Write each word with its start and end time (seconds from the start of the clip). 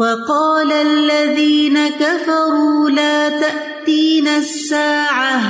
وقال 0.00 0.72
الذين 0.72 1.88
كفروا 1.88 2.90
لا 2.90 3.28
تأتين 3.28 4.28
الساعة 4.28 5.40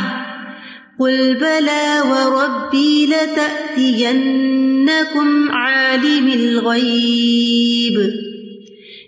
قل 1.00 1.34
بلى 1.34 2.02
وربي 2.10 3.06
لتأتينكم 3.06 4.20
عالم 5.50 6.28
الغيب 6.28 8.12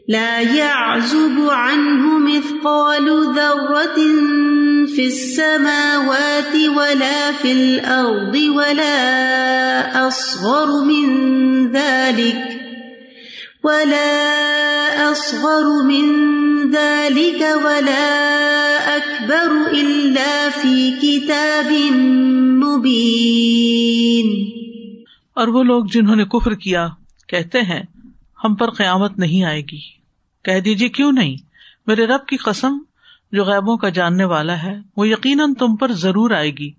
لا 0.09 0.41
يعزب 0.41 1.49
عنه 1.49 2.19
مثقال 2.19 3.35
ذرة 3.35 3.95
في 4.87 5.07
السماوات 5.07 6.55
ولا 6.77 7.33
في 7.33 7.53
الأرض 7.53 8.35
ولا 8.35 10.09
أصغر 10.09 10.85
من 10.85 11.73
ذلك 11.73 12.52
ولا 13.65 15.13
أصغر 15.13 15.85
من 15.85 16.23
ذلك 16.73 17.43
ولا 17.65 18.19
أكبر 18.97 19.75
إلا 19.75 20.49
في 20.61 20.91
كتاب 21.03 21.73
مبين۔ 22.65 24.45
اور 25.35 25.49
وہ 25.49 25.63
لوگ 25.63 25.85
جنہوں 25.85 26.17
نے 26.17 26.25
کفر 26.25 26.55
کیا، 26.55 26.89
کہتے 27.29 27.61
ہیں، 27.61 27.83
ہم 28.45 28.55
پر 28.55 28.71
قیامت 28.71 29.19
نہیں 29.19 29.45
آئے 29.45 29.61
گی۔ 29.61 29.81
کہہ 30.45 30.61
دیجیے 30.61 30.89
کیوں 30.89 31.13
نہیں؟ 31.13 31.37
میرے 31.87 32.07
رب 32.07 32.27
کی 32.27 32.37
قسم، 32.37 32.79
جو 33.33 33.45
غیبوں 33.45 33.77
کا 33.77 33.89
جاننے 33.89 34.25
والا 34.25 34.63
ہے، 34.63 34.77
وہ 34.97 35.09
یقیناً 35.09 35.55
تم 35.55 35.77
پر 35.77 35.93
ضرور 35.93 36.31
آئے 36.31 36.51
گی۔ 36.51 36.73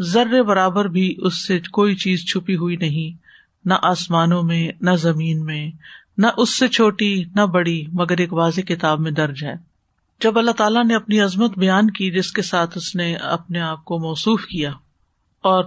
ذر 0.00 0.42
برابر 0.42 0.84
بھی 0.84 1.14
اس 1.18 1.46
سے 1.46 1.58
کوئی 1.72 1.94
چیز 1.94 2.24
چھپی 2.24 2.56
ہوئی 2.56 2.76
نہیں، 2.76 3.26
نہ 3.64 3.74
آسمانوں 3.82 4.42
میں، 4.42 4.72
نہ 4.80 4.90
زمین 4.90 5.44
میں 5.44 5.70
نہ 6.18 6.26
اس 6.36 6.58
سے 6.58 6.68
چھوٹی 6.68 7.14
نہ 7.34 7.46
بڑی، 7.46 7.82
مگر 7.92 8.18
ایک 8.18 8.32
واضح 8.32 8.60
کتاب 8.60 9.00
میں 9.00 9.10
درج 9.10 9.44
ہے۔ 9.44 9.54
جب 10.20 10.38
اللہ 10.38 10.50
تعالیٰ 10.50 10.84
نے 10.84 10.94
اپنی 10.94 11.20
عظمت 11.20 11.58
بیان 11.58 11.90
کی، 11.90 12.10
جس 12.10 12.32
کے 12.32 12.42
ساتھ 12.42 12.76
اس 12.78 12.94
نے 12.96 13.14
اپنے 13.14 13.60
آپ 13.60 13.84
کو 13.84 13.98
موصوف 13.98 14.44
کیا، 14.44 14.70
اور 15.44 15.64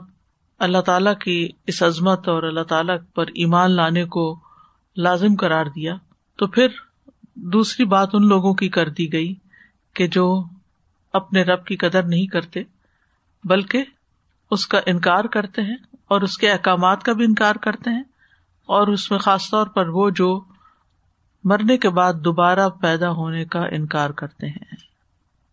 اللہ 0.60 0.82
تعالیٰ 0.82 1.18
کی 1.18 1.48
اس 1.68 1.82
عظمت 1.84 2.28
اور 2.28 2.44
اللہ 2.44 2.64
تعالیٰ 2.64 2.98
پر 3.16 3.28
ایمان 3.36 3.72
لانے 3.72 4.06
کو 4.06 4.26
لازم 4.98 5.36
قرار 5.36 5.66
دیا، 5.66 5.96
تو 6.40 6.48
پھر 6.48 6.68
دوسری 7.36 7.86
بات 7.86 8.10
ان 8.14 8.28
لوگوں 8.28 8.54
کی 8.54 8.70
کر 8.70 8.90
دی 8.90 9.12
گئی 9.14 9.34
کہ 9.96 10.08
جو 10.08 10.26
اپنے 11.14 11.44
رب 11.44 11.66
کی 11.66 11.76
قدر 11.76 12.04
نہیں 12.04 12.26
کرتے، 12.26 12.64
بلکہ 13.44 13.84
اس 14.52 14.68
کا 14.68 14.80
انکار 14.86 15.24
کرتے 15.24 15.62
ہیں 15.62 15.78
اور 16.08 16.22
اس 16.22 16.38
کے 16.38 16.52
احکامات 16.52 17.04
کا 17.04 17.14
بھی 17.14 17.26
انکار 17.26 17.56
کرتے 17.56 17.90
ہیں۔ 17.90 18.04
اور 18.70 18.88
اس 18.88 19.12
میں 19.12 19.20
خاص 19.20 19.50
طور 19.50 19.68
پر 19.68 19.88
وہ 19.88 20.10
جو 20.10 20.42
مرنے 21.44 21.78
کے 21.78 21.90
بعد 21.90 22.14
دوبارہ 22.14 22.70
پیدا 22.70 23.10
ہونے 23.10 23.46
کا 23.46 23.60
انکار 23.60 24.10
کرتے 24.10 24.48
ہیں۔ 24.48 24.76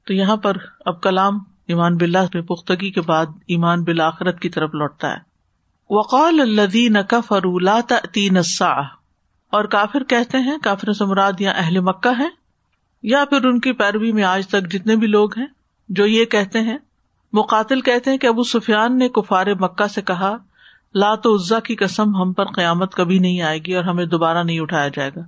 تو 0.06 0.14
یہاں 0.14 0.36
پر 0.36 0.56
اب 0.86 1.00
کلام 1.00 1.39
ایمان 1.67 1.97
بلّہ 1.97 2.19
میں 2.34 2.42
پختگی 2.42 2.91
کے 2.91 3.00
بعد 3.00 3.27
ایمان 3.47 3.84
بالآخرت 3.84 4.41
کی 4.41 4.48
طرف 4.48 4.70
لوٹتا 4.75 5.12
ہے۔ 5.12 5.17
وقال 5.91 6.41
الدین 6.41 6.97
فرولا 7.28 7.81
تین 8.12 8.37
اور 9.50 9.64
کافر 9.64 10.05
کہتے 10.05 10.39
ہیں 10.39 10.59
کافر 10.62 10.92
سمراد 10.92 11.33
یا 11.39 11.53
اہل 11.53 11.81
مکہ 11.81 12.12
ہے 12.19 12.28
یا 13.03 13.25
پھر 13.25 13.44
ان 13.44 13.61
کی 13.61 13.72
پیروی 13.72 14.12
میں 14.12 14.25
آج 14.25 14.48
تک 14.48 14.70
جتنے 14.70 14.97
بھی 14.97 15.06
لوگ 15.06 15.39
ہیں، 15.39 15.47
جو 15.89 16.06
یہ 16.06 16.25
کہتے 16.25 16.61
ہیں، 16.61 16.78
مقاتل 17.33 17.81
کہتے 17.81 18.11
ہیں 18.11 18.19
کہ 18.19 18.27
ابو 18.27 18.42
سفیان 18.42 18.98
نے 18.98 19.09
کفار 19.09 19.47
مکہ 19.61 19.87
سے 19.87 20.03
کہا 20.03 20.37
لات 20.97 21.27
عزا 21.27 21.61
کی 21.61 21.77
قسم 21.77 22.16
ہم 22.16 22.33
پر 22.33 22.44
قیامت 22.44 22.94
کبھی 22.94 23.19
نہیں 23.19 23.42
آئے 23.42 23.58
گی 23.58 23.75
اور 23.75 23.84
ہمیں 23.84 24.05
دوبارہ 24.05 24.42
نہیں 24.42 24.61
اٹھایا 24.61 24.89
جائے 24.89 25.11
گا۔ 25.16 25.20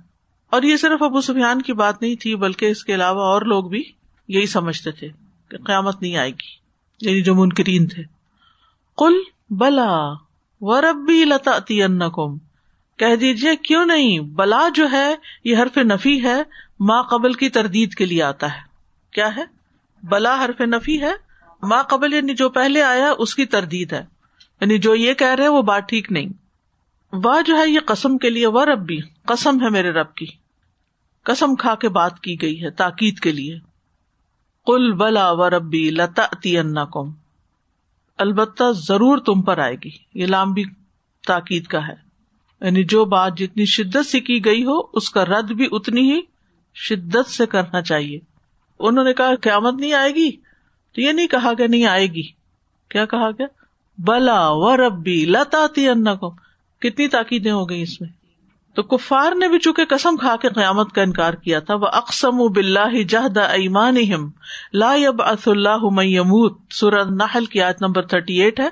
اور 0.49 0.61
یہ 0.61 0.77
صرف 0.77 1.03
ابو 1.03 1.21
سفیان 1.21 1.61
کی 1.61 1.73
بات 1.73 2.01
نہیں 2.01 2.15
تھی، 2.15 2.35
بلکہ 2.35 2.65
اس 2.65 2.83
کے 2.83 2.95
علاوہ 2.95 3.21
اور 3.21 3.41
لوگ 3.41 3.63
بھی 3.63 3.83
یہی 4.27 4.45
سمجھتے 4.45 4.91
تھے 4.91 5.09
کہ 5.49 5.57
قیامت 5.57 6.01
نہیں 6.01 6.17
آئے 6.17 6.29
گی۔ 6.29 6.59
یعنی 7.01 7.21
جو 7.21 7.35
منکرین 7.35 7.87
تھے۔ 7.87 8.03
کل 8.97 9.13
بلا 9.49 10.13
و 10.61 10.81
ربی 10.81 11.25
لتا 11.25 11.59
کم 12.09 12.37
کہہ 12.97 13.15
دیجیے 13.15 13.55
کیوں 13.55 13.85
نہیں؟ 13.85 14.19
بلا 14.19 14.67
جو 14.75 14.91
ہے، 14.91 15.15
یہ 15.43 15.57
حرف 15.57 15.77
نفی 15.77 16.23
ہے 16.23 16.43
ماں 16.79 17.03
قبل 17.03 17.33
کی 17.33 17.49
تردید 17.49 17.93
کے 17.93 18.05
لیے 18.05 18.23
آتا 18.23 18.47
ہے۔ 18.47 18.61
کیا 19.11 19.35
ہے؟ 19.35 19.43
بلا 20.03 20.45
حرف 20.45 20.61
نفی 20.61 21.01
ہے 21.01 21.11
ماں 21.63 21.83
قبل 21.83 22.13
یعنی 22.13 22.33
جو 22.33 22.49
پہلے 22.49 22.83
آیا، 22.83 23.13
اس 23.17 23.35
کی 23.35 23.45
تردید 23.45 23.93
ہے۔ 23.93 24.18
یعنی 24.61 24.77
جو 24.77 24.95
یہ 24.95 25.13
کہہ 25.13 25.35
رہے 25.35 25.47
وہ 25.47 25.61
بات 25.61 25.89
ٹھیک 25.89 26.11
نہیں۔ 26.11 26.29
واہ 27.13 27.41
جو 27.45 27.57
ہے 27.57 27.69
یہ 27.69 27.79
قسم 27.85 28.17
کے 28.17 28.29
لیے 28.29 28.47
وہ 28.47 28.65
ربی، 28.65 28.97
قسم 29.25 29.61
ہے 29.61 29.69
میرے 29.69 29.91
رب 29.91 30.15
کی۔ 30.15 30.25
قسم 31.23 31.55
کھا 31.55 31.75
کے 31.75 31.89
بات 31.89 32.19
کی 32.19 32.41
گئی 32.41 32.63
ہے، 32.63 32.69
تاکید 32.69 33.19
کے 33.19 33.31
لیے۔ 33.31 33.59
کل 34.65 34.93
بلا 34.93 35.31
و 35.31 35.49
ربی 35.49 35.89
لتا 35.89 36.85
کم 36.85 37.11
البتہ 38.17 38.63
ضرور 38.71 39.17
تم 39.17 39.41
پر 39.41 39.57
آئے 39.57 39.75
گی۔ 39.75 39.89
یہ 40.13 40.25
لامبی 40.25 40.63
تاکید 41.27 41.67
کا 41.67 41.87
ہے۔ 41.87 42.09
یعنی 42.61 42.83
جو 42.83 43.05
بات 43.05 43.37
جتنی 43.37 43.65
شدت 43.65 44.05
سے 44.05 44.19
کی 44.19 44.45
گئی 44.45 44.63
ہو، 44.63 44.79
اس 44.93 45.09
کا 45.09 45.25
رد 45.25 45.51
بھی 45.51 45.67
اتنی 45.71 46.11
ہی 46.11 46.21
شدت 46.75 47.29
سے 47.29 47.45
کرنا 47.45 47.81
چاہیے۔ 47.81 48.19
انہوں 48.79 49.03
نے 49.03 49.13
کہا، 49.13 49.35
قیامت 49.41 49.73
نہیں 49.73 49.93
آئے 49.93 50.15
گی؟ 50.15 50.31
تو 50.93 51.01
یہ 51.01 51.11
نہیں 51.11 51.27
کہا 51.27 51.51
گیا 51.57 51.67
نہیں 51.67 51.85
آئے 51.85 52.07
گی۔ 52.07 52.23
کیا 52.89 53.05
کہا 53.05 53.31
گیا؟ 53.31 53.47
بلا 54.05 54.49
و 54.49 54.77
ربی 54.77 55.25
لتا 55.25 55.67
کو 56.15 56.29
کتنی 56.79 57.07
تاکیدیں 57.07 57.51
ہو 57.51 57.69
گئی 57.69 57.81
اس 57.81 58.01
میں۔ 58.01 58.09
تو 58.73 58.83
کفار 58.83 59.31
نے 59.35 59.47
بھی 59.47 59.59
چونکہ 59.59 59.85
قسم 59.85 60.17
کھا 60.17 60.35
کے 60.41 60.49
قیامت 60.49 60.91
کا 60.91 61.01
انکار 61.01 61.33
کیا 61.33 61.59
تھا 61.59 61.75
وہ 61.75 61.87
اقسم 61.87 62.37
بلّہ 62.37 63.03
جہد 63.03 63.37
ایمان 63.37 63.95
لا 64.73 64.93
یب 64.95 65.21
اص 65.21 65.47
اللہ 65.47 65.89
میموت 65.91 66.57
سورت 66.71 67.07
نحل 67.07 67.45
کی 67.45 67.61
آیت 67.61 67.81
نمبر 67.81 68.01
تھرٹی 68.05 68.41
ایٹ 68.41 68.59
ہے۔ 68.59 68.69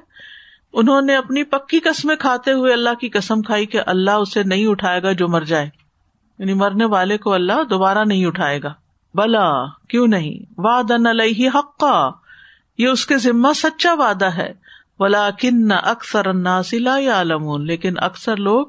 انہوں 0.73 1.01
نے 1.01 1.15
اپنی 1.15 1.43
پکی 1.43 1.79
قسمیں 1.79 2.15
کھاتے 2.15 2.51
ہوئے 2.51 2.73
اللہ 2.73 2.93
کی 2.93 3.09
قسم 3.09 3.41
کھائی 3.41 3.65
کہ 3.65 3.79
اللہ 3.85 4.11
اسے 4.11 4.43
نہیں 4.43 4.67
اٹھائے 4.67 5.03
گا 5.03 5.11
جو 5.11 5.27
مر 5.27 5.41
جائے۔ 5.41 5.69
یعنی 6.39 6.53
مرنے 6.53 6.85
والے 6.85 7.17
کو 7.17 7.33
اللہ 7.33 7.63
دوبارہ 7.69 8.05
نہیں 8.05 8.25
اٹھائے 8.25 8.63
گا۔ 8.63 8.73
بلا، 9.13 9.65
کیوں 9.87 10.07
نہیں؟ 10.07 10.53
واد 10.57 10.91
علیہ 10.91 11.49
حقا۔ 11.49 12.09
یہ 12.77 12.87
اس 12.87 13.05
کے 13.05 13.17
ذمہ 13.17 13.53
سچا 13.55 13.93
وعدہ 13.93 14.25
ہے۔ 14.25 14.66
ولا 14.99 15.29
کن 15.31 15.71
اکثر 15.71 16.33
یا 16.99 17.23
لیکن 17.59 17.93
اکثر 17.97 18.35
لوگ 18.35 18.67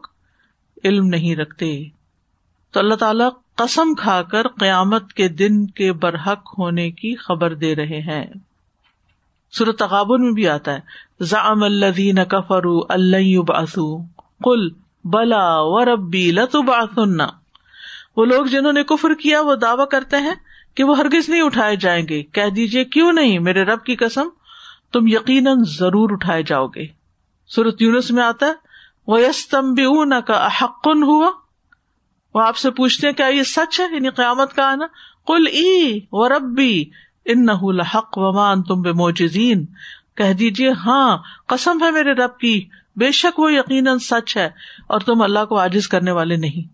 علم 0.85 1.07
نہیں 1.07 1.37
رکھتے۔ 1.37 1.85
تو 2.73 2.81
اللہ 2.81 2.95
تعالی 2.95 3.25
قسم 3.55 3.95
کھا 3.95 4.23
کر 4.23 4.49
قیامت 4.49 5.13
کے 5.13 5.29
دن 5.29 5.67
کے 5.67 5.93
برحق 5.93 6.59
ہونے 6.59 6.91
کی 6.91 7.17
خبر 7.17 7.55
دے 7.55 7.77
رہے 7.77 8.01
ہیں۔ 8.01 8.27
سورت 9.53 9.79
تغابن 9.79 10.25
میں 10.25 10.33
بھی 10.33 10.49
آتا 10.49 10.75
ہے 10.75 10.81
زام 11.21 11.63
الدین 11.63 12.19
کفرو 12.25 12.81
اللہ 12.89 13.41
باسو 13.41 13.99
کل 14.45 14.69
بلا 15.05 15.61
و 15.61 15.85
ربی 15.85 16.33
وہ 18.17 18.25
لوگ 18.25 18.47
جنہوں 18.47 18.73
نے 18.73 18.85
کفر 18.85 19.15
کیا، 19.15 19.41
وہ 19.41 19.55
دعوی 19.55 19.85
کرتے 19.91 20.17
ہیں 20.17 20.35
کہ 20.75 20.85
وہ 20.85 20.99
ہرگز 20.99 21.29
نہیں 21.29 21.43
اٹھائے 21.43 21.77
جائیں 21.77 22.09
گے۔ 22.09 22.23
کہہ 22.23 22.51
دیجیے 22.57 22.85
کیوں 22.85 23.13
نہیں؟ 23.13 23.39
میرے 23.39 23.65
رب 23.65 23.85
کی 23.85 23.97
قسم 23.97 24.29
تم 24.93 25.07
یقیناً 25.07 25.59
ضرور 25.67 26.11
اٹھائے 26.11 26.43
جاؤ 26.43 26.67
گے۔ 26.67 26.87
سورت 27.47 27.83
یونس 27.83 28.11
میں 28.11 28.23
آتا 28.23 28.47
ہے 28.47 28.53
وہ 29.07 29.21
یستم 29.21 29.75
کا 30.27 30.49
حقن 30.63 31.03
ہوا 31.03 31.31
وہ 32.35 32.43
آپ 32.43 32.57
سے 32.57 32.71
پوچھتے 32.71 33.07
ہیں، 33.07 33.15
کیا 33.15 33.27
یہ 33.27 33.43
سچ 33.43 33.81
ہے؟ 33.81 33.95
یعنی 33.95 34.11
قیامت 34.11 34.55
کا 34.55 34.73
آنا؟ 34.73 34.87
کل 35.27 35.47
ای 35.47 36.01
و 36.13 36.29
ربی 36.29 36.85
ان 37.25 37.47
نہ 37.47 37.53
حق 37.95 38.19
ومان 38.19 38.63
تم 38.63 38.81
بے 38.81 38.93
موجزین 38.93 39.67
کہہ 40.17 40.33
دیجیے 40.33 40.71
ہاں 40.71 41.19
قسم 41.47 41.83
ہے 41.83 41.91
میرے 41.91 42.13
رب 42.13 42.39
کی، 42.39 42.69
بے 42.97 43.13
شک 43.13 43.39
وہ 43.39 43.53
یقیناً 43.53 43.99
سچ 43.99 44.37
ہے 44.37 44.51
اور 44.87 45.01
تم 45.01 45.23
اللہ 45.23 45.45
کو 45.45 45.59
عاجز 45.59 45.89
کرنے 45.89 46.11
والے 46.11 46.37
نہیں۔ 46.37 46.73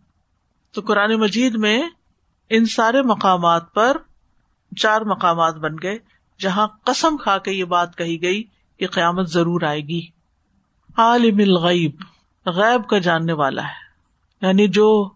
تو 0.75 0.81
قرآن 0.81 1.15
مجید 1.15 1.55
میں 1.55 1.83
ان 2.51 2.65
سارے 2.65 3.03
مقامات 3.03 3.75
پر 3.75 3.97
چار 4.77 5.01
مقامات 5.01 5.55
بن 5.55 5.77
گئے۔ 5.83 5.99
جہاں 6.41 6.67
قسم 6.85 7.17
کھا 7.17 7.39
کے 7.39 7.53
یہ 7.53 7.65
بات 7.65 7.99
کہی 7.99 8.23
گئی 8.23 8.45
کہ 8.79 8.87
قیامت 8.87 9.29
ضرور 9.29 9.63
آئے 9.63 9.81
گی۔ 9.81 10.07
عالم 10.97 11.39
الغیب، 11.39 11.91
غیب 12.47 12.89
کا 12.89 12.99
جاننے 12.99 13.33
والا 13.33 13.63
ہے۔ 13.63 13.85
یعنی 14.47 14.69
جو 14.69 15.11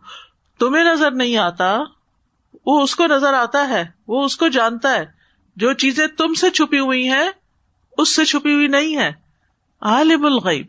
تمہیں 0.58 0.84
نظر 0.84 1.10
نہیں 1.10 1.36
آتا، 1.36 1.78
وہ 2.66 2.80
اس 2.80 2.96
کو 2.96 3.06
نظر 3.06 3.34
آتا 3.34 3.68
ہے، 3.68 3.84
وہ 4.08 4.24
اس 4.24 4.36
کو 4.36 4.48
جانتا 4.48 4.94
ہے۔ 4.94 5.06
جو 5.56 5.72
چیزیں 5.72 6.06
تم 6.06 6.34
سے 6.34 6.50
چھپی 6.50 6.78
ہوئی 6.78 7.08
ہیں، 7.08 7.30
اس 7.98 8.16
سے 8.16 8.24
چھپی 8.24 8.54
ہوئی 8.54 8.66
نہیں 8.66 8.96
ہے 8.96 9.12
عالم 9.80 10.24
الغیب۔ 10.24 10.66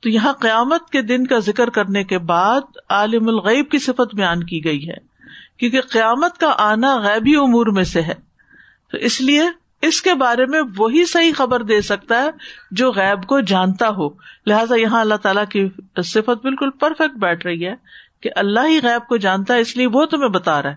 تو 0.00 0.08
یہاں 0.08 0.32
قیامت 0.32 0.90
کے 0.90 1.02
دن 1.02 1.26
کا 1.26 1.38
ذکر 1.38 1.70
کرنے 1.70 2.04
کے 2.04 2.18
بعد 2.18 2.60
عالم 2.88 3.28
الغیب 3.28 3.70
کی 3.70 3.78
صفت 3.78 4.14
بیان 4.14 4.44
کی 4.44 4.64
گئی 4.64 4.88
ہے۔ 4.88 4.96
کیونکہ 5.56 5.80
قیامت 5.80 6.38
کا 6.38 6.54
آنا 6.58 6.98
غیبی 6.98 7.36
امور 7.36 7.66
میں 7.66 7.84
سے 7.84 8.02
ہے۔ 8.02 8.14
تو 8.90 8.96
اس 8.96 9.20
لیے 9.20 9.42
اس 9.82 10.02
کے 10.02 10.14
بارے 10.14 10.46
میں 10.46 10.60
وہی 10.76 11.06
صحیح 11.06 11.32
خبر 11.36 11.62
دے 11.62 11.80
سکتا 11.80 12.22
ہے 12.22 12.30
جو 12.70 12.92
غیب 12.92 13.26
کو 13.26 13.40
جانتا 13.40 13.88
ہو۔ 13.88 14.08
لہٰذا 14.46 14.74
یہاں 14.76 15.00
اللہ 15.00 15.14
تعالیٰ 15.14 15.46
کی 15.46 15.68
صفت 16.04 16.42
بالکل 16.42 16.70
پرفیکٹ 16.70 17.18
بیٹھ 17.18 17.46
رہی 17.46 17.66
ہے 17.66 17.74
کہ 18.20 18.30
اللہ 18.36 18.60
ہی 18.60 18.78
غیب 18.82 19.08
کو 19.08 19.16
جانتا 19.16 19.54
ہے، 19.54 19.60
اس 19.60 19.76
لیے 19.76 19.86
وہ 19.86 20.06
تمہیں 20.06 20.28
بتا 20.28 20.62
رہا 20.62 20.70
ہے۔ 20.70 20.74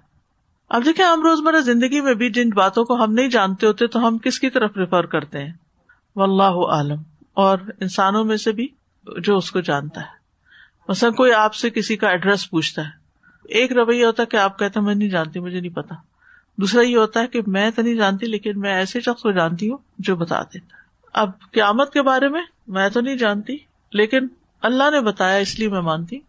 اب 0.69 0.85
دیکھیں 0.85 1.05
ہم 1.05 1.21
روزمرہ 1.21 1.59
زندگی 1.59 2.01
میں 2.01 2.13
بھی 2.13 2.29
جن 2.29 2.49
باتوں 2.49 2.85
کو 2.85 3.03
ہم 3.03 3.13
نہیں 3.13 3.27
جانتے 3.27 3.67
ہوتے 3.67 3.87
تو 3.87 4.07
ہم 4.07 4.17
کس 4.17 4.39
کی 4.39 4.49
طرف 4.49 4.71
ریفر 4.77 5.05
کرتے 5.05 5.39
ہیں؟ 5.39 5.53
واللہ 6.15 6.71
عالم 6.71 7.01
اور 7.33 7.57
انسانوں 7.79 8.23
میں 8.23 8.37
سے 8.37 8.51
بھی 8.51 8.67
جو 9.17 9.37
اس 9.37 9.51
کو 9.51 9.59
جانتا 9.59 10.01
ہے۔ 10.01 10.21
مثلا 10.87 11.09
کوئی 11.09 11.33
آپ 11.33 11.53
سے 11.53 11.69
کسی 11.69 11.95
کا 11.95 12.09
ایڈریس 12.09 12.49
پوچھتا 12.49 12.81
ہے۔ 12.81 12.89
ایک 13.43 13.71
رویہ 13.71 14.05
ہوتا 14.05 14.23
ہے 14.23 14.27
کہ 14.27 14.37
آپ 14.37 14.59
کہتے 14.59 14.79
ہیں، 14.79 14.87
میں 14.87 14.95
نہیں 14.95 15.09
جانتی، 15.09 15.39
مجھے 15.39 15.59
نہیں 15.59 15.75
پتا۔ 15.75 15.95
دوسرا 16.57 16.81
یہ 16.81 16.97
ہوتا 16.97 17.19
ہے 17.19 17.27
کہ 17.27 17.41
میں 17.47 17.71
تو 17.71 17.81
نہیں 17.81 17.95
جانتی، 17.95 18.25
لیکن 18.25 18.59
میں 18.59 18.73
ایسے 18.73 19.01
شخص 19.01 19.21
کو 19.21 19.31
جانتی 19.31 19.69
ہوں 19.69 19.77
جو 19.99 20.15
بتا 20.15 20.41
دیتا 20.43 20.75
اب 21.13 21.29
قیامت 21.51 21.93
کے 21.93 22.01
بارے 22.01 22.27
میں 22.27 22.41
میں 22.67 22.89
تو 22.89 23.01
نہیں 23.01 23.15
جانتی، 23.15 23.57
لیکن 23.93 24.27
اللہ 24.61 24.89
نے 24.91 24.99
بتایا، 25.01 25.35
اس 25.35 25.59
لیے 25.59 25.69
میں 25.69 25.81
مانتی۔ 25.81 26.19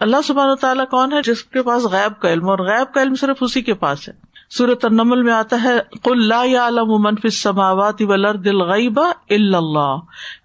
اللہ 0.00 0.16
سبحان 0.24 0.50
و 0.50 0.54
تعالیٰ 0.54 0.86
کون 0.86 1.12
ہے؟ 1.12 1.22
جس 1.24 1.44
کے 1.44 1.62
پاس 1.62 1.84
غیب 1.84 2.20
کا 2.20 2.32
علم، 2.32 2.48
اور 2.48 2.58
غیب 2.58 2.94
کا 2.94 3.02
علم 3.02 3.14
صرف 3.14 3.36
اسی 3.40 3.62
کے 3.62 3.74
پاس 3.74 4.08
ہے۔ 4.08 4.14
سورت 4.50 4.84
النمل 4.84 5.22
میں 5.22 5.32
آتا 5.32 5.62
ہے 5.62 5.70
کل 6.02 6.28
لا 6.28 6.44
منفی 6.98 7.28
سماوات 7.28 7.98
دل 8.44 8.60
غیبا 8.60 9.10
اللہ۔ 9.30 9.96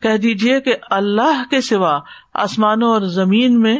کہہ 0.01 0.17
دیجیے 0.17 0.61
کہ 0.61 0.75
اللہ 0.89 1.43
کے 1.49 1.61
سوا 1.61 1.99
آسمانوں 2.33 2.89
اور 2.89 3.01
زمین 3.01 3.61
میں 3.61 3.77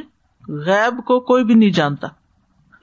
غیب 0.48 1.06
کو 1.06 1.20
کوئی 1.20 1.44
بھی 1.44 1.54
نہیں 1.54 1.70
جانتا۔ 1.70 2.08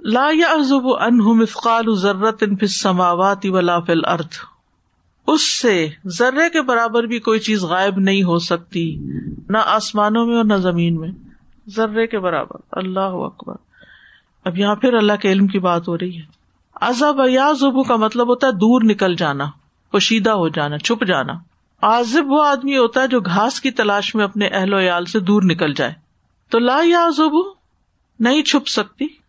لا 0.04 0.26
یعزب 0.32 0.88
عنہ 1.00 1.22
مثقال 1.22 1.96
ذرت 1.96 2.40
فی 2.40 2.56
السماوات 2.60 3.38
ولا 3.44 3.80
فی 3.80 3.92
الارض۔ 3.92 4.38
اس 5.26 5.58
سے 5.58 5.88
ذرے 6.06 6.50
کے 6.50 6.62
برابر 6.62 7.04
بھی 7.04 7.18
کوئی 7.18 7.40
چیز 7.40 7.64
غائب 7.64 7.98
نہیں 7.98 8.22
ہو 8.22 8.38
سکتی، 8.38 8.96
نہ 9.48 9.58
آسمانوں 9.64 10.26
میں 10.26 10.36
اور 10.36 10.44
نہ 10.44 10.54
زمین 10.54 11.00
میں۔ 11.00 11.08
ذرے 11.68 12.06
کے 12.06 12.18
برابر۔ 12.18 12.56
اللہ 12.72 13.00
اکبر۔ 13.00 13.54
اب 14.44 14.58
یہاں 14.58 14.76
پھر 14.76 14.94
اللہ 14.94 15.12
کے 15.22 15.32
علم 15.32 15.46
کی 15.46 15.58
بات 15.58 15.88
ہو 15.88 15.98
رہی 15.98 16.16
ہے۔ 16.16 16.22
ازب 16.74 17.20
یا 17.28 17.52
زبو 17.52 17.82
کا 17.82 17.96
مطلب 17.96 18.28
ہوتا 18.28 18.46
ہے 18.46 18.52
دور 18.52 18.80
نکل 18.84 19.14
جانا، 19.14 19.44
پوشیدہ 19.90 20.30
ہو 20.30 20.48
جانا، 20.48 20.78
چھپ 20.78 21.06
جانا۔ 21.06 21.32
آزب 21.82 22.32
وہ 22.32 22.44
آدمی 22.44 22.76
ہوتا 22.76 23.02
ہے 23.02 23.08
جو 23.08 23.20
گھاس 23.20 23.60
کی 23.60 23.70
تلاش 23.70 24.14
میں 24.14 24.24
اپنے 24.24 24.46
اہل 24.46 24.74
و 24.74 24.78
عیال 24.78 25.04
سے 25.04 25.20
دور 25.20 25.42
نکل 25.42 25.74
جائے۔ 25.74 25.92
تو 26.50 26.58
لا 26.58 26.80
یا 26.84 27.08
زبو 27.16 27.42
نہیں 28.20 28.42
چھپ 28.42 28.68
سکتی۔ 28.68 29.23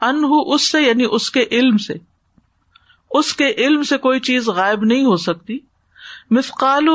ان 0.00 0.24
اس 0.46 0.70
سے 0.70 0.82
یعنی 0.82 1.06
اس 1.10 1.30
کے 1.30 1.44
علم 1.50 1.76
سے۔ 1.76 1.94
اس 3.10 3.34
کے 3.34 3.48
علم 3.56 3.82
سے 3.82 3.98
کوئی 3.98 4.20
چیز 4.20 4.48
غائب 4.48 4.84
نہیں 4.84 5.04
ہو 5.04 5.16
سکتی۔ 5.16 5.58
مسقال 6.30 6.88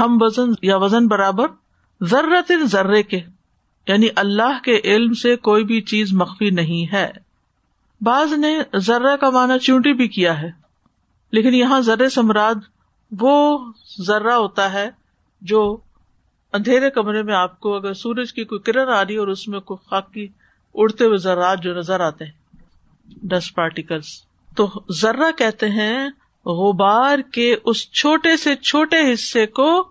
ہم 0.00 0.16
وزن 0.20 0.50
یا 0.62 0.76
وزن 0.76 1.06
برابر 1.06 1.46
ذرت 2.02 2.52
ذرے 2.64 3.02
کے 3.02 3.20
یعنی 3.88 4.08
اللہ 4.16 4.58
کے 4.64 4.80
علم 4.84 5.12
سے 5.12 5.36
کوئی 5.36 5.64
بھی 5.64 5.80
چیز 5.80 6.12
مخفی 6.12 6.50
نہیں 6.50 6.92
ہے۔ 6.92 7.12
بعض 8.00 8.32
نے 8.32 8.78
ذرہ 8.78 9.16
کا 9.16 9.30
معنی 9.30 9.58
چونٹی 9.58 9.92
بھی 9.92 10.08
کیا 10.08 10.42
ہے، 10.42 10.50
لیکن 11.32 11.54
یہاں 11.54 11.80
ذرے 11.80 12.08
سمراد 12.08 12.54
وہ 13.20 13.58
ذرہ 14.06 14.32
ہوتا 14.32 14.72
ہے 14.72 14.90
جو 15.42 15.76
اندھیرے 16.52 16.90
کمرے 16.90 17.22
میں 17.22 17.34
آپ 17.34 17.60
کو 17.60 17.76
اگر 17.76 17.94
سورج 17.94 18.32
کی 18.32 18.44
کوئی 18.44 18.60
کرن 18.60 18.88
آ 18.88 19.04
رہی 19.04 19.16
اور 19.16 19.28
اس 19.28 19.48
میں 19.48 19.60
کوئی 19.60 19.88
خاکی 19.90 20.26
اڑتے 20.74 21.04
ہوئے 21.04 21.16
ذرات 21.16 21.62
جو 21.62 21.74
نظر 21.74 22.00
آتے 22.00 22.24
ہیں 22.24 22.32
ڈسٹ 23.22 23.54
پارٹیکلس 23.54 24.22
تو 24.56 24.70
ذرا 25.00 25.30
کہتے 25.38 25.70
ہیں 25.70 26.08
غبار 26.46 27.18
کے 27.32 27.56
اس 27.64 27.90
چھوٹے 27.90 28.36
سے 28.36 28.56
چھوٹے 28.56 29.12
حصے 29.12 29.46
کو 29.46 29.88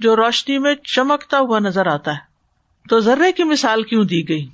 جو 0.00 0.16
روشنی 0.16 0.58
میں 0.58 0.74
چمکتا 0.74 1.38
ہوا 1.38 1.58
نظر 1.58 1.86
آتا 1.86 2.12
ہے۔ 2.12 2.36
تو 2.88 3.00
ذرے 3.00 3.32
کی 3.32 3.44
مثال 3.44 3.82
کیوں 3.82 4.04
دی 4.04 4.28
گئی؟ 4.28 4.46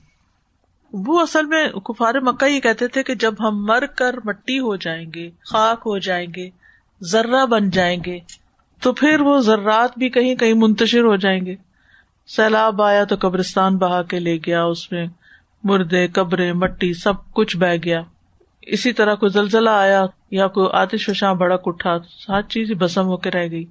وہ 0.93 1.21
اصل 1.21 1.47
میں 1.47 1.69
کفار 1.69 2.15
مکہ 2.15 2.45
یہ 2.45 2.61
کہتے 2.61 2.89
تھے 2.89 3.03
کہ 3.03 3.15
جب 3.15 3.35
ہم 3.41 3.65
مر 3.65 3.87
کر 3.87 4.15
مٹی 4.25 4.59
ہو 4.59 4.77
جائیں 4.77 5.07
گے، 5.15 5.31
خاک 5.45 5.79
ہو 5.79 5.99
جائیں 5.99 6.27
گے، 6.37 6.51
ذرہ 7.03 7.47
بن 7.47 7.71
جائیں 7.71 8.01
گے، 8.07 8.19
تو 8.81 8.93
پھر 8.93 9.21
وہ 9.21 9.39
ذرات 9.39 9.99
بھی 9.99 10.09
کہیں 10.09 10.35
کہیں 10.35 10.55
منتشر 10.55 11.01
ہو 11.01 11.17
جائیں 11.17 11.47
گے۔ 11.47 11.57
سیلاب 12.27 12.83
آیا 12.83 13.05
تو 13.05 13.17
قبرستان 13.21 13.77
بہا 13.77 14.03
کے 14.03 14.19
لے 14.19 14.37
گیا، 14.37 14.65
اس 14.65 14.93
میں 14.93 15.07
مردے، 15.65 16.07
قبریں، 16.09 16.53
مٹی، 16.53 16.95
سب 16.95 17.33
کچھ 17.33 17.57
بہ 17.57 17.77
گیا۔ 17.85 18.03
اسی 18.63 18.93
طرح 18.93 19.15
کوئی 19.15 19.31
زلزلہ 19.31 19.71
آیا 19.71 20.07
یا 20.31 20.49
کوئی 20.49 20.69
آتش 20.73 21.09
وشاں 21.09 21.35
بڑک 21.35 21.63
اٹھا، 21.65 21.97
ہر 22.29 22.43
چیز 22.43 22.71
بسم 22.79 23.07
ہو 23.07 23.17
کے 23.17 23.31
رہ 23.31 23.49
گئی۔ 23.51 23.65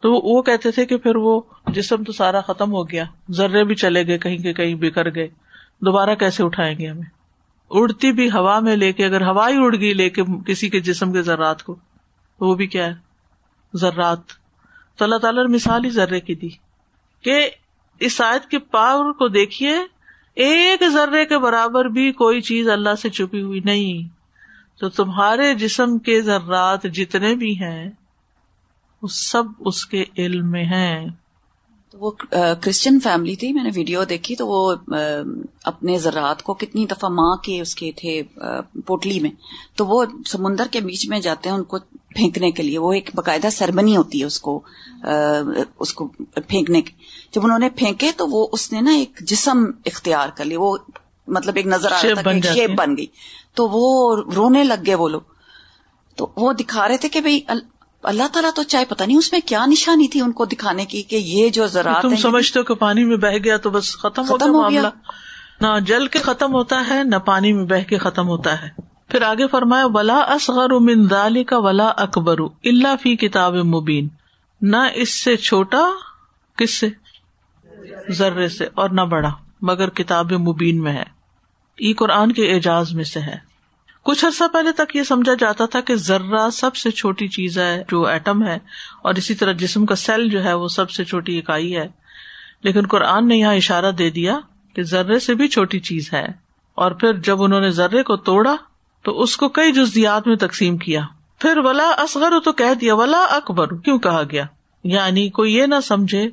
تو 0.00 0.36
وہ 0.36 0.42
کہتے 0.42 0.70
تھے 0.70 0.86
کہ 0.86 0.96
پھر 0.96 1.16
وہ 1.16 1.40
جسم 1.66 2.04
تو 2.04 2.12
سارا 2.12 2.40
ختم 2.40 2.72
ہو 2.72 2.90
گیا، 2.90 3.04
ذرے 3.30 3.64
بھی 3.64 3.74
چلے 3.74 4.06
گئے، 4.06 4.18
کہیں 4.18 4.38
کے 4.38 4.52
کہیں 4.52 4.74
بکر 4.74 5.14
گئے۔ 5.14 5.28
دوبارہ 5.80 6.14
کیسے 6.14 6.44
اٹھائیں 6.44 6.78
گے 6.78 6.86
ہمیں؟ 6.86 7.08
اڑتی 7.70 8.12
بھی 8.12 8.28
ہوا 8.28 8.60
میں 8.60 8.76
لے 8.76 8.92
کے، 8.92 9.04
اگر 9.04 9.20
ہوا 9.20 9.48
ہی 9.48 9.54
اڑ 9.56 9.76
گئی 9.76 9.94
لے 9.94 10.10
کے 10.10 10.22
کسی 10.46 10.68
کے 10.68 10.80
جسم 10.80 11.12
کے 11.12 11.22
ذرات 11.22 11.62
کو، 11.62 11.74
تو 12.38 12.46
وہ 12.46 12.54
بھی 12.54 12.66
کیا 12.66 12.86
ہے؟ 12.86 12.94
ذرات۔ 13.76 14.18
تو 14.96 15.04
اللہ 15.04 15.16
تعالیٰ 15.16 15.46
نے 15.46 15.54
مثال 15.54 15.84
ہی 15.84 15.90
ذرے 15.90 16.20
کی 16.20 16.34
دی 16.34 16.48
کہ 17.22 17.50
اس 18.00 18.20
آیت 18.20 18.50
کی 18.50 18.58
پاور 18.58 19.12
کو 19.12 19.28
دیکھیے 19.28 19.76
ایک 20.36 20.82
ذرے 20.92 21.24
کے 21.26 21.38
برابر 21.38 21.84
بھی 21.84 22.12
کوئی 22.12 22.40
چیز 22.40 22.68
اللہ 22.68 22.94
سے 23.02 23.10
چھپی 23.10 23.42
ہوئی 23.42 23.60
نہیں۔ 23.64 24.08
تو 24.80 24.88
تمہارے 24.88 25.54
جسم 25.54 25.98
کے 25.98 26.20
ذرات 26.22 26.82
جتنے 26.82 27.34
بھی 27.34 27.52
ہیں، 27.60 27.90
وہ 29.02 29.08
سب 29.08 29.42
اس 29.60 29.86
کے 29.86 30.04
علم 30.18 30.50
میں 30.50 30.64
ہیں۔ 30.64 31.06
تو 31.90 31.98
وہ 31.98 32.10
کرسچن 32.62 33.00
فیملی 33.00 33.36
تھی، 33.36 33.52
میں 33.52 33.64
نے 33.64 33.70
ویڈیو 33.74 34.04
دیکھی، 34.04 34.36
تو 34.36 34.46
وہ 34.48 34.74
اپنے 35.64 35.98
ذرات 35.98 36.42
کو 36.42 36.54
کتنی 36.54 36.86
دفعہ 36.86 37.08
ماں 37.08 37.36
کے 37.36 37.60
اس 37.60 37.74
کے 37.74 37.90
تھے 37.96 38.22
پوٹلی 38.86 39.20
میں۔ 39.20 39.30
تو 39.76 39.86
وہ 39.86 40.04
سمندر 40.26 40.66
کے 40.70 40.80
بیچ 40.80 41.08
میں 41.08 41.20
جاتے 41.20 41.48
ہیں، 41.48 41.56
ان 41.56 41.64
کو 41.64 41.78
پھینکنے 42.16 42.50
کے 42.50 42.62
لیے 42.62 42.78
وہ 42.78 42.92
ایک 42.92 43.10
باقاعدہ 43.14 43.48
سرمنی 43.52 43.96
ہوتی 43.96 44.20
ہے 44.20 44.24
اس 44.24 44.40
کو 44.40 44.60
اس 45.80 45.92
کو 45.94 46.08
پھینکنے 46.48 46.82
کی۔ 46.82 46.92
جب 47.34 47.44
انہوں 47.44 47.58
نے 47.58 47.68
پھینکے 47.68 48.10
تو 48.16 48.26
وہ 48.28 48.46
اس 48.52 48.72
نے 48.72 48.80
نا 48.80 48.92
ایک 48.92 49.20
جسم 49.20 49.64
اختیار 49.84 50.28
کر 50.34 50.44
لیا 50.44 50.60
وہ 50.60 50.76
مطلب 51.26 51.56
ایک 51.56 51.66
نظر 51.66 51.92
آ 51.92 52.00
رہا 52.02 52.20
تھا 52.22 52.30
شیپ 52.54 52.70
بن 52.78 52.96
گئی۔ 52.96 53.06
تو 53.54 53.68
وہ 53.68 54.16
رونے 54.36 54.64
لگ 54.64 54.86
گئے 54.86 54.94
وہ 54.94 55.08
لوگ۔ 55.08 55.20
تو 56.16 56.26
وہ 56.36 56.52
دکھا 56.52 56.88
رہے 56.88 56.96
تھے 56.96 57.08
کہ 57.08 57.20
بھائی 57.20 57.40
اللہ 58.02 58.22
تعالیٰ 58.32 58.50
تو 58.54 58.62
چاہے 58.62 58.84
پتا 58.84 59.04
نہیں 59.04 59.18
اس 59.18 59.32
میں 59.32 59.40
کیا 59.44 59.66
نشانی 59.66 60.08
تھی 60.08 60.20
ان 60.20 60.32
کو 60.32 60.44
دکھانے 60.44 60.84
کی 60.84 61.02
کہ 61.02 61.16
یہ 61.16 61.48
جو 61.48 61.66
ذرا 61.66 62.00
تم 62.02 62.16
سمجھتے 62.16 62.58
ہو 62.58 62.64
کہ 62.64 62.74
پانی 62.74 63.04
میں 63.04 63.16
بہ 63.16 63.36
گیا 63.44 63.56
تو 63.56 63.70
بس 63.70 63.96
ختم 63.96 64.24
ہو 64.30 64.70
گیا 64.70 64.90
نہ 65.60 65.78
جل 65.86 66.06
کے 66.06 66.18
ختم 66.18 66.54
ہوتا 66.54 66.84
ہے 66.90 67.04
نہ 67.04 67.16
پانی 67.16 67.52
میں 67.52 67.64
بہ 67.64 67.88
کے 67.88 67.98
ختم 67.98 68.28
ہوتا 68.28 68.62
ہے۔ 68.62 68.95
پھر 69.08 69.22
آگے 69.22 69.46
فرمایا، 69.46 69.86
ولا 69.86 70.18
اصغر 70.18 70.70
من 70.70 71.10
دالی 71.10 71.44
کا 71.44 71.58
ولا 71.58 71.88
اکبر 71.88 72.38
اللہ 72.40 72.94
فی 73.02 73.16
کتاب 73.16 73.54
مبین 73.54 74.08
نہ 74.60 74.76
اس 74.94 75.22
سے 75.22 75.36
چھوٹا 75.36 75.90
کس 76.56 76.74
سے؟ 76.74 76.88
ذرے 78.10 78.48
سے 78.48 78.66
اور 78.74 78.90
نہ 78.90 79.00
بڑا، 79.00 79.30
مگر 79.62 79.90
کتاب 79.90 80.32
مبین 80.32 80.82
میں 80.82 80.92
ہے۔ 80.92 81.04
ای 81.76 81.92
قرآن 81.92 82.32
کے 82.32 82.52
اعجاز 82.52 82.92
میں 82.92 83.04
سے 83.04 83.20
ہے۔ 83.20 83.36
کچھ 84.02 84.24
عرصہ 84.24 84.44
پہلے 84.52 84.72
تک 84.72 84.96
یہ 84.96 85.02
سمجھا 85.02 85.34
جاتا 85.34 85.66
تھا 85.66 85.80
کہ 85.80 85.96
ذرہ 85.96 86.50
سب 86.50 86.76
سے 86.76 86.90
چھوٹی 86.90 87.28
چیز 87.28 87.58
ہے 87.58 87.84
جو 87.88 88.06
ایٹم 88.06 88.46
ہے، 88.46 88.58
اور 89.02 89.14
اسی 89.14 89.34
طرح 89.34 89.52
جسم 89.52 89.86
کا 89.86 89.94
سیل 89.94 90.28
جو 90.28 90.44
ہے 90.44 90.52
وہ 90.52 90.68
سب 90.68 90.90
سے 90.90 91.04
چھوٹی 91.04 91.38
اکائی 91.38 91.76
ہے۔ 91.76 91.88
لیکن 92.62 92.86
قرآن 92.86 93.28
نے 93.28 93.36
یہاں 93.36 93.54
اشارہ 93.54 93.90
دے 93.90 94.10
دیا 94.10 94.38
کہ 94.74 94.82
ذرے 94.82 95.18
سے 95.18 95.34
بھی 95.34 95.48
چھوٹی 95.48 95.80
چیز 95.80 96.12
ہے۔ 96.12 96.26
اور 96.74 96.90
پھر 96.90 97.12
جب 97.12 97.42
انہوں 97.42 97.60
نے 97.60 97.70
ذرے 97.70 98.02
کو 98.02 98.16
توڑا 98.16 98.56
تو 99.06 99.22
اس 99.22 99.36
کو 99.36 99.48
کئی 99.48 99.72
جزیات 99.72 100.26
میں 100.26 100.36
تقسیم 100.36 100.76
کیا۔ 100.76 101.00
پھر 101.38 101.58
ولا 101.58 101.90
اصغر 101.98 102.32
تو 102.44 102.52
کہہ 102.52 102.74
دیا، 102.80 102.94
ولا 102.94 103.24
اکبر، 103.30 103.76
کیوں 103.76 103.98
کہا 103.98 104.22
گیا؟ 104.30 104.44
یعنی 104.84 105.30
کوئی 105.30 105.54
یہ 105.54 105.66
نہ 105.66 105.74
سمجھے 105.82 106.28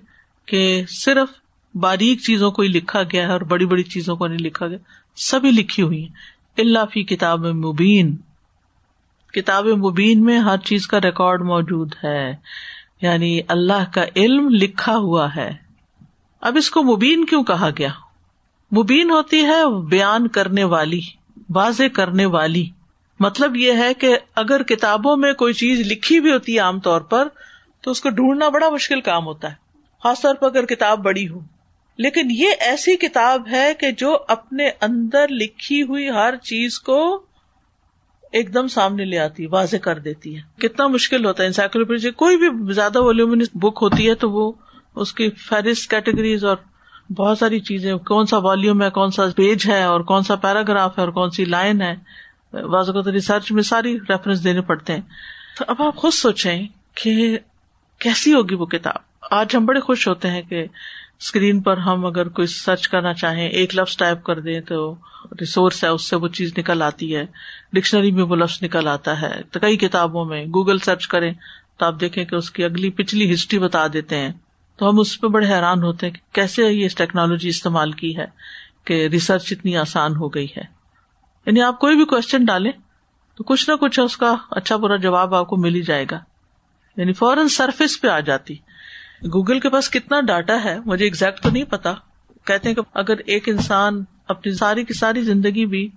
کہ 0.46 0.84
صرف 0.89 1.27
باریک 1.75 2.22
چیزوں 2.22 2.51
کو 2.51 2.62
ہی 2.62 2.68
لکھا 2.68 3.03
گیا 3.03 3.27
ہے 3.27 3.32
اور 3.32 3.42
بڑی 3.42 3.65
بڑی 3.65 3.84
چیزوں 3.84 4.15
کو 4.15 4.27
نہیں 4.27 4.38
لکھا 4.38 4.68
گیا۔ 4.68 4.77
سبھی 5.15 5.51
لکھی 5.51 5.84
ہوئی 5.84 6.01
ہیں۔ 6.01 6.10
اللہ 6.58 6.80
فی 6.94 7.03
کتاب 7.03 7.39
مبین۔ 7.39 8.18
کتاب 9.34 9.65
مبین 9.65 10.24
میں 10.24 10.39
ہر 10.39 10.58
چیز 10.58 10.88
کا 10.88 11.01
ریکارڈ 11.01 11.42
موجود 11.42 11.96
ہے۔ 12.03 12.36
یعنی 13.01 13.39
اللہ 13.48 13.94
کا 13.94 14.03
علم 14.15 14.48
لکھا 14.50 14.96
ہوا 14.98 15.36
ہے۔ 15.36 15.51
اب 16.42 16.58
اس 16.58 16.70
کو 16.70 16.84
مبین 16.84 17.25
کیوں 17.25 17.44
کہا 17.44 17.70
گیا؟ 17.77 17.89
مبین 18.77 19.12
ہوتی 19.12 19.44
ہے 19.44 19.82
بیان 19.84 20.27
کرنے 20.27 20.63
والی۔ 20.63 21.23
واضح 21.55 21.83
کرنے 21.93 22.25
والی۔ 22.25 22.69
مطلب 23.19 23.55
یہ 23.55 23.74
ہے 23.74 23.93
کہ 23.93 24.17
اگر 24.36 24.63
کتابوں 24.63 25.17
میں 25.17 25.33
کوئی 25.33 25.53
چیز 25.53 25.79
لکھی 25.79 26.19
بھی 26.19 26.31
ہوتی 26.31 26.53
ہے 26.53 26.60
عام 26.60 26.79
طور 26.79 27.01
پر، 27.01 27.27
تو 27.81 27.91
اس 27.91 28.01
کو 28.01 28.10
ڈھونڈنا 28.10 28.50
بڑا 28.50 28.69
مشکل 28.69 29.01
کام 29.01 29.25
ہوتا 29.25 29.50
ہے، 29.50 29.55
خاص 30.03 30.22
طور 30.22 30.36
پر 30.36 30.48
اگر 30.48 30.65
کتاب 30.65 31.00
بڑی 31.00 31.27
ہو۔ 31.27 31.39
لیکن 31.98 32.27
یہ 32.29 32.48
ایسی 32.60 32.95
کتاب 32.95 33.48
ہے 33.51 33.74
کہ 33.79 33.91
جو 33.91 34.17
اپنے 34.27 34.69
اندر 34.81 35.27
لکھی 35.27 35.83
ہوئی 35.83 36.10
ہر 36.10 36.36
چیز 36.36 36.79
کو 36.79 37.24
ایک 38.31 38.53
دم 38.53 38.67
سامنے 38.67 39.05
لے 39.05 39.19
آتی، 39.19 39.45
واضح 39.45 39.77
کر 39.77 40.00
دیتی 40.00 40.38
ہے۔ 40.38 40.41
کتنا 40.57 40.88
مشکل 40.88 41.25
ہوتا 41.25 41.43
ہے 41.43 41.48
انسائکلوپیڈیا 41.48 42.12
کوئی 42.12 42.38
بھی 42.38 42.74
زیادہ 42.74 43.01
ولیومنس 43.01 43.48
بک 43.53 43.79
ہوتی 43.81 44.10
ہے 44.10 44.15
تو 44.15 44.31
وہ 44.31 44.51
اس 44.95 45.13
کی 45.13 45.29
فہرست 45.29 45.89
کیٹیگریز 45.89 46.45
اور 46.45 46.57
بہت 47.17 47.38
ساری 47.38 47.60
چیزیں، 47.60 47.96
کون 47.96 48.25
سا 48.25 48.38
والیوم 48.38 48.82
ہے، 48.82 48.89
کون 48.89 49.12
سا 49.12 49.24
پیج 49.36 49.70
ہے، 49.70 49.84
اور 49.84 50.01
کون 50.01 50.24
سا 50.24 50.36
پیراگراف 50.36 50.98
ہے، 50.98 51.03
اور 51.03 51.12
کون 51.12 51.29
سی 51.29 51.46
لائن 51.46 51.82
ہے۔ 51.82 51.96
بعض 52.53 52.89
اوقات 52.89 53.08
ریسرچ 53.08 53.51
میں 53.51 53.63
ساری 53.63 53.98
ریفرنس 54.10 54.43
دینے 54.43 54.62
پڑتے 54.62 54.93
ہیں۔ 54.93 55.01
تو 55.58 55.65
اب 55.67 55.82
آپ 55.82 55.96
خود 55.96 56.13
سوچیں 56.13 56.67
کہ 56.96 57.38
کیسی 58.00 58.34
ہوگی 58.34 58.55
وہ 58.55 58.65
کتاب۔ 58.65 58.96
آج 59.32 59.55
ہم 59.55 59.65
بڑے 59.65 59.79
خوش 59.79 60.08
ہوتے 60.08 60.29
ہیں 60.29 60.41
کہ 60.41 60.65
اسکرین 61.20 61.62
پر 61.62 61.77
ہم 61.77 62.05
اگر 62.05 62.29
کوئی 62.29 62.48
سرچ 62.48 62.88
کرنا 62.88 63.13
چاہیں، 63.13 63.48
ایک 63.48 63.75
لفظ 63.75 63.98
ٹائپ 63.98 64.24
کر 64.24 64.39
دیں 64.39 64.62
تو 64.62 64.96
ریسورس 65.39 65.84
ہے، 65.84 65.89
اس 65.89 66.10
سے 66.10 66.15
وہ 66.15 66.27
چیز 66.27 66.58
نکل 66.58 66.82
آتی 66.82 67.15
ہے۔ 67.15 67.25
ڈکشنری 67.74 68.12
میں 68.12 68.24
وہ 68.24 68.36
لفظ 68.36 68.63
نکل 68.63 68.88
آتا 68.88 69.22
ہے۔ 69.22 69.41
تو 69.51 69.60
کئی 69.60 69.77
کتابوں 69.77 70.25
میں 70.25 70.46
گوگل 70.46 70.77
سرچ 70.77 71.08
کریں 71.08 71.34
تو 71.77 71.86
آپ 71.86 72.00
دیکھیں 72.01 72.25
کہ 72.25 72.36
اس 72.36 72.51
کی 72.51 72.63
اگلی 72.63 72.89
پچھلی 72.89 73.34
ہسٹری 73.34 73.60
بتا 73.60 73.88
دیتے 73.93 74.17
ہیں۔ 74.17 74.32
تو 74.75 74.89
ہم 74.89 75.00
اس 75.00 75.22
پہ 75.22 75.27
بڑے 75.27 75.48
حیران 75.48 75.84
ہوتے 75.84 76.06
ہیں 76.08 76.13
کہ 76.13 76.36
کیسے 76.36 76.63
یہ 76.63 76.88
ٹیکنالوجی 76.98 77.50
استعمال 77.50 77.92
کی 77.92 78.18
ہے 78.18 78.25
کہ 78.84 79.08
ریسرچ 79.08 79.53
اتنی 79.53 79.77
آسان 79.77 80.15
ہو 80.15 80.30
گئی 80.30 80.48
ہے۔ 80.58 80.63
یعنی 81.46 81.62
آپ 81.62 81.80
کوئی 81.80 81.96
بھی 81.96 82.06
کوشچن 82.06 82.46
ڈالیں 82.46 82.72
تو 83.36 83.44
کچھ 83.44 83.70
نہ 83.70 83.75
کچھ 83.75 84.00
اس 84.00 84.18
کا 84.18 84.36
اچھا 84.51 84.75
برا 84.75 84.96
جواب 84.96 85.36
آپ 85.36 85.48
کو 85.48 85.58
مل 85.58 85.75
ہی 85.75 85.82
جائے 85.82 86.06
گا۔ 86.12 86.20
یعنی 86.98 87.13
فوراً 87.13 87.48
سرفیس 87.48 88.01
پہ 88.01 88.08
آ 88.08 88.20
جاتی۔ 88.20 88.53
گوگل 89.24 89.60
کے 89.60 89.70
پاس 89.70 89.89
کتنا 89.89 90.22
ڈاٹا 90.22 90.63
ہے 90.63 90.80
مجھے 90.86 91.08
اگزیکٹ 91.08 91.44
تو 91.44 91.50
نہیں 91.50 91.63
پتا۔ 91.63 91.94
کہتے 92.46 92.70
ہیں 92.70 92.75
کہ 92.75 92.82
اگر 92.94 93.18
ایک 93.18 93.50
انسان 93.50 94.03
اپنی 94.27 94.53
ساری 94.53 94.84
کی 94.84 94.94
ساری 94.94 95.22
زندگی 95.22 95.65
بھی 95.65 95.89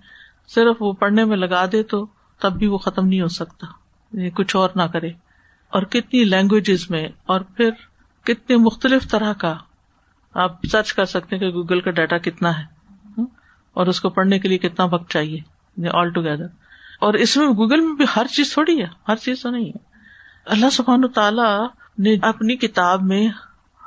صرف 0.47 0.75
وہ 0.79 0.93
پڑھنے 0.93 1.25
میں 1.25 1.37
لگا 1.37 1.65
دے 1.71 1.83
تو 1.83 2.05
تب 2.39 2.53
بھی 2.53 2.67
وہ 2.67 2.77
ختم 2.77 3.07
نہیں 3.07 3.21
ہو 3.21 3.27
سکتا۔ 3.27 3.67
یعنی 4.13 4.29
کچھ 4.29 4.55
اور 4.55 4.69
نہ 4.75 4.83
کرے۔ 4.83 5.09
اور 5.69 5.81
کتنی 5.81 6.23
لینگویجز 6.23 6.89
میں 6.89 7.07
اور 7.25 7.41
پھر 7.41 7.69
کتنے 8.27 8.57
مختلف 8.57 9.09
طرح 9.09 9.33
کا 9.33 9.57
آپ 10.33 10.65
سرچ 10.65 10.93
کر 10.93 11.05
سکتے 11.05 11.35
ہیں 11.35 11.43
کہ 11.43 11.49
گوگل 11.49 11.81
کا 11.81 11.91
ڈیٹا 11.91 12.17
کتنا 12.17 12.59
ہے 12.59 12.63
اور 13.73 13.87
اس 13.87 14.01
کو 14.01 14.09
پڑھنے 14.09 14.39
کے 14.39 14.47
لیے 14.47 14.57
کتنا 14.57 14.85
وقت 14.85 15.11
چاہیے 15.11 15.35
یعنی 15.35 15.87
آل 15.93 16.11
ٹوگیدر 16.11 16.45
اور 16.99 17.13
اس 17.13 17.37
میں 17.37 17.47
گوگل 17.47 17.81
میں 17.81 17.95
بھی 17.95 18.05
ہر 18.15 18.27
چیز 18.27 18.53
تھوڑی 18.53 18.81
ہے، 18.81 18.87
ہر 19.07 19.15
چیز 19.15 19.41
تو 19.41 19.49
نہیں 19.49 19.65
ہے۔ 19.65 19.77
اللہ 20.45 20.69
سبحان 20.69 21.07
تعالی 21.07 21.65
نے 21.97 22.15
اپنی 22.21 22.55
کتاب 22.55 23.03
میں 23.03 23.29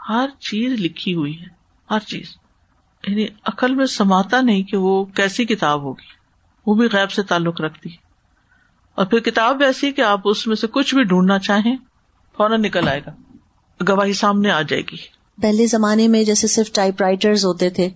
ہر 0.09 0.29
چیز 0.39 0.73
لکھی 0.73 1.15
ہوئی 1.15 1.41
ہے، 1.41 1.47
ہر 1.91 1.99
چیز۔ 1.99 2.37
یعنی 3.09 3.27
عقل 3.45 3.75
میں 3.75 3.87
سماتا 3.87 4.41
نہیں 4.41 4.63
کہ 4.63 4.77
وہ 4.77 5.05
کیسی 5.05 5.45
کتاب 5.45 5.83
ہوگی، 5.83 6.13
وہ 6.67 6.75
بھی 6.75 6.89
غیب 6.93 7.11
سے 7.11 7.23
تعلق 7.23 7.61
رکھتی۔ 7.61 7.91
اور 8.95 9.07
پھر 9.07 9.21
کتاب 9.21 9.63
ایسی 9.63 9.93
کہ 9.93 10.03
آپ 10.03 10.21
اس 10.25 10.47
میں 10.47 10.57
سے 10.57 10.67
کچھ 10.67 10.95
بھی 10.95 11.05
ڈھونڈنا 11.05 11.39
چاہیں، 11.39 11.77
فوراً 12.37 12.63
نکل 12.63 12.89
آئے 12.89 13.01
گا۔ 13.07 13.11
گواہی 13.89 14.13
سامنے 14.13 14.51
آ 14.51 14.63
جائے 14.63 14.83
گی۔ 14.83 14.97
پہلے 15.43 15.67
زمانے 15.67 16.09
میں 16.09 16.25
جیسے 16.25 16.47
صرف 16.47 16.73
ٹائپ 16.73 17.01
رائٹر 17.01 17.33
ہوتے 17.33 17.71
تھے 17.71 17.87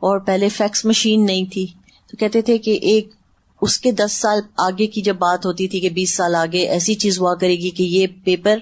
اور 0.00 0.18
پہلے 0.18 0.48
فیکس 0.48 0.84
مشین 0.84 1.26
نہیں 1.26 1.44
تھی، 1.52 1.66
تو 2.10 2.16
کہتے 2.16 2.42
تھے 2.42 2.58
کہ 2.58 2.78
ایک 2.82 3.10
اس 3.62 3.78
کے 3.78 3.92
دس 3.92 4.12
سال 4.12 4.40
آگے 4.56 4.86
کی 4.86 5.02
جب 5.02 5.16
بات 5.16 5.46
ہوتی 5.46 5.68
تھی 5.68 5.80
کہ 5.80 5.88
بیس 5.88 6.16
سال 6.16 6.34
آگے 6.34 6.58
ایسی 6.58 6.94
چیز 6.94 7.20
ہوا 7.20 7.34
کرے 7.34 7.56
گی 7.56 7.70
کہ 7.70 7.82
یہ 7.82 8.06
پیپر 8.24 8.58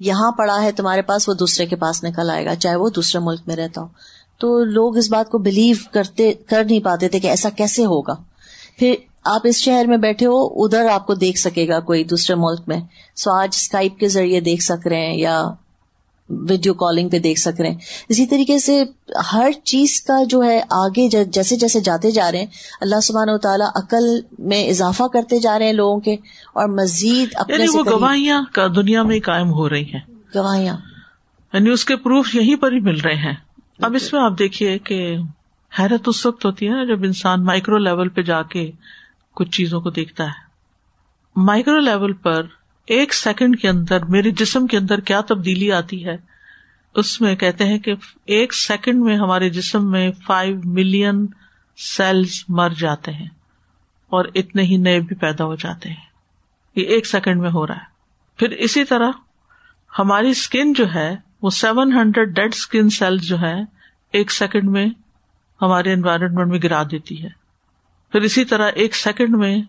یہاں 0.00 0.32
پڑا 0.32 0.62
ہے 0.62 0.72
تمہارے 0.72 1.02
پاس، 1.02 1.28
وہ 1.28 1.34
دوسرے 1.34 1.66
کے 1.66 1.76
پاس 1.76 2.04
نکل 2.04 2.30
آئے 2.30 2.44
گا، 2.44 2.54
چاہے 2.54 2.76
وہ 2.76 2.88
دوسرے 2.88 3.20
ملک 3.20 3.40
میں 3.46 3.56
رہتا 3.56 3.80
ہو۔ 3.80 3.86
تو 4.38 4.64
لوگ 4.64 4.96
اس 4.96 5.10
بات 5.10 5.30
کو 5.30 5.38
بلیو 5.38 5.76
کرتے، 5.92 6.32
کر 6.32 6.64
نہیں 6.64 6.80
پاتے 6.80 7.08
تھے 7.08 7.20
کہ 7.20 7.26
ایسا 7.26 7.50
کیسے 7.50 7.84
ہوگا۔ 7.84 8.14
پھر 8.78 8.94
آپ 9.24 9.40
اس 9.44 9.56
شہر 9.56 9.84
میں 9.84 9.96
بیٹھے 9.96 10.26
ہو، 10.26 10.64
ادھر 10.64 10.88
آپ 10.88 11.06
کو 11.06 11.14
دیکھ 11.14 11.38
سکے 11.38 11.68
گا 11.68 11.80
کوئی 11.80 12.04
دوسرے 12.04 12.36
ملک 12.36 12.60
میں۔ 12.66 12.80
سو 13.16 13.30
آج 13.30 13.48
اسکائپ 13.52 13.98
کے 13.98 14.08
ذریعے 14.08 14.40
دیکھ 14.40 14.62
سک 14.62 14.86
رہے 14.86 15.06
ہیں 15.06 15.18
یا 15.18 15.50
ویڈیو 16.30 16.74
کالنگ 16.74 17.08
پہ 17.08 17.18
دیکھ 17.18 17.40
سک 17.40 17.60
رہے 17.60 17.70
ہیں۔ 17.70 17.78
اسی 18.08 18.26
طریقے 18.26 18.58
سے 18.58 18.84
ہر 19.32 19.50
چیز 19.64 20.00
کا 20.00 20.24
جو 20.24 20.44
ہے 20.44 20.60
آگے 20.70 21.24
جیسے 21.24 21.56
جیسے 21.56 21.80
جاتے 21.80 22.10
جا 22.10 22.32
رہے 22.32 22.38
ہیں 22.38 22.46
اللہ 22.80 23.00
سبحان 23.00 23.28
و 23.28 23.38
تعالیٰ 23.38 23.68
عقل 23.74 24.20
میں 24.38 24.68
اضافہ 24.68 25.02
کرتے 25.12 25.38
جا 25.38 25.58
رہے 25.58 25.66
ہیں 25.66 25.72
لوگوں 25.72 26.00
کے 26.00 26.14
اور 26.52 26.68
مزید 26.68 27.28
اپنے 27.34 27.54
یعنی 27.54 27.78
وہ 27.78 27.84
گواہیاں 27.90 28.42
کا 28.52 28.66
دنیا 28.76 29.02
میں 29.02 29.20
قائم 29.20 29.52
ہو 29.52 29.68
رہی 29.68 29.92
ہیں۔ 29.92 30.00
گواہیاں۔ 30.34 30.76
یعنی 31.52 31.70
اس 31.70 31.84
کے 31.84 31.96
پروف 31.96 32.34
یہیں 32.34 32.56
پر 32.56 32.72
ہی 32.72 32.80
مل 32.80 33.00
رہے 33.00 33.14
ہیں۔ 33.14 33.34
اب 33.78 33.94
اس 33.94 34.12
میں 34.12 34.20
آپ 34.20 34.38
دیکھیے 34.38 34.78
کہ 34.78 35.16
حیرت 35.78 36.02
اس 36.06 36.26
وقت 36.26 36.44
ہوتی 36.44 36.68
ہے 36.68 36.72
نا 36.72 36.84
جب 36.84 37.02
انسان 37.04 37.44
مائکرو 37.44 37.78
لیول 37.78 38.08
پہ 38.08 38.22
جا 38.22 38.42
کے 38.42 38.70
کچھ 39.34 39.50
چیزوں 39.50 39.80
کو 39.80 39.90
دیکھتا 39.90 40.24
ہے۔ 40.24 40.50
مائکرو 41.36 41.78
لیول 41.78 42.12
پر 42.12 42.42
ایک 42.90 43.14
سیکنڈ 43.14 43.60
کے 43.60 43.68
اندر 43.68 44.04
میرے 44.04 44.30
جسم 44.30 44.66
کے 44.66 44.76
اندر 44.76 45.00
کیا 45.00 45.20
تبدیلی 45.20 45.72
آتی 45.72 46.06
ہے؟ 46.06 46.16
اس 46.94 47.20
میں 47.20 47.36
کہتے 47.36 47.64
ہیں 47.64 47.78
کہ 47.78 47.94
ایک 48.24 48.54
سیکنڈ 48.54 49.04
میں 49.04 49.16
ہمارے 49.16 49.50
جسم 49.50 49.90
میں 49.90 50.10
فائیو 50.26 50.60
ملین 50.64 51.26
سیلز 51.76 52.44
مر 52.48 52.68
جاتے 52.78 53.12
ہیں 53.12 53.28
اور 54.08 54.24
اتنے 54.34 54.62
ہی 54.62 54.76
نئے 54.76 55.00
بھی 55.00 55.16
پیدا 55.16 55.44
ہو 55.44 55.54
جاتے 55.54 55.88
ہیں۔ 55.88 56.06
یہ 56.76 56.84
ایک 56.84 57.06
سیکنڈ 57.06 57.40
میں 57.40 57.50
ہو 57.50 57.66
رہا 57.66 57.74
ہے۔ 57.74 57.84
پھر 58.36 58.50
اسی 58.50 58.84
طرح 58.84 59.10
ہماری 59.98 60.30
اسکن 60.30 60.72
جو 60.72 60.94
ہے، 60.94 61.16
وہ 61.42 61.50
seven 61.50 61.92
hundred 61.92 62.28
dead 62.28 62.54
skin 62.54 62.90
cells 62.90 63.22
جو 63.22 63.40
ہے 63.40 63.62
ایک 64.12 64.32
سیکنڈ 64.32 64.70
میں 64.70 64.86
ہمارے 65.62 65.92
انوائرمنٹ 65.92 66.48
میں 66.48 66.58
گرا 66.62 66.82
دیتی 66.82 67.24
ہے۔ 67.24 67.28
پھر 68.12 68.20
اسی 68.20 68.44
طرح 68.44 68.70
ایک 68.74 68.96
سیکنڈ 68.96 69.36
میں 69.36 69.62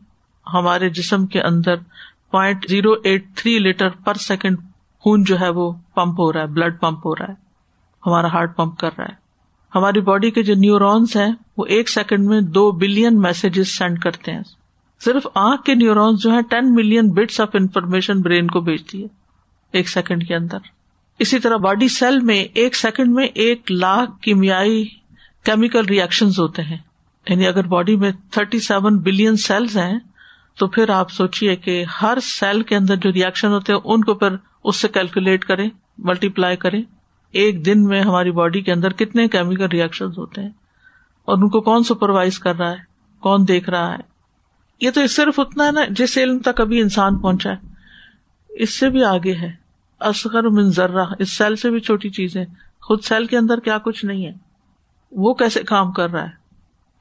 ہمارے 0.54 0.90
جسم 0.90 1.26
کے 1.26 1.42
اندر 1.42 1.76
point 2.32 2.70
zero 2.70 2.92
eight 3.04 3.26
three 3.36 3.60
litre 3.60 3.90
per 3.90 4.14
second 4.14 4.58
خون 5.00 5.24
جو 5.24 5.40
ہے 5.40 5.50
وہ 5.50 5.72
پمپ 5.96 6.20
ہو 6.20 6.34
رہا 6.34 6.42
ہے 6.42 6.48
بلڈ 6.48 6.80
پمپ 6.80 6.98
ہو 6.98 7.16
رہا 7.16 7.28
ہے، 7.28 7.34
ہمارا 8.06 8.28
ہارٹ 8.28 8.58
پمپ 8.58 8.78
کر 8.78 8.90
رہا 8.98 9.06
ہے۔ 9.06 9.22
ہماری 9.76 10.02
باڈی 10.02 10.32
کے 10.32 10.44
جو 10.44 10.54
نیورونس 10.56 11.16
ہیں، 11.16 11.32
وہ 11.58 11.66
ایک 11.66 11.90
سیکنڈ 11.90 12.28
میں 12.28 12.42
دو 12.42 12.72
بلین 12.72 13.22
میسجز 13.22 13.68
سینڈ 13.68 14.00
کرتے 14.00 14.32
ہیں۔ 14.32 14.42
صرف 15.00 15.28
آنکھ 15.36 15.64
کے 15.64 15.76
نیورونس 15.76 16.24
جو 16.24 16.32
ہے 16.34 16.42
ten 16.50 16.76
million 16.76 17.10
bits 17.10 17.42
of 17.42 17.50
information 17.54 18.22
brain 18.22 18.48
کو 18.48 18.60
بھیجتی 18.60 19.04
ہے 19.04 19.08
ایک 19.72 19.90
سیکنڈ 19.90 20.28
کے 20.28 20.36
اندر۔ 20.36 20.58
اسی 21.20 21.40
طرح 21.40 21.56
باڈی 21.56 21.88
سیل 21.88 22.20
میں 22.20 22.44
ایک 22.44 22.76
سیکنڈ 22.76 23.14
میں 23.14 23.28
ایک 23.34 23.72
لاکھ 23.72 24.22
کیمیائی 24.22 24.86
کیمیکل 25.44 25.86
ریئیکشن 25.86 26.26
ہوتے 26.26 26.62
ہیں۔ 26.62 26.78
یعنی 27.30 27.48
اگر 27.48 27.68
باڈی 27.68 27.96
میں 27.96 28.12
تھرٹی 28.32 28.60
سیون 28.60 28.98
بلین 28.98 29.36
سیلز 29.36 29.78
ہیں 29.78 30.00
تو 30.58 30.68
پھر 30.68 30.90
آپ 30.90 31.12
سوچیے 31.12 31.56
کہ 31.56 31.86
ہر 32.02 32.18
سیل 32.22 32.62
کے 32.62 32.76
اندر 32.76 32.96
جو 32.96 33.12
ریئیکشن 33.12 33.48
ہوتے 33.48 33.74
ہیں، 33.74 33.80
ان 33.84 34.04
کو 34.04 34.14
پھر 34.14 34.28
اس 34.64 34.76
سے 34.76 34.88
کیلکولیٹ 34.88 35.46
کریں 35.46 35.70
ملٹی 35.98 36.30
پلائی 36.30 36.58
کریں۔ 36.58 36.82
ایک 37.32 37.66
دن 37.66 37.84
میں 37.84 38.02
ہماری 38.02 38.32
باڈی 38.32 38.62
کے 38.62 38.72
اندر 38.72 38.94
کتنے 38.94 39.28
کیمیکل 39.28 39.66
ریئیکشن 39.66 40.06
ہوتے 40.06 40.42
ہیں؟ 40.42 40.50
اور 41.26 41.38
ان 41.38 41.50
کو 41.50 41.62
کون 41.62 41.84
سپروائز 41.84 42.40
کر 42.40 42.56
رہا 42.56 42.72
ہے؟ 42.72 42.78
کون 43.20 43.48
دیکھ 43.48 43.70
رہا 43.70 43.92
ہے؟ 43.92 43.98
یہ 44.82 44.92
تو 44.92 45.08
صرف 45.08 45.40
اتنا 45.40 45.66
ہے 45.66 45.72
نا، 45.72 45.82
جس 45.90 46.18
علم 46.18 46.40
تک 46.40 46.62
ابھی 46.62 46.82
انسان 46.82 47.18
پہنچا 47.18 47.52
ہے۔ 47.52 47.68
اس 48.50 48.80
سے 48.80 48.90
بھی 48.90 49.04
آگے 49.04 49.36
ہے۔ 49.36 49.62
اصغر 50.00 50.44
من 50.44 50.70
ذرہ، 50.70 51.06
اس 51.20 51.38
سیل 51.38 51.56
سے 51.56 51.70
بھی 51.70 51.80
چھوٹی 51.80 52.10
چیز 52.10 52.38
ہے 52.38 52.46
خود 52.82 53.04
سیل 53.04 53.26
کے 53.26 53.38
اندر 53.38 53.60
کیا 53.60 53.78
کچھ 53.78 54.06
نہیں 54.06 54.26
ہے۔ 54.26 54.32
وہ 55.12 55.34
کیسے 55.34 55.64
کام 55.64 55.92
کر 55.92 56.10
رہا 56.10 56.24
ہے؟ 56.24 56.41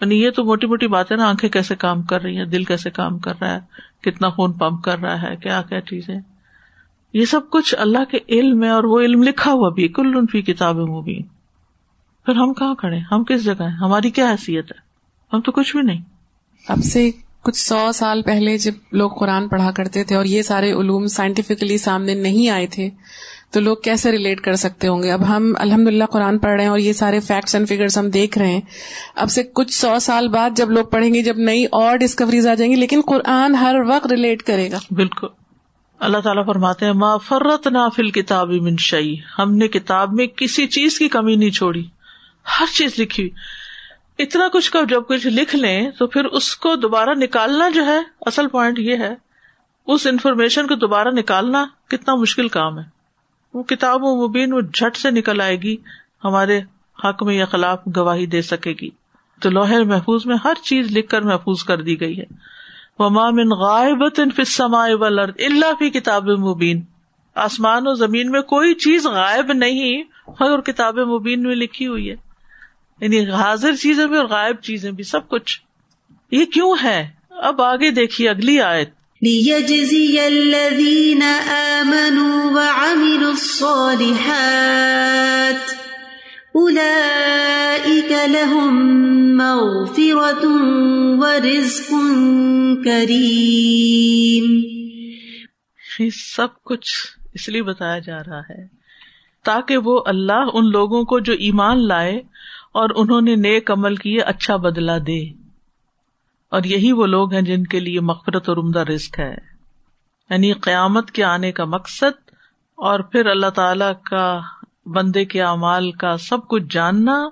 یعنی 0.00 0.23
یہ 0.23 0.30
تو 0.30 0.45
موٹی 0.45 0.66
موٹی 0.66 0.87
بات 0.87 1.12
ہے 1.12 1.16
نا، 1.16 1.28
آنکھیں 1.28 1.50
کیسے 1.50 1.76
کام 1.76 2.02
کر 2.02 2.23
رہی 2.23 2.37
ہیں، 2.37 2.45
دل 2.45 2.64
کیسے 2.64 2.90
کام 2.90 3.19
کر 3.19 3.33
رہا 3.40 3.54
ہے، 3.54 3.61
کتنا 4.00 4.28
خون 4.28 4.52
پمپ 4.52 4.83
کر 4.83 4.99
رہا 4.99 5.23
ہے، 5.23 5.37
کیا 5.37 5.62
کیا 5.62 5.80
چیزیں۔ 5.80 6.21
یہ 7.12 7.25
سب 7.25 7.40
کچھ 7.50 7.75
اللہ 7.78 8.04
کے 8.11 8.19
علم 8.28 8.64
ہے 8.64 8.69
اور 8.69 8.85
وہ 8.85 9.00
علم 9.00 9.23
لکھا 9.23 9.52
ہوا 9.52 9.69
بھی 9.69 9.88
کل 9.88 10.26
فی 10.33 10.42
وہ 10.62 11.02
بھی 11.02 11.23
پھر 12.26 12.35
ہم 12.35 12.52
کہاں 12.52 12.75
کھڑے 12.75 12.99
ہم 13.12 13.25
کس 13.25 13.45
جگہ 13.45 13.62
ہیں؟ 13.62 13.76
ہماری 13.76 14.11
کیا 14.11 14.30
حیثیت 14.30 14.73
ہے؟ 14.73 14.78
ہم 15.33 15.40
تو 15.40 15.52
کچھ 15.52 15.76
بھی 15.76 15.85
نہیں۔ 15.85 16.02
آپ 16.69 16.78
سے 16.78 17.11
کچھ 17.43 17.59
سو 17.59 17.93
سال 17.95 18.23
پہلے 18.23 18.59
جب 18.59 18.73
لوگ 18.93 19.11
قرآن 19.11 19.49
پڑھا 19.49 19.71
کرتے 19.71 20.05
تھے 20.05 20.17
اور 20.17 20.25
یہ 20.25 20.43
سارے 20.43 20.73
علوم 20.73 21.07
سائنٹیفکلی 21.07 21.79
سامنے 21.79 22.15
نہیں 22.15 22.49
آئے 22.49 22.67
تھے، 22.67 22.91
تو 23.51 23.61
لوگ 23.61 23.77
کیسے 23.77 24.11
ریلیٹ 24.13 24.41
کر 24.41 24.55
سکتے 24.55 24.89
ہوں 24.89 25.03
گے؟ 25.03 25.11
اب 25.11 25.29
ہم 25.29 25.53
الحمد 25.59 25.89
للہ 25.89 26.05
قرآن 26.05 26.39
پڑھ 26.39 26.53
رہے 26.53 26.63
ہیں 26.63 26.71
اور 26.71 26.79
یہ 26.79 26.93
سارے 26.93 27.21
فیکٹس 27.21 27.55
اینڈ 27.55 27.69
فیگر 27.69 27.87
ہم 27.99 28.11
دیکھ 28.11 28.39
رہے 28.39 28.53
ہیں۔ 28.53 28.61
اب 29.15 29.31
سے 29.31 29.43
کچھ 29.43 29.73
سو 29.73 29.99
سال 29.99 30.29
بعد 30.29 30.51
جب 30.57 30.71
لوگ 30.71 30.85
پڑھیں 30.85 31.15
گے، 31.15 31.23
جب 31.23 31.39
نئی 31.39 31.65
اور 31.65 31.97
ڈسکوریز 31.97 32.47
آ 32.47 32.55
جائیں 32.55 32.73
گی، 32.73 32.77
لیکن 32.77 33.01
قرآن 33.07 33.55
ہر 33.55 33.75
وقت 33.87 34.07
ریلیٹ 34.07 34.43
کرے 34.43 34.71
گا۔ 34.73 34.79
بالکل۔ 34.91 35.27
اللہ 36.01 36.19
تعالیٰ 36.19 36.47
فرماتے 36.47 36.87
ہیں، 36.87 36.93
ما 36.93 37.17
فرت 37.17 37.67
نا 37.67 37.89
فل 37.89 38.11
کتاب 38.11 38.51
منشائی 38.51 39.17
ہم 39.39 39.55
نے 39.55 39.69
کتاب 39.69 40.13
میں 40.13 40.27
کسی 40.27 40.67
چیز 40.67 40.99
کی 40.99 41.09
کمی 41.09 41.35
نہیں 41.35 41.51
چھوڑی، 41.51 41.85
ہر 42.61 42.67
چیز 42.75 42.99
لکھی 42.99 43.31
اتنا 44.23 44.49
کچھ 44.53 44.71
کا 44.71 44.81
جب 44.89 45.03
کچھ 45.09 45.27
لکھ 45.27 45.57
لیں 45.57 45.91
تو 45.99 46.07
پھر 46.07 46.25
اس 46.25 46.57
کو 46.57 46.77
دوبارہ 46.77 47.11
نکالنا 47.17 47.69
جو 47.69 47.87
ہے، 47.87 47.99
اصل 48.21 48.49
پوائنٹ 48.49 48.79
یہ 48.79 48.97
ہے، 48.97 49.15
اس 49.87 50.07
انفارمیشن 50.07 50.67
کو 50.67 50.75
دوبارہ 50.75 51.09
نکالنا 51.09 51.67
کتنا 51.89 52.15
مشکل 52.15 52.49
کام 52.49 52.79
ہے۔ 52.79 52.85
وہ 53.55 53.62
کتاب 53.62 54.00
و 54.03 54.29
مبین 54.29 54.53
وہ 54.53 54.61
جھٹ 54.61 54.97
سے 54.97 55.11
نکل 55.11 55.41
آئے 55.41 55.57
گی، 55.57 55.77
ہمارے 56.25 56.61
حق 57.05 57.23
میں 57.23 57.35
یا 57.35 57.45
خلاف 57.45 57.79
گواہی 57.97 58.27
دے 58.27 58.43
سکے 58.43 58.75
گی۔ 58.81 58.89
تو 59.41 59.50
لوہے 59.50 59.85
محفوظ 59.85 60.27
میں 60.27 60.37
ہر 60.45 60.55
چیز 60.65 60.97
لکھ 60.97 61.09
کر 61.09 61.23
محفوظ 61.23 61.62
کر 61.65 61.83
دی 61.83 62.00
گئی 62.00 62.21
ہے۔ 62.21 62.25
اللہ 65.47 65.75
فی 65.79 65.91
کتاب 65.91 66.29
مبین 66.29 66.83
آسمان 67.35 67.83
و 67.87 67.95
زمین 67.95 68.31
میں 68.31 68.41
کوئی 68.41 68.75
چیز 68.75 69.07
غائب 69.07 69.53
نہیں، 69.53 70.03
مگر 70.41 70.61
کتاب 70.61 70.99
مبین 70.99 71.43
میں 71.43 71.57
لکھی 71.57 71.87
ہوئی 71.87 72.11
ہے۔ 72.11 72.30
یعنی 73.00 73.30
حاضر 73.30 73.76
چیزیں 73.76 74.07
بھی 74.07 74.16
اور 74.16 74.26
غائب 74.26 74.61
چیزیں 74.61 74.90
بھی 74.90 75.04
سب 75.04 75.28
کچھ۔ 75.28 75.61
یہ 76.30 76.45
کیوں 76.45 76.75
ہے؟ 76.83 77.09
اب 77.30 77.62
آگے 77.62 77.90
دیکھیے 77.90 78.28
اگلی 78.28 78.61
آیت۔ 78.61 78.90
ليجزي 79.23 80.19
الذين 80.19 81.23
آمنوا 81.49 82.50
وعملوا 82.52 83.30
الصالحات 83.30 84.21
أولئك 86.54 88.12
لهم 88.12 88.76
مغفرة 89.37 90.50
ورزق 91.19 91.90
كريم۔ 92.85 94.61
یہ 95.99 96.11
سب 96.37 96.62
کچھ 96.64 96.95
اس 97.35 97.49
لیے 97.49 97.62
بتایا 97.62 97.99
جا 97.99 98.19
رہا 98.19 98.40
ہے 98.40 98.66
تاکہ 99.45 99.76
وہ 99.76 100.02
اللہ 100.07 100.49
ان 100.54 100.71
لوگوں 100.71 101.04
کو 101.04 101.21
جو 101.21 101.33
ایمان 101.33 101.88
لائے 101.88 102.23
اور 102.73 102.89
انہوں 102.97 103.21
نے 103.21 103.37
نیک 103.37 103.71
عمل 103.71 103.97
کیے 103.97 104.21
اچھا 104.21 104.57
بدلا 104.57 104.99
دے۔ 104.99 105.29
اور 106.49 106.65
یہی 106.65 106.93
وہ 106.93 107.07
لوگ 107.07 107.33
ہیں 107.33 107.43
جن 107.43 107.65
کے 107.65 107.81
لیے 107.81 108.00
مغفرت 108.00 108.49
اور 108.49 108.57
عمدہ 108.57 108.79
رزق 108.79 109.19
ہے۔ 109.19 109.35
یعنی 110.31 110.53
قیامت 110.53 111.11
کے 111.11 111.25
آنے 111.25 111.53
کا 111.53 111.65
مقصد 111.65 112.31
اور 112.75 113.00
پھر 113.00 113.27
اللہ 113.27 113.50
تعالی 113.50 113.85
کا 114.11 114.41
بندے 114.87 115.25
کے 115.25 115.43
اعمال 115.43 115.93
کا 115.93 116.17
سب 116.17 116.49
کچھ 116.49 116.62
جاننا، 116.71 117.29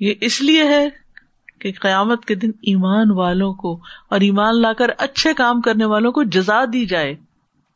یہ 0.00 0.14
اس 0.20 0.42
لیے 0.42 0.64
ہے 0.64 0.88
کہ 1.58 1.72
قیامت 1.80 2.24
کے 2.24 2.34
دن 2.34 2.50
ایمان 2.62 3.10
والوں 3.10 3.54
کو 3.54 3.80
اور 4.08 4.20
ایمان 4.20 4.62
لا 4.62 4.72
کر 4.72 4.90
اچھے 4.98 5.34
کام 5.34 5.60
کرنے 5.60 5.84
والوں 5.84 6.12
کو 6.12 6.22
جزا 6.22 6.64
دی 6.72 6.86
جائے۔ 6.86 7.14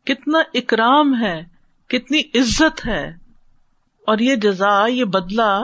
کتنا 0.05 0.39
اکرام 0.55 1.21
ہے، 1.21 1.45
کتنی 1.89 2.21
عزت 2.35 2.87
ہے۔ 2.87 3.09
اور 4.07 4.19
یہ 4.19 4.37
جزا، 4.37 4.87
یہ 4.87 5.05
بدلا 5.05 5.61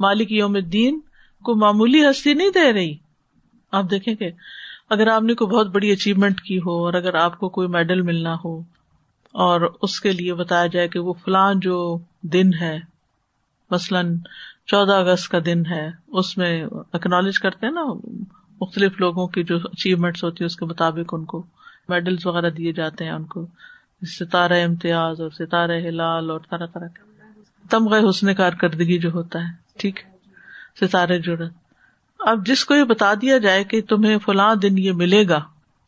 مالک 0.00 0.32
یوم 0.32 0.54
الدین 0.54 1.00
کو 1.44 1.54
معمولی 1.54 2.10
ہستی 2.10 2.34
نہیں 2.34 2.50
دے 2.54 2.72
رہی۔ 2.72 2.96
آپ 3.72 3.84
دیکھیں 3.90 4.14
کہ 4.14 4.30
اگر 4.90 5.06
آپ 5.06 5.22
نے 5.22 5.34
کوئی 5.34 5.50
بہت 5.50 5.66
بڑی 5.66 5.90
اچیومنٹ 5.90 6.40
کی 6.40 6.58
ہو 6.58 6.84
اور 6.84 6.94
اگر 6.94 7.14
آپ 7.14 7.38
کو 7.38 7.48
کوئی 7.48 7.68
میڈل 7.68 8.02
ملنا 8.02 8.36
ہو 8.44 8.60
اور 9.32 9.74
اس 9.82 10.00
کے 10.00 10.12
لیے 10.12 10.34
بتایا 10.34 10.66
جائے 10.66 10.88
کہ 10.88 10.98
وہ 10.98 11.12
فلاں 11.12 11.54
جو 11.54 11.98
دن 12.22 12.50
ہے، 12.60 12.78
مثلاً 13.70 14.18
چودہ 14.66 14.92
اگست 14.92 15.28
کا 15.28 15.38
دن 15.46 15.66
ہے، 15.66 15.90
اس 16.08 16.38
میں 16.38 16.64
اکنالج 16.92 17.38
کرتے 17.38 17.66
ہیں 17.66 17.72
نا 17.72 17.84
مختلف 18.60 19.00
لوگوں 19.00 19.26
کی 19.26 19.42
جو 19.42 19.56
اچیومنٹس 19.56 20.24
ہوتی 20.24 20.36
ہے 20.40 20.46
اس 20.46 20.56
کے 20.56 20.64
مطابق 20.64 21.14
ان 21.14 21.24
کو 21.24 21.46
میڈلس 21.88 22.26
وغیرہ 22.26 22.50
دیے 22.50 22.72
جاتے 22.72 23.04
ہیں، 23.04 23.12
ان 23.12 23.24
کو 23.24 23.46
ستارہ 24.20 24.64
امتیاز 24.64 25.20
اور 25.20 25.30
ستارہ 25.30 25.78
ہلال 25.88 26.30
اور 26.30 26.40
طرح 26.50 26.66
طرح 26.66 26.86
کے۔ 26.86 27.10
تمغہ 27.70 28.08
حسن 28.08 28.34
کارکردگی 28.34 28.98
جو 28.98 29.10
ہوتا 29.10 29.38
ہے۔ 29.38 29.59
ٹھیک 29.76 30.00
ستارے 30.80 31.18
جڑت 31.18 31.52
اب 32.18 32.46
جس 32.46 32.64
کو 32.64 32.74
یہ 32.74 32.84
بتا 32.84 33.14
دیا 33.14 33.38
جائے 33.38 33.64
کہ 33.64 33.82
تمہیں 33.82 34.18
فلاں 34.18 34.54
دن 34.54 34.78
یہ 34.78 34.92
ملے 34.92 35.28
گا، 35.28 35.44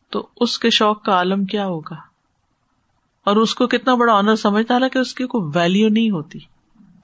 تو 0.09 0.27
اس 0.35 0.59
کے 0.59 0.69
شوق 0.69 1.03
کا 1.03 1.11
عالم 1.11 1.45
کیا 1.45 1.65
ہوگا؟ 1.65 1.95
اور 3.25 3.35
اس 3.35 3.55
کو 3.55 3.67
کتنا 3.67 3.95
بڑا 3.95 4.13
آنر 4.13 4.35
سمجھتا 4.35 4.75
ہے 4.75 4.89
کہ 4.89 4.97
اس 4.97 5.13
کی 5.13 5.27
کوئی 5.27 5.51
ویلو 5.55 5.89
نہیں 5.89 6.09
ہوتی۔ 6.09 6.39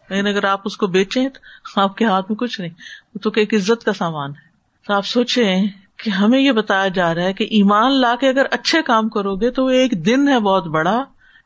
لیکن 0.10 0.28
اگر 0.28 0.44
آپ 0.44 0.62
اس 0.66 0.78
کو 0.78 0.88
بیچیں 0.88 1.30
تو 1.30 1.82
آپ 1.82 1.98
کے 1.98 2.06
ہاتھ 2.06 2.26
میں 2.30 2.38
کچھ 2.38 2.62
نہیں۔ 2.62 2.72
وہ 3.16 3.20
تو 3.20 3.32
ایک 3.36 3.54
عزت 3.54 3.84
کا 3.84 3.94
سامان 3.94 4.30
ہے۔ 4.30 4.50
تو 4.88 4.94
آپ 4.94 5.06
سوچیں 5.06 5.68
کہ 5.98 6.10
ہمیں 6.10 6.40
یہ 6.40 6.52
بتایا 6.52 6.88
جا 6.88 7.16
رہا 7.16 7.24
ہے 7.24 7.34
کہ 7.34 7.44
ایمان 7.44 7.92
لا 7.92 8.16
کے 8.20 8.30
اگر 8.30 8.46
اچھے 8.52 8.82
کام 8.82 9.10
کرو 9.10 9.36
گے 9.36 9.52
تو 9.52 9.66
وہ 9.66 9.70
ایک 9.70 10.06
دن 10.06 10.28
ہے 10.28 10.40
بہت 10.40 10.68
بڑا۔ 10.68 11.04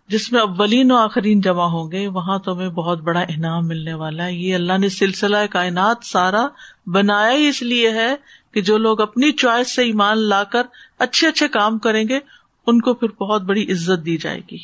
جس 0.08 0.32
میں 0.32 0.42
اولین 0.42 0.92
و 0.92 0.96
آخرین 0.96 1.42
جمع 1.42 1.64
ہوں 1.64 1.92
گے، 1.92 2.08
وہاں 2.08 2.40
تمہیں 2.40 2.70
بہت 2.70 3.02
بڑا 3.02 3.20
انعام 3.20 3.68
ملنے 3.68 3.94
والا 3.94 4.26
ہے۔ 4.26 4.34
یہ 4.34 4.56
اللہ 4.56 4.78
نے 4.78 4.90
سلسلہ 4.90 5.38
کائنات 5.50 5.98
سارا 6.04 6.48
بنایا 6.86 7.32
ہی 7.32 7.48
اس 7.48 7.62
لیے 7.62 7.92
ہے 7.92 8.16
کہ 8.52 8.62
جو 8.62 8.78
لوگ 8.78 9.02
اپنی 9.02 9.32
چوائس 9.32 9.76
سے 9.76 9.84
ایمان 9.84 10.18
لا 10.18 10.44
کر 10.44 10.62
اچھے 11.00 11.28
اچھے 11.28 11.48
کام 11.48 11.80
کریں 11.80 12.04
گے، 12.10 12.20
ان 12.68 12.82
کو 12.82 12.94
پھر 12.94 13.08
بہت 13.08 13.42
بڑی 13.42 13.72
عزت 13.72 14.06
دی 14.06 14.18
جائے 14.18 14.42
گی۔ 14.52 14.58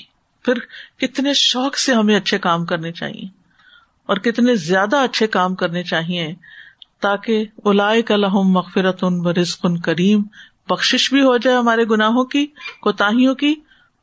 پھر 0.45 0.53
کتنے 0.99 1.33
شوق 1.33 1.77
سے 1.77 1.93
ہمیں 1.93 2.15
اچھے 2.15 2.37
کام 2.37 2.65
کرنے 2.65 2.91
چاہیے 2.91 3.25
اور 4.05 4.17
کتنے 4.17 4.55
زیادہ 4.55 4.95
اچھے 4.95 5.27
کام 5.27 5.55
کرنے 5.55 5.83
چاہیے 5.83 6.33
تاکہ 6.99 7.45
الاائے 7.65 8.01
کا 8.01 8.15
لہم 8.15 8.51
مغفرت 8.51 9.03
ان 9.03 9.25
رزق 9.27 9.59
ان 9.63 9.77
کریم 9.77 10.23
بخش 10.69 11.13
بھی 11.13 11.21
ہو 11.21 11.37
جائے 11.37 11.57
ہمارے 11.57 11.83
گناہوں 11.83 12.23
کی، 12.23 12.45
کوتاہیوں 12.81 13.35
کی 13.35 13.55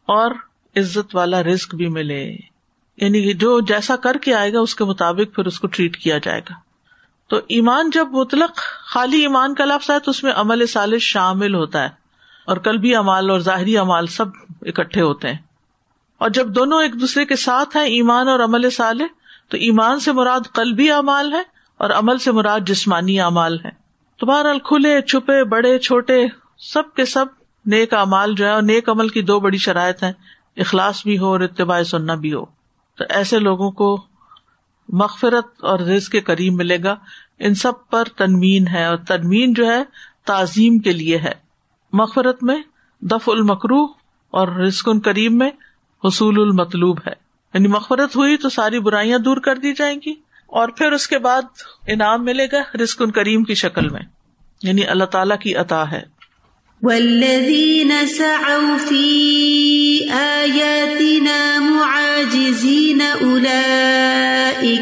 اور 0.07 0.31
عزت 0.76 1.16
والا 1.16 1.42
رسک 1.42 1.74
بھی 1.74 1.88
ملے۔ 1.88 2.36
یعنی 2.96 3.32
جو 3.32 3.60
جیسا 3.60 3.96
کر 3.96 4.16
کے 4.16 4.34
آئے 4.34 4.52
گا، 4.52 4.60
اس 4.60 4.74
کے 4.74 4.84
مطابق 4.84 5.34
پھر 5.34 5.46
اس 5.46 5.60
کو 5.60 5.66
ٹریٹ 5.66 5.96
کیا 5.96 6.18
جائے 6.18 6.40
گا۔ 6.40 6.54
تو 7.28 7.36
ایمان 7.36 7.90
جب 7.90 8.08
مطلق 8.10 8.56
خالی 8.92 9.20
ایمان 9.20 9.54
کا 9.54 9.64
لفظ 9.64 9.90
ہے، 9.90 9.98
تو 9.98 10.10
اس 10.10 10.24
میں 10.24 10.32
عمل 10.32 10.66
سالش 10.66 11.02
شامل 11.02 11.54
ہوتا 11.54 11.82
ہے۔ 11.82 11.88
اور 12.46 12.56
کل 12.56 12.76
بھی 12.76 12.94
امال 12.94 13.30
اور 13.30 13.40
ظاہری 13.40 13.78
امال 13.78 14.06
سب 14.06 14.26
اکٹھے 14.62 15.02
ہوتے 15.02 15.28
ہیں۔ 15.28 15.38
اور 16.18 16.30
جب 16.30 16.48
دونوں 16.48 16.82
ایک 16.82 17.00
دوسرے 17.00 17.24
کے 17.24 17.36
ساتھ 17.36 17.76
ہیں، 17.76 17.84
ایمان 17.84 18.28
اور 18.28 18.40
عمل 18.40 18.70
صالح، 18.70 19.04
تو 19.48 19.56
ایمان 19.56 20.00
سے 20.00 20.12
مراد 20.12 20.40
قلبی 20.52 20.90
امال 20.90 21.32
ہے 21.32 21.42
اور 21.76 21.90
عمل 21.90 22.18
سے 22.18 22.32
مراد 22.32 22.60
جسمانی 22.60 23.20
اعمال 23.20 23.60
ہے۔ 23.64 23.70
تو 24.16 24.26
بہرحال 24.26 24.58
کھلے، 24.58 25.02
چھپے، 25.02 25.44
بڑے، 25.44 25.78
چھوٹے، 25.78 26.26
سب 26.58 26.94
کے 26.94 27.04
سب 27.04 27.26
نیک 27.66 27.94
امال 27.94 28.34
جو 28.34 28.44
ہے 28.44 28.50
اور 28.50 28.62
نیک 28.62 28.88
عمل 28.88 29.08
کی 29.08 29.22
دو 29.22 29.40
بڑی 29.40 29.58
شرائط 29.58 30.02
ہیں۔ 30.02 30.12
اخلاص 30.57 31.03
بھی 31.03 31.19
ہو 31.19 31.27
اور 31.27 31.40
اتباع 31.40 31.83
سننا 31.83 32.14
بھی 32.14 32.35
ہو۔ 32.35 32.45
تو 32.97 33.05
ایسے 33.09 33.38
لوگوں 33.38 33.71
کو 33.71 34.07
مغفرت 34.88 35.64
اور 35.64 35.79
رزق 35.79 36.12
کے 36.12 36.21
قریب 36.21 36.53
ملے 36.53 36.83
گا۔ 36.85 36.95
ان 37.38 37.55
سب 37.55 37.88
پر 37.90 38.05
تنوین 38.16 38.69
ہے 38.69 38.85
اور 38.85 38.97
تنوین 38.97 39.55
جو 39.55 39.66
ہے 39.66 39.83
تعظیم 40.25 40.79
کے 40.79 40.92
لیے 40.92 41.19
ہے۔ 41.19 41.33
مغفرت 41.92 42.42
میں 42.42 42.62
دف 43.01 43.29
المکرو 43.29 43.85
اور 44.31 44.49
رزق 44.49 44.88
کریم 45.05 45.38
میں 45.38 45.51
حصول 46.05 46.40
المطلوب 46.40 46.99
ہے۔ 47.07 47.12
یعنی 47.55 47.69
مغفرت 47.69 48.16
ہوئی 48.16 48.37
تو 48.37 48.49
ساری 48.49 48.81
برائیاں 48.81 49.19
دور 49.19 49.37
کر 49.37 49.57
دی 49.57 49.73
جائیں 49.73 50.01
گی 50.07 50.14
اور 50.47 50.69
پھر 50.69 50.92
اس 50.92 51.07
کے 51.07 51.19
بعد 51.19 51.42
انعام 51.87 52.25
ملے 52.25 52.47
گا 52.53 52.83
رزق 52.83 53.03
کریم 53.14 53.45
کی 53.45 53.55
شکل 53.55 53.88
میں۔ 53.88 54.03
یعنی 54.62 54.87
اللہ 54.87 55.05
تعالیٰ 55.05 55.38
کی 55.38 55.55
عطا 55.55 55.90
ہے۔ 55.90 56.15
والذين 56.82 57.92
سعوا 58.08 58.76
في 58.88 59.98
آياتنا 60.10 61.58
معاجزين 61.58 63.00
أولئك 63.20 64.80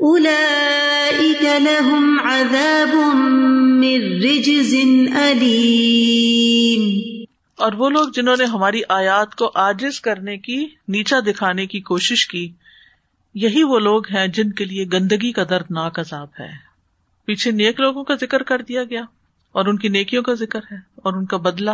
أولئك 0.00 1.42
لهم 1.42 2.20
عذاب 2.24 2.94
من 3.54 4.22
رجز 4.22 4.74
أليم. 5.16 6.90
اور 7.56 7.72
وہ 7.72 7.90
لوگ 7.90 8.08
جنہوں 8.14 8.36
نے 8.38 8.44
ہماری 8.44 8.80
آیات 8.88 9.34
کو 9.34 9.50
آجز 9.54 10.00
کرنے 10.00 10.36
کی، 10.38 10.66
نیچا 10.88 11.20
دکھانے 11.20 11.66
کی 11.66 11.80
کوشش 11.80 12.26
کی، 12.26 12.52
یہی 13.34 13.62
وہ 13.62 13.78
لوگ 13.78 14.02
ہیں 14.06 14.26
جن 14.26 14.52
کے 14.52 14.64
لیے 14.64 14.86
گندگی 14.92 15.32
کا 15.32 15.42
دردناک 15.50 15.98
عذاب 15.98 16.28
ہے۔ 16.40 16.48
پیچھے 17.24 17.50
نیک 17.50 17.80
لوگوں 17.80 18.04
کا 18.04 18.14
ذکر 18.14 18.42
کر 18.42 18.62
دیا 18.62 18.84
گیا۔ 18.84 19.02
اور 19.54 19.64
ان 19.64 19.78
کی 19.78 19.88
نیکیوں 19.88 20.22
کا 20.22 20.34
ذکر 20.34 20.60
ہے 20.72 20.76
اور 20.76 21.12
ان 21.12 21.26
کا 21.26 21.36
بدلا 21.36 21.72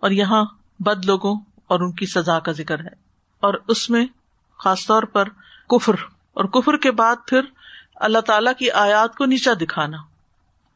اور 0.00 0.10
یہاں 0.10 0.44
بد 0.80 1.04
لوگوں 1.04 1.40
اور 1.66 1.80
ان 1.80 1.92
کی 1.92 2.06
سزا 2.06 2.38
کا 2.38 2.52
ذکر 2.52 2.80
ہے 2.80 2.94
اور 3.40 3.54
اس 3.68 3.90
میں 3.90 4.06
خاص 4.58 4.86
طور 4.86 5.02
پر 5.02 5.28
کفر 5.68 5.94
اور 6.34 6.44
کفر 6.44 6.76
کے 6.76 6.90
بعد 6.90 7.16
پھر 7.26 7.40
اللہ 7.94 8.18
تعالی 8.18 8.50
کی 8.58 8.70
آیات 8.70 9.14
کو 9.14 9.24
نیچا 9.24 9.52
دکھانا 9.60 9.96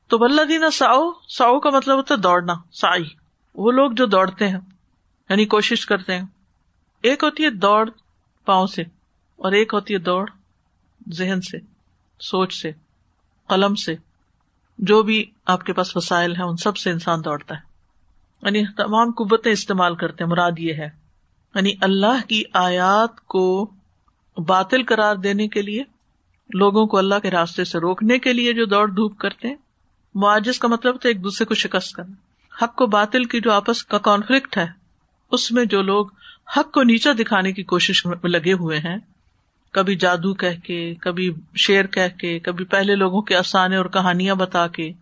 تو 0.09 0.45
دینا 0.45 0.71
ساؤ 0.71 1.11
ساؤ 1.29 1.59
کا 1.59 1.71
مطلب 1.71 1.97
ہوتا 1.97 2.15
ہے 2.15 2.21
دوڑنا 2.21 2.55
سائی 2.73 3.05
وہ 3.55 3.73
لوگ 3.73 3.93
جو 3.93 4.07
دوڑتے 4.07 4.49
ہیں 4.49 4.61
یعنی 5.29 5.45
کوشش 5.45 5.87
کرتے 5.87 6.19
ہیں۔ 6.19 6.25
ایک 7.03 7.25
ہوتی 7.25 7.45
ہے 7.45 7.51
دوڑ 7.51 7.91
پاؤں 8.45 8.67
سے 8.67 8.83
اور 9.37 9.53
ایک 9.53 9.75
ہوتی 9.75 9.95
ہے 9.95 9.99
دوڑ 9.99 10.31
ذہن 11.13 11.41
سے، 11.41 11.59
سوچ 12.21 12.63
سے، 12.63 12.71
قلم 13.49 13.75
سے۔ 13.75 13.95
جو 14.79 15.03
بھی 15.03 15.25
آپ 15.47 15.65
کے 15.65 15.73
پاس 15.73 15.97
وسائل 15.97 16.37
ہیں، 16.37 16.45
ان 16.45 16.57
سب 16.57 16.77
سے 16.77 16.91
انسان 16.91 17.25
دوڑتا 17.25 17.55
ہے۔ 17.55 17.61
یعنی 18.43 18.65
تمام 18.77 19.11
قوتیں 19.11 19.53
استعمال 19.53 19.95
کرتے 19.95 20.25
ہیں، 20.25 20.31
مراد 20.31 20.53
یہ 20.59 20.75
ہے۔ 20.75 20.89
یعنی 21.55 21.73
اللہ 21.81 22.29
کی 22.29 22.43
آیات 22.53 23.21
کو 23.21 23.71
باطل 24.37 24.85
قرار 24.85 25.17
دینے 25.17 25.49
کے 25.49 25.63
لیے، 25.63 25.83
لوگوں 26.55 26.87
کو 26.87 26.99
اللہ 26.99 27.15
کے 27.23 27.31
راستے 27.31 27.65
سے 27.65 27.79
روکنے 27.79 28.19
کے 28.19 28.33
لیے 28.33 28.53
جو 28.53 28.65
دوڑ 28.65 28.89
دھوپ 28.89 29.19
کرتے 29.19 29.49
ہیں۔ 29.49 29.57
معاجز 30.15 30.59
کا 30.59 30.69
مطلب 30.69 31.01
تو 31.01 31.09
ایک 31.09 31.25
دوسرے 31.25 31.45
کو 31.45 31.55
شکست 31.55 31.93
کرنا۔ 31.93 32.13
حق 32.65 32.77
کو 32.77 32.87
باطل 32.87 33.25
کی 33.25 33.41
جو 33.41 33.53
آپس 33.53 33.85
کا 33.85 33.99
کانفلکٹ 33.99 34.59
ہے، 34.59 34.67
اس 35.31 35.53
میں 35.53 35.65
جو 35.65 35.83
لوگ 35.83 36.07
حق 36.57 36.73
کو 36.73 36.83
نیچا 36.83 37.11
دکھانے 37.19 37.53
کی 37.53 37.63
کوشش 37.63 38.07
میں 38.07 38.31
لگے 38.31 38.53
ہوئے 38.53 38.79
ہیں 38.79 38.97
کبھی 39.75 39.97
جادو 39.97 40.35
کہہ 40.35 40.61
کے، 40.65 40.95
کبھی 40.95 41.35
شیر 41.57 41.87
کہہ 41.87 42.17
کے، 42.19 42.39
کبھی 42.39 42.65
پہلے 42.65 42.95
لوگوں 42.95 43.23
کے 43.23 43.37
افسانے 43.37 43.77
اور 43.77 43.87
کہانیاں 43.87 44.35
بتا 44.35 44.67
کے، 44.69 44.93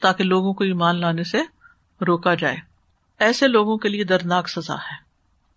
تاکہ 0.00 0.24
لوگوں 0.24 0.52
کو 0.52 0.64
ایمان 0.64 1.00
لانے 1.00 1.24
سے 1.24 1.38
روکا 2.06 2.34
جائے۔ 2.34 2.56
ایسے 3.18 3.48
لوگوں 3.48 3.76
کے 3.76 3.88
لیے 3.88 4.04
دردناک 4.04 4.48
سزا 4.48 4.74
ہے۔ 4.74 5.04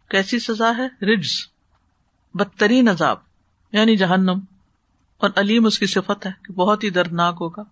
کیسی 0.10 0.39
سزا 0.39 0.72
ہے؟ 0.78 1.06
رجز، 1.06 1.32
بدترین 2.34 2.89
عذاب 2.89 3.17
یعنی 3.72 3.96
جہنم۔ 3.96 4.39
اور 5.17 5.30
علیم 5.36 5.65
اس 5.65 5.80
کی 5.80 5.86
صفت 5.86 6.26
ہے 6.26 6.32
کہ 6.43 6.54
بہت 6.54 6.84
ہی 6.84 6.89
دردناک 6.89 7.38
ہوگا۔ 7.41 7.63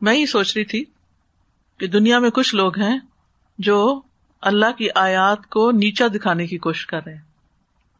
میں 0.00 0.14
ہی 0.14 0.26
سوچ 0.26 0.56
رہی 0.56 0.64
تھی 0.64 0.84
کہ 1.78 1.86
دنیا 1.86 2.18
میں 2.18 2.30
کچھ 2.30 2.54
لوگ 2.54 2.78
ہیں 2.78 2.98
جو 3.58 4.00
اللہ 4.40 4.72
کی 4.78 4.88
آیات 4.94 5.46
کو 5.46 5.70
نیچا 5.70 6.06
دکھانے 6.14 6.46
کی 6.46 6.58
کوشش 6.58 6.86
کر 6.86 7.04
رہے 7.04 7.14
ہیں۔ 7.14 7.31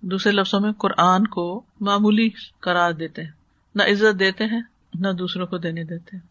دوسرے 0.02 0.32
لفظوں 0.32 0.60
میں 0.60 0.72
قرآن 0.72 1.26
کو 1.26 1.62
معمولی 1.80 2.28
قرار 2.60 2.92
دیتے 2.92 3.22
ہیں۔ 3.22 3.30
نہ 3.74 3.82
عزت 3.82 4.20
دیتے 4.20 4.44
ہیں، 4.44 4.62
نہ 4.94 5.08
دوسروں 5.08 5.46
کو 5.46 5.58
دینے 5.58 5.84
دیتے 5.84 6.16
ہیں۔ 6.16 6.26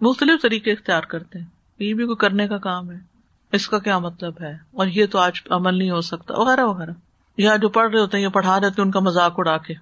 مختلف 0.00 0.42
طریقے 0.42 0.72
اختیار 0.72 1.02
کرتے 1.02 1.38
ہیں۔ 1.38 1.46
یہ 1.78 1.94
بھی 1.94 2.04
کوئی 2.04 2.16
کرنے 2.16 2.48
کا 2.48 2.58
کام 2.58 2.90
ہے۔ 2.90 2.96
اس 3.52 3.68
کا 3.68 3.78
کیا 3.78 3.98
مطلب 3.98 4.34
ہے؟ 4.40 4.52
اور 4.52 4.86
یہ 4.86 5.06
تو 5.06 5.18
آج 5.18 5.32
عمل 5.50 5.78
نہیں 5.78 5.90
ہو 5.90 6.00
سکتا۔ 6.00 6.40
وغیرہ 6.40 6.64
وغیرہ۔ 6.64 6.90
یا 7.36 7.56
جو 7.56 7.68
پڑھ 7.68 7.90
رہے 7.90 8.00
ہوتے 8.00 8.16
ہیں، 8.16 8.22
یا 8.22 8.28
پڑھا 8.28 8.60
رہے 8.60 8.70
تھے 8.70 8.82
ان 8.82 8.90
کا 8.90 9.00
مذاق 9.00 9.34
اڑا 9.36 9.58
کے۔ 9.58 9.74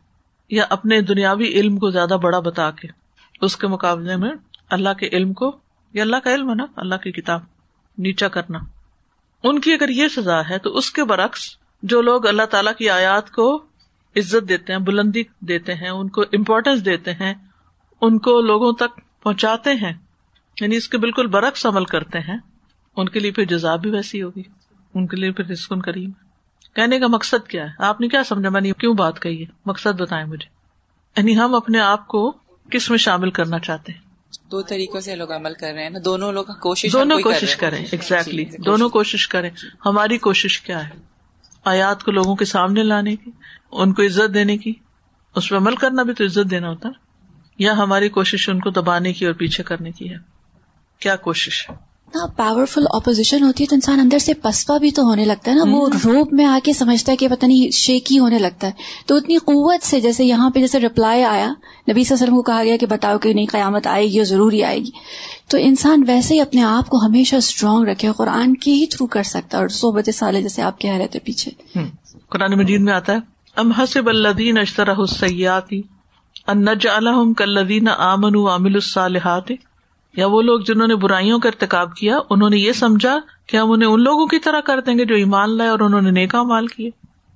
یا 0.51 0.65
اپنے 0.71 1.01
دنیاوی 1.01 1.47
علم 1.47 1.79
کو 1.79 1.91
زیادہ 1.91 2.17
بڑا 2.23 2.41
بتا 2.41 2.71
کے۔ 2.71 2.89
اس 3.41 3.57
کے 3.57 3.67
مقابلے 3.67 4.17
میں 4.17 4.31
اللہ 4.71 4.93
کے 4.99 5.09
علم 5.13 5.33
کو، 5.33 5.59
یا 5.93 6.03
اللہ 6.03 6.17
کا 6.17 6.35
علم 6.35 6.51
ہے 6.51 6.55
نا، 6.55 6.67
اللہ 6.77 6.95
کی 6.95 7.13
کتاب، 7.13 7.41
نیچا 7.99 8.29
کرنا۔ 8.29 8.59
ان 9.43 9.61
کی 9.61 9.73
اگر 9.73 9.89
یہ 9.89 10.09
سزا 10.09 10.41
ہے، 10.49 10.59
تو 10.59 10.77
اس 10.77 10.91
کے 10.91 11.05
برعکس 11.05 11.60
جو 11.83 12.01
لوگ 12.01 12.27
اللہ 12.27 12.43
تعالیٰ 12.43 12.73
کی 12.79 12.91
آیات 12.91 13.31
کو 13.31 13.57
عزت 14.17 14.49
دیتے 14.49 14.73
ہیں 14.73 14.81
بلندی 14.81 15.23
دیتے 15.41 15.75
ہیں 15.75 15.89
ان 15.89 16.09
کو 16.09 16.23
امپورٹینس 16.23 16.85
دیتے 16.85 17.13
ہیں 17.13 17.35
ان 18.01 18.19
کو 18.19 18.41
لوگوں 18.41 18.73
تک 18.73 19.23
پہنچاتے 19.23 19.75
ہیں 19.75 19.93
یعنی 20.61 20.77
اس 20.77 20.89
کے 20.89 20.99
بالکل 20.99 21.27
برعکس 21.27 21.67
عمل 21.67 21.85
کرتے 21.85 22.19
ہیں 22.19 22.39
ان 22.97 23.09
کے 23.09 23.21
لیے 23.21 23.31
پھر 23.31 23.45
جزا 23.45 23.77
بھی 23.77 23.91
ویسی 23.91 24.23
ہوگی 24.23 24.43
ان 24.95 25.07
کے 25.07 25.17
لیے 25.17 25.33
پھر 25.33 25.45
رسکن 25.45 25.83
کریم۔ 25.83 26.11
کہنے 26.75 26.99
کا 26.99 27.07
مقصد 27.07 27.49
کیا 27.49 27.65
ہے؟ 27.65 27.71
آپ 27.79 28.01
نے 28.01 28.09
کیا 28.09 28.25
سمجھا؟ 28.25 28.51
میں 28.51 28.61
نے 28.61 28.73
کیوں 28.73 28.95
بات 28.95 29.23
کہی 29.23 29.41
ہے؟ 29.41 29.47
مقصد 29.67 30.01
بتائیں 30.01 30.27
مجھے۔ 30.27 30.49
یعنی 31.17 31.39
ہم 31.39 31.55
اپنے 31.55 31.81
آپ 31.81 32.09
کو 32.09 32.31
کس 32.71 32.91
میں 32.91 32.99
شامل 32.99 33.31
کرنا 33.31 33.59
چاہتے 33.59 33.93
ہیں؟ 33.93 34.01
دو 34.51 34.63
طریقوں 34.63 35.01
سے 35.01 35.17
لوگ 35.17 35.33
عمل 35.33 35.55
کر 35.55 35.73
رہے 35.75 35.83
ہیں 35.83 35.91
نا 35.91 35.99
دونوں 36.05 36.33
لوگ 36.33 36.45
کوشش 36.45 36.93
دونوں 36.93 37.19
کوشش 37.19 37.57
کریں 37.57 37.85
ایگزیکٹلی 37.93 38.45
دونوں 38.45 38.89
کوشش 38.89 39.29
کریں۔ 39.29 39.51
ہماری 39.87 40.19
کوشش 40.19 40.61
کیا 40.61 40.89
ہے؟ 40.89 41.10
آیات 41.65 42.05
کو 42.05 42.11
لوگوں 42.11 42.37
کے 42.37 42.45
سامنے 42.45 42.83
لانے 42.83 43.17
کی، 43.17 43.31
ان 43.73 43.93
کو 43.93 44.03
عزت 44.03 44.35
دینے 44.35 44.59
کی۔ 44.59 44.75
اس 45.35 45.49
پہ 45.49 45.57
عمل 45.57 45.77
کرنا 45.77 46.03
بھی 46.03 46.15
تو 46.15 46.25
عزت 46.25 46.51
دینا 46.51 46.69
ہوتا 46.69 46.89
یا 47.59 47.73
ہماری 47.73 48.09
کوشش 48.09 48.49
ان 48.49 48.61
کو 48.61 48.71
دبانے 48.71 49.13
کی 49.13 49.27
اور 49.27 49.35
پیچھے 49.35 49.65
کرنے 49.65 49.91
کی 49.93 50.11
ہے۔ 50.11 50.17
کیا 50.99 51.17
کوشش 51.17 51.71
ہے؟ 51.71 51.90
پاورفل 52.37 52.85
اپوزیشن 52.91 53.43
ہوتی 53.43 53.65
ہے 53.65 53.69
تو 53.69 53.75
انسان 53.75 54.01
اندر 54.01 54.19
سے 54.19 54.35
پسپا 54.35 54.79
بھی 54.79 54.91
تو 54.91 55.03
ہونے 55.03 55.25
لگتا 55.25 55.51
ہے 55.51 55.57
نا 55.57 55.63
وہ 55.67 55.89
روپ 56.05 56.33
میں 56.33 56.45
آ 56.45 56.59
کے 56.65 56.73
سمجھتا 56.73 57.13
ہے 57.13 57.17
کہ 57.17 57.29
پتہ 57.29 57.47
نہیں 57.47 57.71
شیکی 57.71 58.19
ہونے 58.19 58.39
لگتا 58.39 58.67
ہے۔ 58.67 58.73
تو 59.07 59.17
اتنی 59.17 59.37
قوت 59.37 59.85
سے 59.85 60.01
جیسے 60.01 60.25
یہاں 60.25 60.51
پہ 60.51 60.61
جیسے 60.61 60.81
رپلائی 60.81 61.23
آیا 61.23 61.47
نبی 61.47 61.53
صلی 61.83 61.93
اللہ 61.93 61.95
علیہ 61.95 62.23
وسلم 62.23 62.35
کو 62.35 62.43
کہا 62.43 62.65
گیا 62.65 62.77
کہ 62.77 62.87
بتاؤ 62.87 63.19
کہ 63.19 63.33
نہیں 63.33 63.47
قیامت 63.51 63.87
آئے 63.87 64.07
گی 64.07 64.19
اور 64.19 64.27
ضروری 64.27 64.65
آئے 64.65 64.79
گی۔ 64.79 64.91
تو 65.49 65.59
انسان 65.61 66.05
ویسے 66.07 66.35
ہی 66.35 66.41
اپنے 66.41 66.63
آپ 66.63 66.89
کو 66.89 66.97
ہمیشہ 67.07 67.37
اسٹرانگ 67.37 67.85
رکھے 67.85 68.09
قرآن 68.17 68.57
کے 68.57 68.73
ہی 68.73 68.87
تھرو 68.87 69.07
کر 69.07 69.23
سکتا 69.23 69.59
ہے۔ 69.59 69.63
اور 69.63 69.69
صحبت 69.69 70.09
سالے 70.15 70.43
جیسے 70.43 70.63
آپ 70.63 70.81
کہہ 70.81 70.93
رہے 70.93 71.07
تھے 71.07 71.21
پیچھے۔ 71.21 71.51
قرآن 72.29 72.59
مجید 72.59 72.81
میں 72.81 72.93
آتا 72.93 73.13
ہے 73.13 73.19
ام 73.57 73.71
حسب 73.73 74.09
الدین 74.09 74.59
اشترا 74.59 74.93
السیاتی 74.99 75.83
ان 76.49 76.65
نجعلهم 76.65 77.33
كالذین 77.33 77.89
آمنوا 77.89 78.43
وعملوا 78.43 78.81
الصالحات؟ 78.85 79.53
یا 80.17 80.27
وہ 80.27 80.43
لوگ 80.43 80.61
جنہوں 80.61 80.89
نے 80.89 80.97
برائیوں 80.97 81.39
کا 81.39 81.49
ارتقاب 81.49 81.95
کیا، 81.95 82.19
انہوں 82.31 82.51
نے 82.51 82.57
یہ 82.57 82.73
سمجھا 82.73 83.19
کہ 83.47 83.57
ہم 83.57 83.73
انہیں 83.73 83.89
ان 83.89 84.03
لوگوں 84.03 84.27
کی 84.27 84.39
طرح 84.39 84.61
کر 84.61 84.81
دیں 84.81 84.99
گے 84.99 85.05
جو 85.05 85.15
ایمان 85.15 85.57
لائے 85.57 85.71
اور 85.71 85.81
انہوں 85.81 86.01
نے 86.01 86.11
نیکا 86.11 86.43
مال 86.43 86.67
کیے۔ 86.67 86.91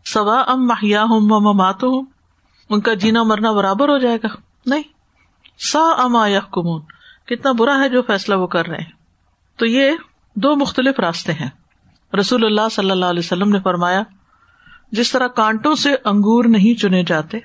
سوا 0.05 0.45
ام 0.47 0.67
محیا 0.67 1.03
ہوں 1.03 1.21
ممات 1.21 1.85
ہوں 1.85 2.03
ان 2.71 2.81
کا 2.81 2.95
جینا 2.95 3.23
مرنا 3.23 3.53
برابر 3.53 3.89
ہو 3.89 3.99
جائے 3.99 4.19
گا۔ 4.23 4.29
نہیں 4.67 4.83
سا 5.59 6.03
ام 6.03 6.17
آیا 6.17 6.41
کمون 6.53 6.83
کتنا 7.27 7.53
برا 7.53 7.79
ہے 7.79 7.89
جو 7.89 8.03
فیصلہ 8.03 8.35
وہ 8.35 8.47
کر 8.47 8.67
رہے 8.67 8.77
ہیں۔ 8.77 8.93
تو 9.57 9.67
یہ 9.67 9.93
دو 10.37 10.57
مختلف 10.57 11.01
راستے 11.01 11.33
ہیں۔ 11.33 11.51
رسول 12.21 12.45
اللہ 12.45 12.69
صلی 12.71 12.91
اللہ 12.91 13.05
علیہ 13.05 13.23
وسلم 13.25 13.49
نے 13.49 13.61
فرمایا، 13.61 14.03
جس 14.93 15.13
طرح 15.13 15.27
کانٹوں 15.27 15.75
سے 15.75 15.95
انگور 16.05 16.45
نہیں 16.45 16.81
چنے 16.81 17.03
جاتے، 17.03 17.39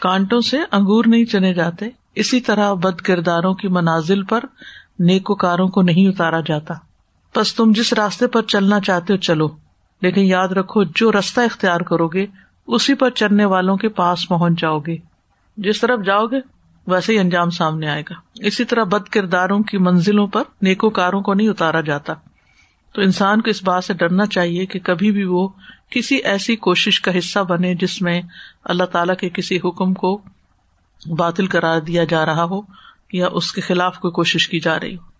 کانٹوں 0.00 0.40
سے 0.40 0.58
انگور 0.72 1.04
نہیں 1.06 1.24
چنے 1.24 1.54
جاتے 1.54 1.88
اسی 2.14 2.40
طرح 2.40 2.74
بد 2.74 3.00
کرداروں 3.00 3.54
کی 3.54 3.68
منازل 3.68 4.22
پر 4.22 4.40
نیکوکاروں 4.98 5.68
کو 5.68 5.82
نہیں 5.82 6.08
اتارا 6.08 6.40
جاتا۔ 6.40 6.74
بس 7.36 7.54
تم 7.54 7.72
جس 7.72 7.92
راستے 7.92 8.26
پر 8.26 8.42
چلنا 8.42 8.80
چاہتے 8.80 9.12
ہو 9.12 9.18
چلو، 9.18 9.48
لیکن 10.02 10.20
یاد 10.20 10.48
رکھو، 10.48 10.84
جو 10.84 11.12
رستہ 11.12 11.40
اختیار 11.40 11.80
کرو 11.80 12.08
گے 12.08 12.26
اسی 12.66 12.94
پر 12.94 13.10
چلنے 13.10 13.44
والوں 13.44 13.76
کے 13.76 13.88
پاس 13.88 14.28
پہنچ 14.28 14.60
جاؤ 14.60 14.78
گے 14.78 14.96
جس 15.56 15.80
طرف 15.80 16.00
جاؤ 16.06 16.26
گے 16.26 16.40
ویسے 16.86 17.12
ہی 17.12 17.18
انجام 17.18 17.50
سامنے 17.50 17.88
آئے 17.88 18.02
گا۔ 18.10 18.14
اسی 18.34 18.64
طرح 18.64 18.84
بد 18.84 19.08
کرداروں 19.08 19.62
کی 19.62 19.78
منزلوں 19.78 20.26
پر 20.26 20.42
نیکو 20.62 20.90
کاروں 20.90 21.22
کو 21.22 21.34
نہیں 21.34 21.48
اتارا 21.48 21.80
جاتا۔ 21.80 22.14
تو 22.94 23.02
انسان 23.02 23.40
کو 23.40 23.50
اس 23.50 23.64
بات 23.64 23.84
سے 23.84 23.94
ڈرنا 23.94 24.26
چاہیے 24.26 24.66
کہ 24.66 24.78
کبھی 24.78 25.10
بھی 25.10 25.24
وہ 25.24 25.48
کسی 25.90 26.16
ایسی 26.16 26.56
کوشش 26.56 27.00
کا 27.00 27.18
حصہ 27.18 27.38
بنے 27.38 27.74
جس 27.74 28.02
میں 28.02 28.22
اللہ 28.64 28.84
تعالی 28.84 29.12
کے 29.20 29.28
کسی 29.28 29.58
حکم 29.64 29.94
کو 29.94 30.20
باطل 31.06 31.46
کرار 31.46 31.80
دیا 31.80 32.04
جا 32.04 32.26
رہا 32.26 32.44
ہو 32.44 32.60
یا 33.12 33.26
اس 33.26 33.52
کے 33.52 33.60
خلاف 33.60 33.98
کوئی 33.98 34.12
کوشش 34.12 34.48
کی 34.48 34.60
جا 34.60 34.80
رہی 34.80 34.96
ہو۔ 34.96 35.10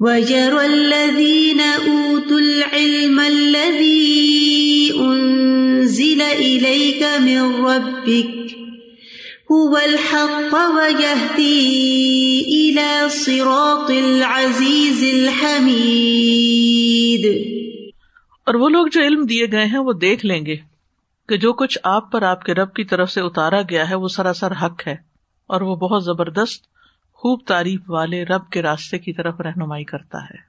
وَجَرَ 0.00 0.54
الَّذِينَ 0.54 1.62
أُوتُوا 1.86 2.36
الْعِلْمَ 2.36 3.22
الَّذِي 3.22 4.88
أُنزِلَ 4.90 6.22
إِلَيْكَ 6.22 7.04
مِن 7.20 7.64
رَبِّكَ 7.66 8.58
هُوَ 9.54 9.80
الْحَقَّ 9.82 10.56
وَيَهْدِي 10.56 11.70
إِلَى 12.42 13.08
صِرَاطِ 13.10 14.02
الْعَزِيزِ 14.02 15.10
الْحَمِيدِ۔ 15.10 15.78
اور 18.44 18.54
وہ 18.54 18.68
لوگ 18.68 18.86
جو 18.86 19.00
علم 19.00 19.26
دیے 19.26 19.46
گئے 19.52 19.64
ہیں 19.64 19.78
وہ 19.78 19.92
دیکھ 19.92 20.26
لیں 20.26 20.46
گے 20.46 20.56
کہ 21.28 21.36
جو 21.36 21.52
کچھ 21.52 21.78
آپ 21.84 22.12
پر 22.12 22.22
آپ 22.22 22.44
کے 22.44 22.54
رب 22.54 22.74
کی 22.74 22.84
طرف 22.84 23.10
سے 23.10 23.20
اتارا 23.20 23.62
گیا 23.62 23.90
ہے 23.90 23.94
وہ 23.94 24.08
سراسر 24.08 24.52
حق 24.52 24.88
ہے۔ 24.88 25.07
اور 25.48 25.60
وہ 25.60 25.76
بہت 25.76 26.04
زبردست 26.04 26.62
خوب 27.12 27.40
تعریف 27.46 27.80
والے 27.88 28.24
رب 28.24 28.50
کے 28.50 28.62
راستے 28.62 28.98
کی 28.98 29.12
طرف 29.12 29.40
رہنمائی 29.40 29.84
کرتا 29.84 30.24
ہے۔ 30.24 30.48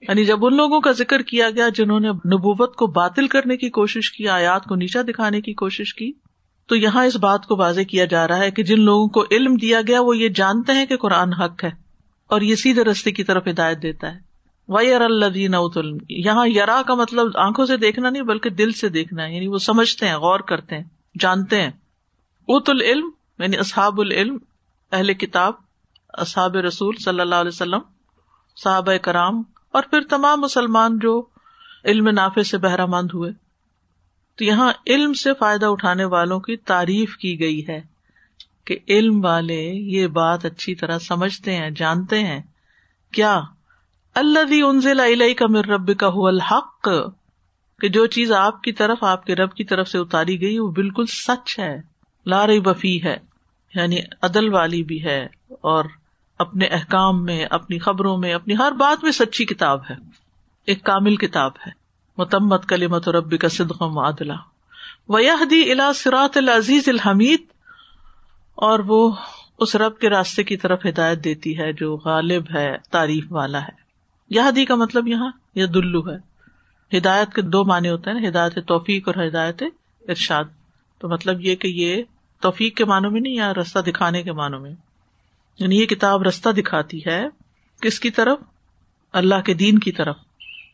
یعنی 0.00 0.24
جب 0.24 0.46
ان 0.46 0.56
لوگوں 0.56 0.80
کا 0.80 0.92
ذکر 0.92 1.22
کیا 1.22 1.50
گیا 1.50 1.68
جنہوں 1.74 2.00
نے 2.00 2.08
نبوت 2.08 2.76
کو 2.76 2.86
باطل 2.86 3.28
کرنے 3.28 3.56
کی 3.56 3.70
کوشش 3.70 4.12
کی، 4.12 4.28
آیات 4.28 4.64
کو 4.64 4.74
نیچا 4.74 5.00
دکھانے 5.02 5.40
کی 5.40 5.54
کوشش 5.54 5.94
کی، 5.94 6.12
تو 6.66 6.76
یہاں 6.76 7.04
اس 7.04 7.16
بات 7.16 7.46
کو 7.46 7.56
واضح 7.56 7.80
کیا 7.80 8.04
جا 8.04 8.28
رہا 8.28 8.38
ہے 8.38 8.50
کہ 8.50 8.62
جن 8.62 8.80
لوگوں 8.80 9.08
کو 9.08 9.24
علم 9.30 9.54
دیا 9.54 9.80
گیا، 9.86 10.00
وہ 10.00 10.16
یہ 10.16 10.28
جانتے 10.28 10.72
ہیں 10.72 10.86
کہ 10.86 10.96
قرآن 10.96 11.32
حق 11.32 11.64
ہے 11.64 11.70
اور 12.26 12.40
یہ 12.40 12.54
سیدھے 12.54 12.84
رستے 12.84 13.10
کی 13.10 13.24
طرف 13.24 13.46
ہدایت 13.46 13.82
دیتا 13.82 14.14
ہے۔ 14.14 14.30
وی 14.68 14.92
ار 14.92 15.00
اللہ 15.00 15.36
یہاں 16.08 16.48
یرا 16.48 16.82
کا 16.86 16.94
مطلب 16.94 17.26
آنکھوں 17.34 17.66
سے 17.66 17.76
دیکھنا 17.76 18.10
نہیں 18.10 18.22
بلکہ 18.22 18.50
دل 18.50 18.72
سے 18.72 18.88
دیکھنا 18.88 19.24
ہے 19.24 19.34
یعنی 19.34 19.46
وہ 19.46 19.58
سمجھتے 19.58 20.08
ہیں، 20.08 20.16
غور 20.16 20.40
کرتے 20.40 20.76
ہیں، 20.76 20.84
جانتے 21.18 21.62
ہیں۔ 21.62 21.70
ات 22.48 22.70
العلم 22.70 23.10
یعنی 23.40 23.58
اصحاب 23.58 24.00
العلم، 24.00 24.36
اہل 24.92 25.14
کتاب، 25.14 25.52
اصحاب 26.08 26.56
رسول 26.56 26.94
صلی 27.04 27.20
اللہ 27.20 27.34
علیہ 27.34 27.54
وسلم 27.54 27.80
صحاب 28.56 28.88
کرام، 29.02 29.42
اور 29.72 29.82
پھر 29.82 30.00
تمام 30.00 30.40
مسلمان 30.40 30.98
جو 30.98 31.26
علم 31.84 32.08
نافع 32.08 32.42
سے 32.42 32.58
بہرہ 32.58 32.86
مند 32.86 33.10
ہوئے۔ 33.14 33.32
تو 34.36 34.44
یہاں 34.44 34.72
علم 34.86 35.12
سے 35.12 35.34
فائدہ 35.34 35.66
اٹھانے 35.66 36.04
والوں 36.04 36.40
کی 36.40 36.56
تعریف 36.56 37.16
کی 37.16 37.40
گئی 37.40 37.68
ہے 37.68 37.80
کہ 38.64 38.78
علم 38.88 39.24
والے 39.24 39.62
یہ 39.74 40.06
بات 40.06 40.44
اچھی 40.44 40.74
طرح 40.74 40.98
سمجھتے 40.98 41.56
ہیں، 41.56 41.70
جانتے 41.70 42.24
ہیں۔ 42.24 42.42
کیا؟ 43.12 43.40
اللہ 44.14 44.64
انزل 44.64 45.00
علیہ 45.00 45.34
کا 45.34 45.46
مر 45.46 45.66
رب 45.66 45.98
کا 45.98 46.06
الحق، 46.06 46.88
کہ 47.80 47.88
جو 47.88 48.06
چیز 48.06 48.32
آپ 48.32 48.62
کی 48.62 48.72
طرف، 48.72 49.04
آپ 49.04 49.26
کے 49.26 49.34
رب 49.34 49.54
کی 49.54 49.64
طرف 49.64 49.88
سے 49.88 49.98
اتاری 49.98 50.40
گئی، 50.40 50.58
وہ 50.58 50.70
بالکل 50.70 51.06
سچ 51.06 51.58
ہے 51.58 51.80
لار 52.26 52.48
بفی 52.64 53.02
ہے 53.02 53.29
یعنی 53.74 53.96
عدل 54.22 54.48
والی 54.48 54.82
بھی 54.82 55.04
ہے 55.04 55.26
اور 55.48 55.84
اپنے 56.38 56.66
احکام 56.66 57.24
میں، 57.24 57.44
اپنی 57.50 57.78
خبروں 57.78 58.16
میں، 58.16 58.32
اپنی 58.32 58.56
ہر 58.56 58.72
بات 58.72 59.04
میں 59.04 59.12
سچی 59.12 59.44
کتاب 59.44 59.80
ہے۔ 59.90 59.94
ایک 60.66 60.84
کامل 60.84 61.16
کتاب 61.16 61.52
ہے۔ 61.66 61.72
متمت 62.18 62.68
کلیمت 62.68 63.08
ربی 63.08 63.36
کا 63.36 63.48
صدق 63.48 63.82
معدلہ 63.82 64.32
ویہدی 65.08 65.72
الا 65.72 65.92
سرات 65.92 66.36
العزیز 66.36 66.88
الحمید۔ 66.88 67.42
اور 68.54 68.78
وہ 68.78 69.10
اس 69.58 69.76
رب 69.76 69.98
کے 69.98 70.08
راستے 70.08 70.42
کی 70.42 70.56
طرف 70.56 70.86
ہدایت 70.86 71.24
دیتی 71.24 71.58
ہے 71.58 71.72
جو 71.72 71.96
غالب 71.96 72.42
ہے، 72.54 72.76
تعریف 72.90 73.24
والا 73.30 73.62
ہے۔ 73.62 73.80
یہدی 74.30 74.64
کا 74.64 74.74
مطلب 74.74 75.08
یہاں 75.08 75.30
یہ 75.54 75.66
دلو 75.66 76.10
ہے۔ 76.10 76.30
ہدایت 76.98 77.34
کے 77.34 77.42
دو 77.42 77.64
معنی 77.64 77.88
ہوتے 77.88 78.10
ہیں، 78.10 78.28
ہدایت 78.28 78.66
توفیق 78.66 79.08
اور 79.08 79.26
ہدایت 79.26 79.62
ارشاد۔ 80.08 80.44
تو 80.98 81.08
مطلب 81.08 81.40
یہ 81.40 81.54
کہ 81.54 81.68
یہ 81.68 82.02
توفیق 82.40 82.76
کے 82.76 82.84
معنوں 82.84 83.10
میں 83.10 83.20
نہیں 83.20 83.34
یا 83.34 83.54
رستہ 83.54 83.78
دکھانے 83.78 84.22
کے 84.22 84.32
معنوں 84.32 84.60
میں؟ 84.60 84.70
یعنی 85.58 85.80
یہ 85.80 85.86
کتاب 85.86 86.22
رستہ 86.22 86.48
دکھاتی 86.48 87.00
ہے 87.06 87.26
کس 87.82 88.00
کی 88.00 88.10
طرف؟ 88.10 88.38
اللہ 89.12 89.40
کے 89.44 89.54
دین 89.54 89.78
کی 89.78 89.92
طرف۔ 89.92 90.16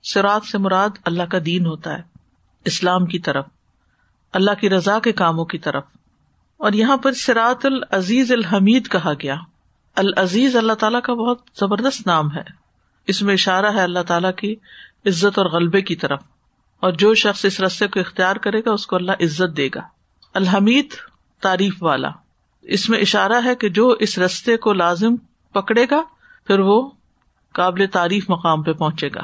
سرات 0.02 0.42
سے 0.44 0.58
مراد 0.58 0.88
اللہ 1.04 1.22
کا 1.22 1.38
دین 1.46 1.66
ہوتا 1.66 1.98
ہے، 1.98 2.02
اسلام 2.64 3.06
کی 3.06 3.18
طرف، 3.18 3.46
اللہ 4.32 4.50
کی 4.60 4.70
رضا 4.70 4.98
کے 4.98 5.12
کاموں 5.12 5.44
کی 5.44 5.58
طرف۔ 5.58 5.84
اور 6.56 6.72
یہاں 6.72 6.96
پر 6.96 7.12
سرات 7.12 7.66
العزیز 7.66 8.32
الحمید 8.32 8.88
کہا 8.88 9.12
گیا۔ 9.22 9.36
العزیز 9.94 10.56
اللہ 10.56 10.72
تعالیٰ 10.72 11.00
کا 11.02 11.14
بہت 11.14 11.38
زبردست 11.60 12.06
نام 12.06 12.34
ہے۔ 12.34 12.42
اس 13.06 13.22
میں 13.22 13.34
اشارہ 13.34 13.66
ہے 13.66 13.82
اللہ 13.82 14.02
تعالیٰ 14.06 14.34
کی 14.34 14.52
عزت 15.06 15.38
اور 15.38 15.46
غلبے 15.46 15.82
کی 15.82 15.96
طرف۔ 15.96 16.22
اور 16.80 16.92
جو 16.92 17.14
شخص 17.14 17.44
اس 17.44 17.60
رستے 17.60 17.86
کو 17.86 18.00
اختیار 18.00 18.36
کرے 18.36 18.60
گا، 18.60 18.70
اس 18.70 18.86
کو 18.86 18.96
اللہ 18.96 19.12
عزت 19.12 19.56
دے 19.56 19.68
گا۔ 19.74 19.80
الحمید 20.34 20.86
تعریف 21.40 21.82
والا۔ 21.82 22.08
اس 22.62 22.88
میں 22.88 22.98
اشارہ 22.98 23.44
ہے 23.44 23.54
کہ 23.54 23.68
جو 23.68 23.88
اس 23.88 24.18
رستے 24.18 24.56
کو 24.56 24.72
لازم 24.72 25.16
پکڑے 25.52 25.86
گا، 25.90 26.02
پھر 26.46 26.58
وہ 26.58 26.90
قابل 27.52 27.86
تعریف 27.92 28.30
مقام 28.30 28.62
پہ 28.62 28.72
پہنچے 28.72 29.08
گا۔ 29.08 29.22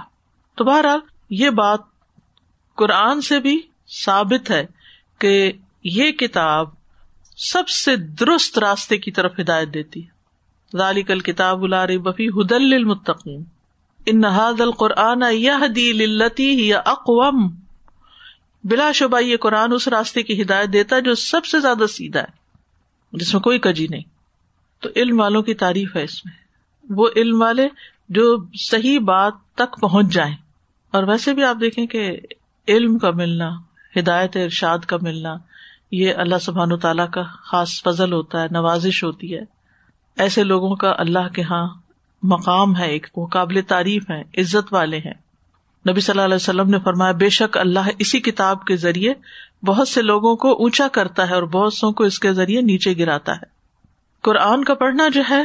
تو 0.56 0.64
بہرحال، 0.64 1.00
یہ 1.30 1.50
بات 1.50 1.80
قرآن 2.74 3.20
سے 3.20 3.40
بھی 3.40 3.60
ثابت 4.04 4.50
ہے 4.50 4.66
کہ 5.18 5.52
یہ 5.84 6.10
کتاب 6.10 6.68
سب 7.36 7.68
سے 7.68 7.96
درست 7.96 8.58
راستے 8.58 8.98
کی 8.98 9.10
طرف 9.10 9.32
ہدایت 9.40 9.74
دیتی 9.74 10.06
ہے۔ 10.06 10.12
ذالک 10.78 11.10
الکتاب 11.10 11.62
الار 11.62 11.88
بفی 11.88 12.28
حدل 12.28 12.74
المتقین 12.74 13.44
ان 14.06 14.20
نہاد 14.20 14.60
القرآن 14.60 15.22
یہ 15.32 15.66
دلتی 15.76 16.68
یا 16.68 16.82
اقوام 16.84 17.61
بلا 18.64 18.92
شبہ 18.92 19.18
یہ 19.18 19.36
قرآن 19.36 19.72
اس 19.72 19.88
راستے 19.88 20.22
کی 20.22 20.42
ہدایت 20.42 20.72
دیتا 20.72 20.96
ہے 20.96 21.00
جو 21.00 21.14
سب 21.14 21.44
سے 21.44 21.60
زیادہ 21.60 21.86
سیدھا 21.86 22.20
ہے، 22.20 22.42
جس 23.12 23.34
میں 23.34 23.42
کوئی 23.42 23.58
کجی 23.58 23.86
نہیں۔ 23.90 24.02
تو 24.80 24.88
علم 24.96 25.20
والوں 25.20 25.42
کی 25.42 25.54
تعریف 25.54 25.96
ہے 25.96 26.02
اس 26.02 26.24
میں۔ 26.24 26.32
وہ 26.90 27.08
علم 27.16 27.42
والے 27.42 27.68
جو 28.08 28.36
صحیح 28.54 28.98
بات 28.98 29.32
تک 29.54 29.80
پہنچ 29.80 30.06
جائیں۔ 30.12 30.36
اور 30.90 31.02
ویسے 31.02 31.34
بھی 31.34 31.44
آپ 31.44 31.56
دیکھیں 31.60 31.86
کہ 31.86 32.16
علم 32.68 32.98
کا 32.98 33.10
ملنا، 33.10 33.50
ہدایت 33.98 34.36
ارشاد 34.36 34.78
کا 34.78 34.96
ملنا، 35.02 35.34
یہ 35.92 36.14
اللہ 36.14 36.38
سبحان 36.40 36.72
و 36.72 36.76
تعالیٰ 36.76 37.10
کا 37.10 37.22
خاص 37.22 37.82
فضل 37.82 38.12
ہوتا 38.12 38.42
ہے، 38.42 38.46
نوازش 38.50 39.04
ہوتی 39.04 39.34
ہے۔ 39.34 39.40
ایسے 40.16 40.44
لوگوں 40.44 40.76
کا 40.76 40.94
اللہ 40.98 41.28
کے 41.34 41.42
ہاں 41.42 41.68
مقام 42.22 42.76
ہے، 42.76 42.86
ایک 42.86 43.06
وہ 43.16 43.26
قابل 43.26 43.60
تعریف 43.68 44.10
ہے 44.10 44.20
عزت 44.20 44.72
والے 44.72 44.98
ہیں۔ 44.98 45.31
نبی 45.90 46.00
صلی 46.00 46.12
اللہ 46.12 46.24
علیہ 46.24 46.34
وسلم 46.34 46.70
نے 46.70 46.78
فرمایا، 46.78 47.12
بے 47.12 47.28
شک 47.28 47.58
اللہ 47.58 47.80
اسی 47.98 48.20
کتاب 48.20 48.64
کے 48.64 48.76
ذریعے 48.76 49.14
بہت 49.66 49.88
سے 49.88 50.02
لوگوں 50.02 50.36
کو 50.36 50.52
اونچا 50.52 50.88
کرتا 50.88 51.28
ہے 51.30 51.34
اور 51.34 51.42
بہت 51.42 51.74
سو 51.74 51.92
کو 51.92 52.04
اس 52.04 52.18
کے 52.18 52.32
ذریعے 52.32 52.60
نیچے 52.60 52.94
گراتا 52.98 53.32
ہے۔ 53.32 53.44
قرآن 54.22 54.64
کا 54.64 54.74
پڑھنا 54.74 55.08
جو 55.08 55.22
ہے، 55.30 55.44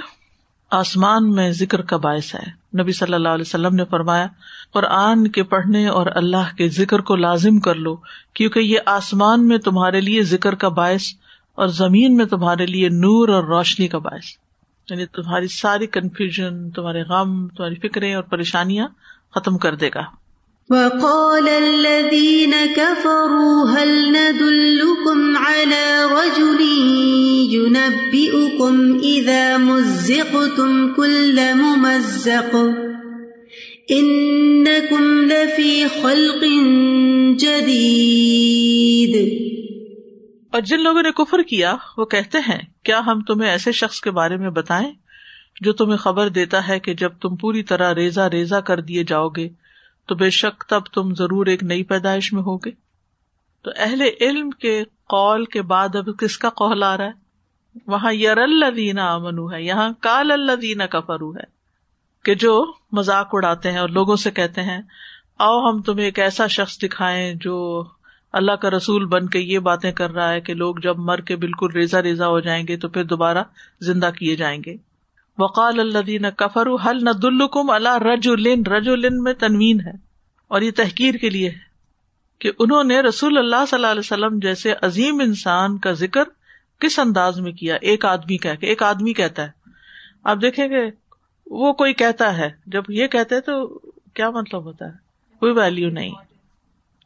آسمان 0.72 1.32
میں 1.32 1.52
ذکر 1.52 1.82
کا 1.82 1.98
باعث 1.98 2.36
ہے۔ 2.36 2.68
نبی 2.82 2.92
صلی 2.92 3.14
اللہ 3.14 3.30
علیہ 3.30 3.44
وسلم 3.48 3.76
نے 3.76 3.86
فرمایا، 3.86 4.28
قرآن 4.74 5.28
کے 5.28 5.44
پڑھنے 5.44 5.88
اور 5.88 6.06
اللہ 6.16 6.56
کے 6.58 6.70
ذکر 6.70 7.00
کو 7.00 7.16
لازم 7.16 7.60
کر 7.60 7.76
لو، 7.76 7.96
کیونکہ 8.34 8.60
یہ 8.60 8.80
آسمان 8.86 9.48
میں 9.48 9.58
تمہارے 9.58 10.02
لیے 10.02 10.24
ذکر 10.24 10.56
کا 10.56 10.70
باعث 10.70 11.04
اور 11.56 11.68
زمین 11.68 12.18
میں 12.18 12.26
تمہارے 12.26 12.66
لیے 12.66 12.90
نور 12.90 13.30
اور 13.30 13.44
روشنی 13.44 13.88
کا 13.88 13.98
باعث۔ 13.98 14.26
یعنی 14.90 15.06
تمہاری 15.06 15.48
ساری 15.48 15.88
کنفیوژن 15.88 16.70
تمہارے 16.70 17.04
غم، 17.04 17.48
تمہاری 17.48 17.76
فکریں 17.76 18.14
اور 18.14 18.24
پریشانیاں 18.24 18.88
ختم 19.36 19.58
کر 19.58 19.76
دے 19.76 19.90
گا۔ 19.96 20.27
وقال 20.70 21.48
الذين 21.50 22.54
كفروا 22.76 23.70
هل 23.70 24.12
ندلكم 24.12 25.38
على 25.38 26.06
رجل 26.12 26.62
ينبئكم 27.54 29.00
إذا 29.04 29.58
مزقتم 29.58 30.94
كل 30.94 31.54
ممزق 31.54 32.56
إنكم 33.92 35.04
لفي 35.22 35.88
خلق 35.88 36.44
جديد 37.40 39.16
اور 40.52 40.62
جن 40.62 40.80
لوگوں 40.80 41.02
نے 41.02 41.12
کفر 41.12 41.42
کیا، 41.42 41.76
وہ 41.98 42.06
کہتے 42.06 42.38
ہیں، 42.38 42.60
کیا 42.84 43.00
ہم 43.08 43.22
تمہیں 43.22 43.50
ایسے 43.50 43.72
شخص 43.72 44.02
کے 44.02 44.12
بارے 44.12 44.38
میں 44.38 44.50
بتائیں 44.50 44.92
جو 45.62 45.74
تمہیں 45.74 45.98
خبر 45.98 46.30
دیتا 46.30 46.68
ہے 46.68 46.80
کہ 46.80 46.94
جب 46.94 47.12
تم 47.22 47.36
پوری 47.36 47.64
طرح 47.64 47.96
ریزا 47.96 48.30
ریزا 48.30 48.60
کر 48.60 48.80
دیے 48.80 49.04
جاؤ 49.04 49.30
گے 49.30 49.50
تو 50.08 50.16
بے 50.16 50.30
شک 50.30 50.64
تب 50.70 50.86
تم 50.94 51.14
ضرور 51.14 51.46
ایک 51.46 51.64
نئی 51.64 51.84
پیدائش 51.84 52.34
میں 52.34 52.42
ہوگے۔ 52.42 52.72
تو 53.64 53.72
اہل 53.76 54.02
علم 54.22 54.50
کے 54.50 54.84
قول 55.10 55.46
کے 55.46 55.62
بعد 55.62 55.96
اب 55.96 56.10
کس 56.20 56.38
کا 56.38 56.50
قول 56.50 56.84
آ 56.84 56.98
رہا 56.98 57.06
ہے؟ 57.06 57.28
وہاں 57.88 58.14
یر 58.14 58.38
اللہ 58.38 59.00
امنو 59.00 59.52
ہے، 59.52 59.64
یہاں 59.64 59.90
کال 60.00 60.32
اللہ 60.32 60.56
دینا 60.56 60.86
کا 60.86 61.00
فرو 61.00 61.32
ہے، 61.32 61.44
کہ 62.24 62.36
جو 62.36 62.66
مذاق 62.92 63.30
اڑاتے 63.34 63.72
ہیں 63.72 63.78
اور 63.78 63.90
لوگوں 63.90 64.16
سے 64.16 64.32
کہتے 64.32 64.64
ہیں، 64.64 64.82
آؤ 65.40 65.70
ہم 65.70 65.82
تمہیں 65.82 66.06
ایک 66.06 66.20
ایسا 66.20 66.48
شخص 66.48 66.78
دکھائیں 66.78 67.34
جو 67.34 67.84
اللہ 68.34 68.52
کا 68.52 68.70
رسول 68.70 69.06
بن 69.06 69.28
کے 69.28 69.40
یہ 69.40 69.60
باتیں 69.60 69.92
کر 69.92 70.12
رہا 70.12 70.32
ہے 70.32 70.42
کہ 70.42 70.54
لوگ 70.54 70.76
جب 70.84 70.98
مر 70.98 71.22
کے 71.22 71.36
بالکل 71.36 71.72
ریزا 71.76 72.02
ریزا 72.02 72.28
ہو 72.28 72.40
جائیں 72.40 72.68
گے 72.68 72.78
تو 72.78 72.90
پھر 72.90 73.04
دوبارہ 73.04 73.44
زندہ 73.82 74.10
کیے 74.18 74.36
جائیں 74.36 74.62
گے۔ 74.66 74.76
وقال 75.38 75.80
اللہ 75.80 76.00
دین 76.00 76.26
کفر 76.38 76.68
حل 76.86 77.04
نہ 77.04 77.10
دلکم 77.10 77.70
اللہ 77.70 77.98
رج 77.98 78.28
الن 78.28 78.66
رج 78.66 78.90
الن 78.90 79.24
میں 79.24 79.34
تنوین 79.34 79.80
ہے 79.80 79.92
اور 80.48 80.62
یہ 80.62 80.72
تحقیر 80.76 81.14
کے 81.14 81.30
لیے 81.30 81.50
ہے 81.50 81.68
کہ 82.40 82.52
انہوں 82.60 82.84
نے 82.84 83.02
رسول 83.02 83.38
اللہ 83.38 83.66
صلی 83.68 83.76
اللہ 83.78 83.88
علیہ 83.88 84.00
وسلم 84.00 84.40
جیسے 84.40 84.74
عظیم 84.82 85.20
انسان 85.20 85.78
کا 85.78 85.92
ذکر 85.92 86.24
کس 86.80 87.00
انداز 87.00 87.40
میں 87.40 87.52
کیا؟ 87.52 87.76
ایک 87.76 88.06
آدمی 88.06 88.38
کہ 88.38 88.50
ایک 88.62 88.84
آدمی 88.84 89.14
کہتا 89.14 89.44
ہے۔ 89.44 89.50
آپ 90.24 90.38
دیکھیں 90.42 90.68
گے 90.68 90.90
وہ 91.48 91.74
کوئی 91.74 91.94
کہتا 91.94 92.38
ہے، 92.38 92.50
جب 92.66 92.84
یہ 92.90 93.08
کہتے 93.08 93.42
تو 93.42 93.68
کیا 94.14 94.30
مطلب 94.30 94.64
ہوتا 94.64 94.86
ہے؟ 94.86 94.92
کوئی 95.40 95.52
ویلو 95.52 95.90
نہیں۔ 95.90 96.14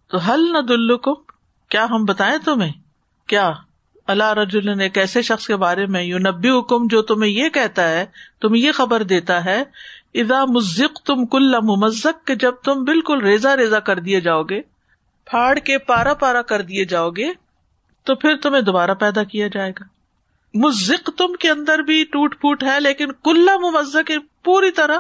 تو 0.08 0.18
حل 0.18 0.54
نہ 0.54 0.58
دلکم 0.58 1.14
کیا 1.70 1.88
ہم 1.90 2.06
بتائیں 2.06 2.38
تمہیں؟ 2.46 2.74
کیا؟ 3.28 3.52
اللہ 4.12 4.34
رجول 4.34 4.82
ایک 4.82 4.98
ایسے 4.98 5.22
شخص 5.22 5.48
کے 5.48 5.56
بارے 5.56 5.86
میں 5.86 6.04
یو 6.04 6.18
نبی 6.18 6.50
حکم 6.50 6.88
جو 6.88 7.02
تمہیں 7.02 7.32
یہ 7.32 7.50
کہتا 7.50 7.90
ہے، 7.90 8.06
تمہیں 8.42 8.62
یہ 8.62 8.72
خبر 8.72 9.04
دیتا 9.04 9.46
ہے 9.46 9.64
ادا 10.14 10.46
مزق 10.46 11.02
تم 11.06 11.26
کل 11.26 11.56
ممزک 11.64 12.28
کہ 12.28 12.36
جب 12.36 12.52
تم 12.52 12.84
بالکل 12.84 13.22
ریزا 13.22 13.58
ریزا 13.58 13.80
کر 13.80 14.00
دیے 14.00 14.22
جاؤ 14.22 14.44
گے، 14.44 14.62
پھاڑ 15.26 15.60
کے 15.60 15.78
پارا 15.78 16.14
پارا 16.14 16.42
کر 16.42 16.62
دیے 16.62 16.86
جاؤ 16.86 17.10
گے، 17.10 17.34
تو 18.04 18.16
پھر 18.16 18.36
تمہیں 18.38 18.62
دوبارہ 18.62 18.94
پیدا 18.94 19.24
کیا 19.24 19.48
جائے 19.48 19.72
گا۔ 19.72 19.84
مزق 20.54 21.10
تم 21.18 21.34
کے 21.34 21.50
اندر 21.50 21.80
بھی 21.80 22.04
ٹوٹ 22.04 22.40
پھوٹ 22.40 22.64
ہے، 22.64 22.80
لیکن 22.80 23.12
کل 23.12 23.50
ممزک 23.62 24.12
پوری 24.44 24.72
طرح 24.72 24.98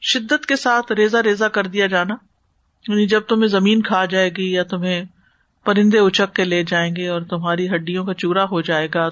شدت 0.00 0.46
کے 0.46 0.56
ساتھ 0.56 0.92
ریزا 0.92 1.22
ریزا 1.22 1.48
کر 1.48 1.66
دیا 1.66 1.86
جانا۔ 1.86 2.14
یعنی 2.88 3.06
جب 3.06 3.20
تمہیں 3.20 3.48
زمین 3.48 3.82
کھا 3.82 4.04
جائے 4.04 4.30
گی 4.30 4.52
یا 4.52 4.62
تمہیں 4.62 5.04
پرندے 5.64 5.98
اچک 5.98 6.34
کے 6.34 6.44
لے 6.44 6.64
جائیں 6.64 6.96
گے 6.96 7.08
اور 7.08 7.20
تمہاری 7.20 7.68
ہڈیوں 7.68 8.04
کا 8.04 8.14
چورا 8.14 8.44
ہو 8.44 8.60
جائے 8.60 8.88
گا، 8.94 9.08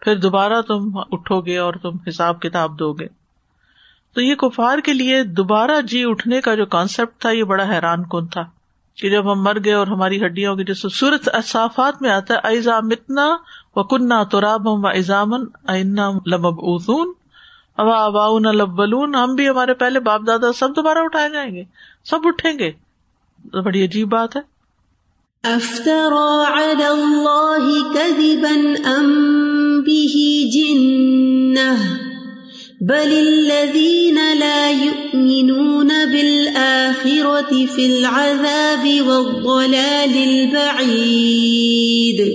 پھر 0.00 0.16
دوبارہ 0.16 0.60
تم 0.62 0.90
اٹھو 0.96 1.40
گے 1.40 1.58
اور 1.58 1.74
تم 1.82 1.90
حساب 2.08 2.40
کتاب 2.40 2.78
دو 2.78 2.92
گے۔ 2.92 3.06
تو 4.14 4.20
یہ 4.20 4.34
کفار 4.34 4.78
کے 4.78 4.92
لیے 4.92 5.22
دوبارہ 5.22 5.80
جی 5.80 6.04
اٹھنے 6.04 6.40
کا 6.40 6.54
جو 6.54 6.66
کانسیپٹ 6.66 7.20
تھا، 7.20 7.30
یہ 7.30 7.44
بڑا 7.44 7.68
حیران 7.68 8.02
کن 8.02 8.26
تھا 8.26 8.44
کہ 8.96 9.10
جب 9.10 9.32
ہم 9.32 9.42
مر 9.42 9.56
گئے 9.64 9.72
اور 9.72 9.86
ہماری 9.86 10.26
ہڈیوں 10.26 10.56
کی 10.56 10.64
جیسے 10.64 10.88
سورت 10.88 11.28
اصافات 11.32 12.02
میں 12.02 12.10
آتا 12.10 12.34
ہے، 12.34 12.38
ایزا 12.44 12.80
متنا 12.80 13.36
و 13.76 13.82
کنہ 13.82 14.24
تو 14.30 14.40
راب 14.40 14.66
و 14.66 14.86
ایزامن 14.86 15.40
لمب 16.26 16.54
اتون 16.58 17.12
ابا 17.76 18.04
اباؤن 18.04 18.42
لبلون، 18.42 19.14
ہم 19.14 19.34
بھی 19.34 19.48
ہمارے 19.48 19.74
پہلے 19.74 20.00
باپ 20.00 20.20
دادا 20.26 20.52
سب 20.52 20.68
دوبارہ 20.76 20.98
اٹھائے 20.98 21.30
جائیں 21.30 21.54
گے، 21.54 21.64
سب 22.04 22.18
اٹھیں 22.24 22.58
گے۔ 22.58 22.72
بڑی 23.62 23.84
عجیب 23.84 24.08
بات 24.08 24.36
ہے۔ 24.36 24.53
أفترى 25.44 26.46
على 26.46 26.88
الله 26.88 27.94
كذبا 27.94 28.74
أم 28.96 29.80
به 29.80 30.46
جنة؟ 30.52 31.76
بل 32.80 33.28
الذين 33.28 34.38
لا 34.38 34.70
يؤمنون 34.70 35.90
بالآخرة 36.12 37.74
في 37.74 37.86
العذاب 37.86 39.06
والضلال 39.06 40.16
البعيد. 40.16 42.28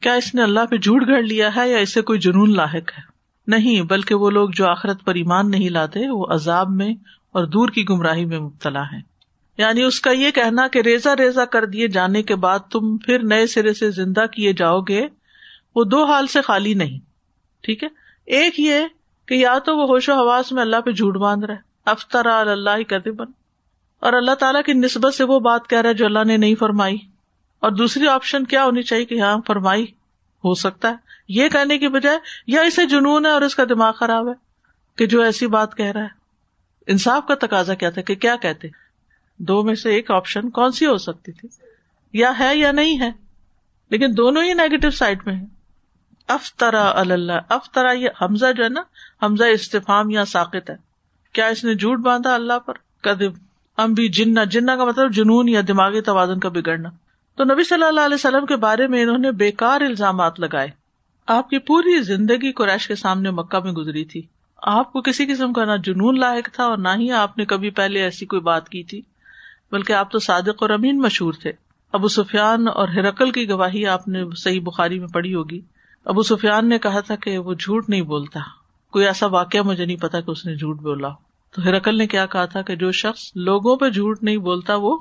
کیا 0.00 0.12
اس 0.12 0.34
نے 0.34 0.42
اللہ 0.42 0.60
پہ 0.70 0.76
جھوٹ 0.76 1.06
گھڑ 1.06 1.22
لیا 1.22 1.56
ہے 1.56 1.70
یا 1.70 1.78
اسے 1.78 2.02
کوئی 2.02 2.18
جنون 2.18 2.56
لاحق 2.56 2.74
ہے؟ 2.74 3.10
نہیں، 3.46 3.82
بلکہ 3.82 4.14
وہ 4.14 4.30
لوگ 4.30 4.48
جو 4.54 4.66
آخرت 4.66 5.04
پر 5.04 5.14
ایمان 5.14 5.50
نہیں 5.50 5.70
لاتے، 5.70 6.10
وہ 6.10 6.26
عذاب 6.30 6.70
میں 6.70 6.94
اور 7.32 7.44
دور 7.44 7.68
کی 7.68 7.88
گمراہی 7.88 8.24
میں 8.24 8.38
مبتلا 8.38 8.82
ہیں۔ 8.82 9.09
یعنی 9.58 9.82
اس 9.82 10.00
کا 10.00 10.10
یہ 10.10 10.30
کہنا 10.30 10.68
کہ 10.68 10.78
ریزا 10.78 11.16
ریزا 11.16 11.44
کر 11.44 11.64
دیے 11.64 11.88
جانے 11.88 12.22
کے 12.22 12.34
بعد 12.34 12.58
تم 12.58 12.98
پھر 12.98 13.18
نئے 13.22 13.46
سرے 13.46 13.74
سے 13.74 13.90
زندہ 13.90 14.26
کیے 14.26 14.52
جاؤ 14.52 14.80
گے، 14.80 15.06
وہ 15.74 15.84
دو 15.84 16.04
حال 16.04 16.26
سے 16.26 16.40
خالی 16.40 16.74
نہیں، 16.74 16.98
ٹھیک 17.62 17.84
ہے؟ 17.84 17.88
ایک 18.26 18.60
یہ 18.60 18.74
کہ 19.26 19.34
یا 19.34 19.58
تو 19.58 19.76
وہ 19.76 19.84
ہوش 19.84 20.08
و 20.08 20.12
حواس 20.12 20.52
میں 20.52 20.62
اللہ 20.62 20.80
پہ 20.80 20.90
جھوٹ 20.90 21.16
باندھ 21.16 21.44
رہا 21.44 21.54
ہے 21.54 21.60
افطرا 21.84 22.40
اللہ 22.40 22.82
کہتے 22.82 23.10
بن 23.10 23.26
اور 24.00 24.12
اللہ 24.12 24.34
تعالیٰ 24.34 24.62
کی 24.62 24.72
نسبت 24.72 25.14
سے 25.14 25.24
وہ 25.24 25.40
بات 25.40 25.68
کہہ 25.68 25.80
رہا 25.80 25.88
ہے 25.88 25.94
جو 25.94 26.06
اللہ 26.06 26.24
نے 26.24 26.36
نہیں 26.36 26.54
فرمائی۔ 26.54 26.96
اور 27.60 27.70
دوسری 27.70 28.08
آپشن 28.08 28.44
کیا 28.44 28.64
ہونی 28.64 28.82
چاہیے 28.82 29.04
کہ 29.04 29.20
ہاں 29.20 29.38
فرمائی 29.46 29.84
ہو 30.44 30.54
سکتا 30.54 30.88
ہے۔ 30.90 30.94
یہ 31.28 31.48
کہنے 31.48 31.78
کی 31.78 31.88
بجائے 31.88 32.18
یا 32.46 32.60
اسے 32.60 32.86
جنون 32.86 33.26
ہے 33.26 33.30
اور 33.30 33.42
اس 33.42 33.54
کا 33.54 33.62
دماغ 33.68 33.92
خراب 33.92 34.28
ہے 34.28 34.32
کہ 34.96 35.06
جو 35.06 35.22
ایسی 35.22 35.46
بات 35.46 35.76
کہہ 35.76 35.92
رہا 35.92 36.02
ہے۔ 36.02 36.08
انصاف 36.86 37.26
کا 37.26 37.34
تقاضا 37.34 37.74
کیا 37.74 37.90
تھا 37.90 38.02
کہ 38.02 38.14
کیا 38.14 38.36
کہتے؟ 38.36 38.68
دو 39.40 39.62
میں 39.62 39.74
سے 39.74 39.90
ایک 39.90 40.10
آپشن 40.10 40.50
کون 40.50 40.72
سی 40.72 40.86
ہو 40.86 40.98
سکتی 40.98 41.32
تھی؟ 41.32 41.48
یا 42.12 42.32
ہے 42.38 42.56
یا 42.56 42.72
نہیں 42.72 43.00
ہے۔ 43.00 43.10
لیکن 43.90 44.06
دونوں 44.16 44.42
ہی 44.44 44.54
نیگیٹو 44.54 44.90
سائڈ 44.90 45.18
میں 45.26 45.34
ہے 45.34 45.44
افطرا 46.28 46.92
اللہ 47.00 47.32
افطرا 47.48 47.92
یہ 47.92 48.08
حمزہ 48.22 48.52
جو 48.56 48.64
ہے 48.64 48.68
نا، 48.68 48.82
حمزہ 49.22 49.44
استفام 49.44 50.10
یا 50.10 50.24
ساقت 50.24 50.70
ہے۔ 50.70 50.76
کیا 51.32 51.46
اس 51.46 51.64
نے 51.64 51.74
جھوٹ 51.74 51.98
باندھا 51.98 52.34
اللہ 52.34 52.58
پر؟ 52.58 52.72
کدب 53.00 53.32
ام 53.76 53.92
بھی 53.92 54.08
جنا 54.08 54.44
جنا 54.44 54.76
کا 54.76 54.84
مطلب 54.84 55.12
جنون 55.12 55.48
یا 55.48 55.60
دماغی 55.68 56.00
توازن 56.00 56.38
کا 56.38 56.48
بگڑنا۔ 56.48 56.88
تو 57.36 57.44
نبی 57.44 57.64
صلی 57.64 57.84
اللہ 57.84 58.00
علیہ 58.00 58.14
وسلم 58.14 58.46
کے 58.46 58.56
بارے 58.56 58.86
میں 58.86 59.02
انہوں 59.02 59.18
نے 59.18 59.32
بےکار 59.32 59.80
الزامات 59.80 60.40
لگائے۔ 60.40 60.68
آپ 61.26 61.50
کی 61.50 61.58
پوری 61.58 62.02
زندگی 62.02 62.52
قریش 62.52 62.88
کے 62.88 62.94
سامنے 62.94 63.30
مکہ 63.30 63.58
میں 63.64 63.72
گزری 63.72 64.04
تھی۔ 64.04 64.22
آپ 64.56 64.92
کو 64.92 65.02
کسی 65.02 65.26
قسم 65.26 65.52
کا 65.52 65.64
نہ 65.64 65.76
جنون 65.84 66.20
لاحق 66.20 66.48
تھا 66.52 66.64
اور 66.64 66.78
نہ 66.78 66.88
ہی 66.96 67.12
آپ 67.12 67.38
نے 67.38 67.44
کبھی 67.44 67.70
پہلے 67.70 68.02
ایسی 68.02 68.26
کوئی 68.26 68.42
بات 68.42 68.68
کی 68.68 68.82
تھی۔ 68.82 69.02
بلکہ 69.72 69.92
آپ 69.92 70.10
تو 70.10 70.18
صادق 70.18 70.62
اور 70.62 70.70
امین 70.70 70.98
مشہور 70.98 71.32
تھے۔ 71.32 71.52
ابو 71.92 72.08
سفیان 72.08 72.68
اور 72.68 72.88
ہرکل 72.88 73.30
کی 73.30 73.48
گواہی 73.48 73.86
آپ 73.86 74.08
نے 74.08 74.24
صحیح 74.36 74.60
بخاری 74.60 74.98
میں 74.98 75.08
پڑھی 75.08 75.34
ہوگی۔ 75.34 75.60
ابو 76.04 76.22
سفیان 76.22 76.68
نے 76.68 76.78
کہا 76.78 77.00
تھا 77.00 77.16
کہ 77.16 77.38
وہ 77.38 77.54
جھوٹ 77.54 77.88
نہیں 77.88 78.02
بولتا۔ 78.02 78.40
کوئی 78.90 79.06
ایسا 79.06 79.26
واقعہ 79.26 79.60
مجھے 79.60 79.84
نہیں 79.84 79.96
پتا 79.96 80.20
کہ 80.20 80.30
اس 80.30 80.46
نے 80.46 80.54
جھوٹ 80.54 80.80
بولا 80.80 81.08
تو 81.54 81.62
ہرکل 81.62 81.98
نے 81.98 82.06
کیا 82.06 82.26
کہا 82.26 82.44
تھا 82.44 82.62
کہ 82.62 82.76
جو 82.76 82.92
شخص 82.92 83.32
لوگوں 83.34 83.76
پہ 83.76 83.90
جھوٹ 83.90 84.22
نہیں 84.22 84.36
بولتا 84.36 84.74
وہ 84.74 84.98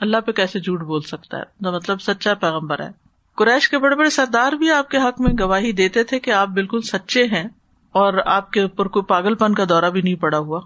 اللہ 0.00 0.16
پہ 0.16 0.32
کیسے 0.32 0.60
جھوٹ 0.60 0.80
بول 0.80 1.00
سکتا 1.00 1.38
ہے؟ 1.38 1.42
مطلب 1.60 2.00
سچا 2.00 2.34
پیغمبر 2.34 2.80
ہے۔ 2.80 2.88
قریش 3.36 3.68
کے 3.68 3.78
بڑے 3.78 3.96
بڑے 3.96 4.10
سردار 4.10 4.52
بھی 4.52 4.70
آپ 4.70 4.90
کے 4.90 4.98
حق 4.98 5.20
میں 5.20 5.34
گواہی 5.40 5.72
دیتے 5.72 6.04
تھے 6.04 6.20
کہ 6.20 6.30
آپ 6.30 6.48
بالکل 6.48 6.80
سچے 6.80 7.24
ہیں 7.24 7.48
اور 7.92 8.14
آپ 8.26 8.50
کے 8.50 8.62
اوپر 8.62 8.88
کوئی 8.88 9.04
پاگل 9.04 9.34
پن 9.34 9.54
کا 9.54 9.64
دورہ 9.68 9.90
بھی 9.90 10.02
نہیں 10.02 10.14
پڑا 10.14 10.38
ہوا۔ 10.38 10.60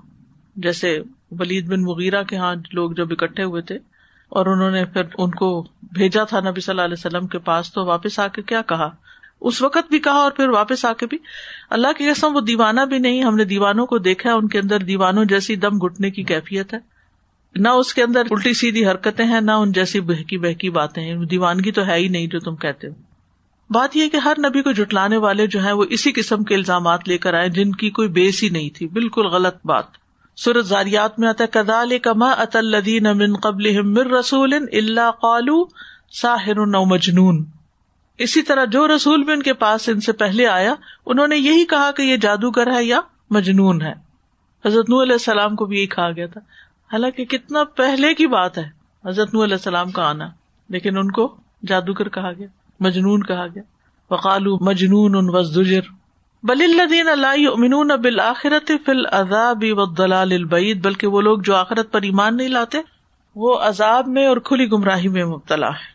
جیسے 0.56 1.02
ولید 1.38 1.70
بن 1.70 1.82
مغیرہ 1.82 2.22
کے 2.22 2.36
ہاں 2.36 2.54
لوگ 2.72 2.92
جب 2.92 3.08
اکٹھے 3.10 3.42
ہوئے 3.42 3.62
تھے 3.62 3.76
اور 4.28 4.46
انہوں 4.46 4.70
نے 4.70 4.84
پھر 4.84 5.02
ان 5.18 5.30
کو 5.30 5.66
بھیجا 5.82 6.24
تھا 6.24 6.40
نبی 6.40 6.60
صلی 6.60 6.72
اللہ 6.72 6.82
علیہ 6.82 7.06
وسلم 7.06 7.26
کے 7.26 7.38
پاس، 7.38 7.72
تو 7.72 7.84
واپس 7.84 8.18
آ 8.18 8.28
کے 8.28 8.42
کیا 8.42 8.62
کہا؟ 8.62 8.90
اس 9.40 9.62
وقت 9.62 9.90
بھی 9.90 9.98
کہا 9.98 10.12
اور 10.12 10.30
پھر 10.30 10.48
واپس 10.48 10.84
آ 10.84 10.92
کے 10.92 11.06
بھی، 11.06 11.18
اللہ 11.70 11.86
کی 11.98 12.10
قسم 12.10 12.36
وہ 12.36 12.40
دیوانہ 12.40 12.80
بھی 12.80 12.98
نہیں، 12.98 13.24
ہم 13.24 13.36
نے 13.36 13.44
دیوانوں 13.44 13.86
کو 13.86 13.98
دیکھا 13.98 14.34
ان 14.34 14.48
کے 14.48 14.58
اندر 14.58 14.78
دیوانوں 14.78 15.24
جیسی 15.24 15.56
دم 15.56 15.78
گٹنے 15.78 16.10
کی 16.10 16.22
کیفیت 16.22 16.74
ہے۔ 16.74 16.78
نہ 17.56 17.68
اس 17.68 17.94
کے 17.94 18.02
اندر 18.02 18.22
الٹی 18.30 18.52
سیدھی 18.52 18.86
حرکتیں 18.86 19.24
ہیں، 19.24 19.40
نہ 19.40 19.50
ان 19.50 19.72
جیسی 19.72 20.00
بہکی 20.00 20.38
بہکی 20.38 20.70
باتیں 20.70 21.02
ہیں۔ 21.02 21.24
دیوانگی 21.24 21.72
تو 21.72 21.86
ہے 21.86 21.94
ہی 21.94 22.08
نہیں 22.08 22.26
جو 22.26 22.40
تم 22.40 22.56
کہتے 22.56 22.88
ہو۔ 22.88 22.92
بات 23.70 23.96
یہ 23.96 24.08
کہ 24.08 24.16
ہر 24.16 24.34
نبی 24.38 24.62
کو 24.62 24.72
جٹلانے 24.72 25.16
والے 25.16 25.46
جو 25.46 25.64
ہیں، 25.64 25.72
وہ 25.72 25.84
اسی 25.90 26.12
قسم 26.12 26.44
کے 26.44 26.54
الزامات 26.54 27.08
لے 27.08 27.18
کر 27.18 27.34
آئے، 27.34 27.48
جن 27.48 27.72
کی 27.72 27.90
کوئی 27.90 28.08
بیس 28.08 28.42
ہی 28.42 28.48
نہیں 28.48 28.70
تھی۔ 28.70 28.86
بالکل 28.86 29.26
غلط 29.26 29.56
بات۔ 29.64 30.01
سورت 30.36 30.66
زاریات 30.66 31.18
میں 31.18 31.28
آتا 31.28 31.44
کدال 31.46 31.98
کما 31.98 32.30
ات 32.30 32.56
الدین 32.56 33.06
امن 33.06 33.36
قبل 33.36 33.82
مر 33.82 34.06
رسول 34.06 34.54
اللہ 34.54 35.10
قالو 35.10 35.64
ساحر 36.12 36.86
مجنون 36.86 37.44
اسی 38.18 38.42
طرح 38.42 38.64
جو 38.64 38.88
رسول 38.88 39.24
بھی 39.24 39.32
ان 39.32 39.42
کے 39.42 39.52
پاس 39.52 39.88
ان 39.88 40.00
سے 40.00 40.12
پہلے 40.12 40.46
آیا، 40.46 40.74
انہوں 41.06 41.28
نے 41.28 41.36
یہی 41.36 41.64
کہا 41.64 41.90
کہ 41.90 42.02
یہ 42.02 42.16
جادوگر 42.16 42.72
ہے 42.72 42.84
یا 42.84 43.00
مجنون 43.30 43.82
ہے۔ 43.82 43.92
حضرت 44.64 44.90
نو 44.90 45.02
علیہ 45.02 45.12
السلام 45.12 45.56
کو 45.56 45.64
بھی 45.64 45.76
یہی 45.76 45.86
کہا 45.86 46.10
گیا 46.10 46.26
تھا۔ 46.26 46.40
حالانکہ 46.92 47.24
کتنا 47.24 47.64
پہلے 47.64 48.14
کی 48.14 48.26
بات 48.26 48.58
ہے، 48.58 48.68
حضرت 49.08 49.34
نو 49.34 49.44
علیہ 49.44 49.54
السلام 49.54 49.90
کا 49.90 50.10
آنا، 50.10 50.28
لیکن 50.68 50.98
ان 50.98 51.10
کو 51.10 51.36
جادوگر 51.66 52.08
کہا 52.08 52.32
گیا، 52.32 52.46
مجنون 52.80 53.22
کہا 53.22 53.46
گیا۔ 53.46 53.62
وقالو 54.10 54.64
مجنون 54.64 55.16
ان 55.16 55.26
وزدر 55.28 56.01
بل 56.42 56.80
الدین 56.80 57.08
اللہ 57.08 57.50
امنون 57.50 57.88
بالآخرت 57.88 58.66
فی 58.66 58.90
العذاب 58.90 59.64
والضلال 59.70 60.32
البعید، 60.32 60.84
بلکہ 60.84 61.06
وہ 61.06 61.20
لوگ 61.20 61.38
جو 61.38 61.56
آخرت 61.56 61.92
پر 61.92 62.02
ایمان 62.02 62.36
نہیں 62.36 62.48
لاتے، 62.48 62.78
وہ 63.34 63.58
عذاب 63.58 64.08
میں 64.08 64.26
اور 64.26 64.36
کھلی 64.36 64.66
گمراہی 64.66 65.08
میں 65.08 65.24
مبتلا 65.24 65.68
ہے 65.68 65.92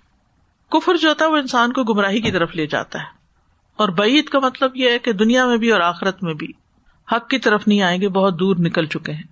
کفر 0.71 0.95
جو 0.95 1.10
ہوتا 1.10 1.25
ہے، 1.25 1.29
وہ 1.29 1.38
انسان 1.38 1.73
کو 1.73 1.83
گمراہی 1.83 2.21
کی 2.21 2.31
طرف 2.31 2.55
لے 2.55 2.67
جاتا 2.67 2.99
ہے۔ 2.99 3.05
اور 3.75 3.89
بعید 3.89 4.25
کا 4.25 4.39
مطلب 4.39 4.71
یہ 4.75 4.89
ہے 4.89 4.99
کہ 4.99 5.13
دنیا 5.13 5.45
میں 5.45 5.57
بھی 5.57 5.71
اور 5.71 5.81
آخرت 5.81 6.23
میں 6.23 6.33
بھی 6.33 6.47
حق 7.12 7.29
کی 7.29 7.39
طرف 7.39 7.67
نہیں 7.67 7.81
آئیں 7.81 8.01
گے، 8.01 8.10
بہت 8.10 8.39
دور 8.39 8.55
نکل 8.60 8.86
چکے 8.86 9.13
ہیں۔ 9.13 9.23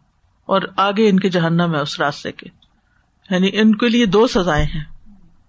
اور 0.46 0.62
آگے 0.78 1.10
ان 1.10 1.20
کے 1.20 1.30
جہنم 1.30 1.76
ہے 1.76 1.80
اس 1.80 2.00
راستے 2.00 2.32
کے۔ 2.32 2.50
یعنی 3.30 3.50
ان 3.54 3.76
کے 3.76 3.90
لیے 3.90 4.06
دو 4.06 4.28
سزائیں 4.28 4.66
ہیں۔ 4.66 4.84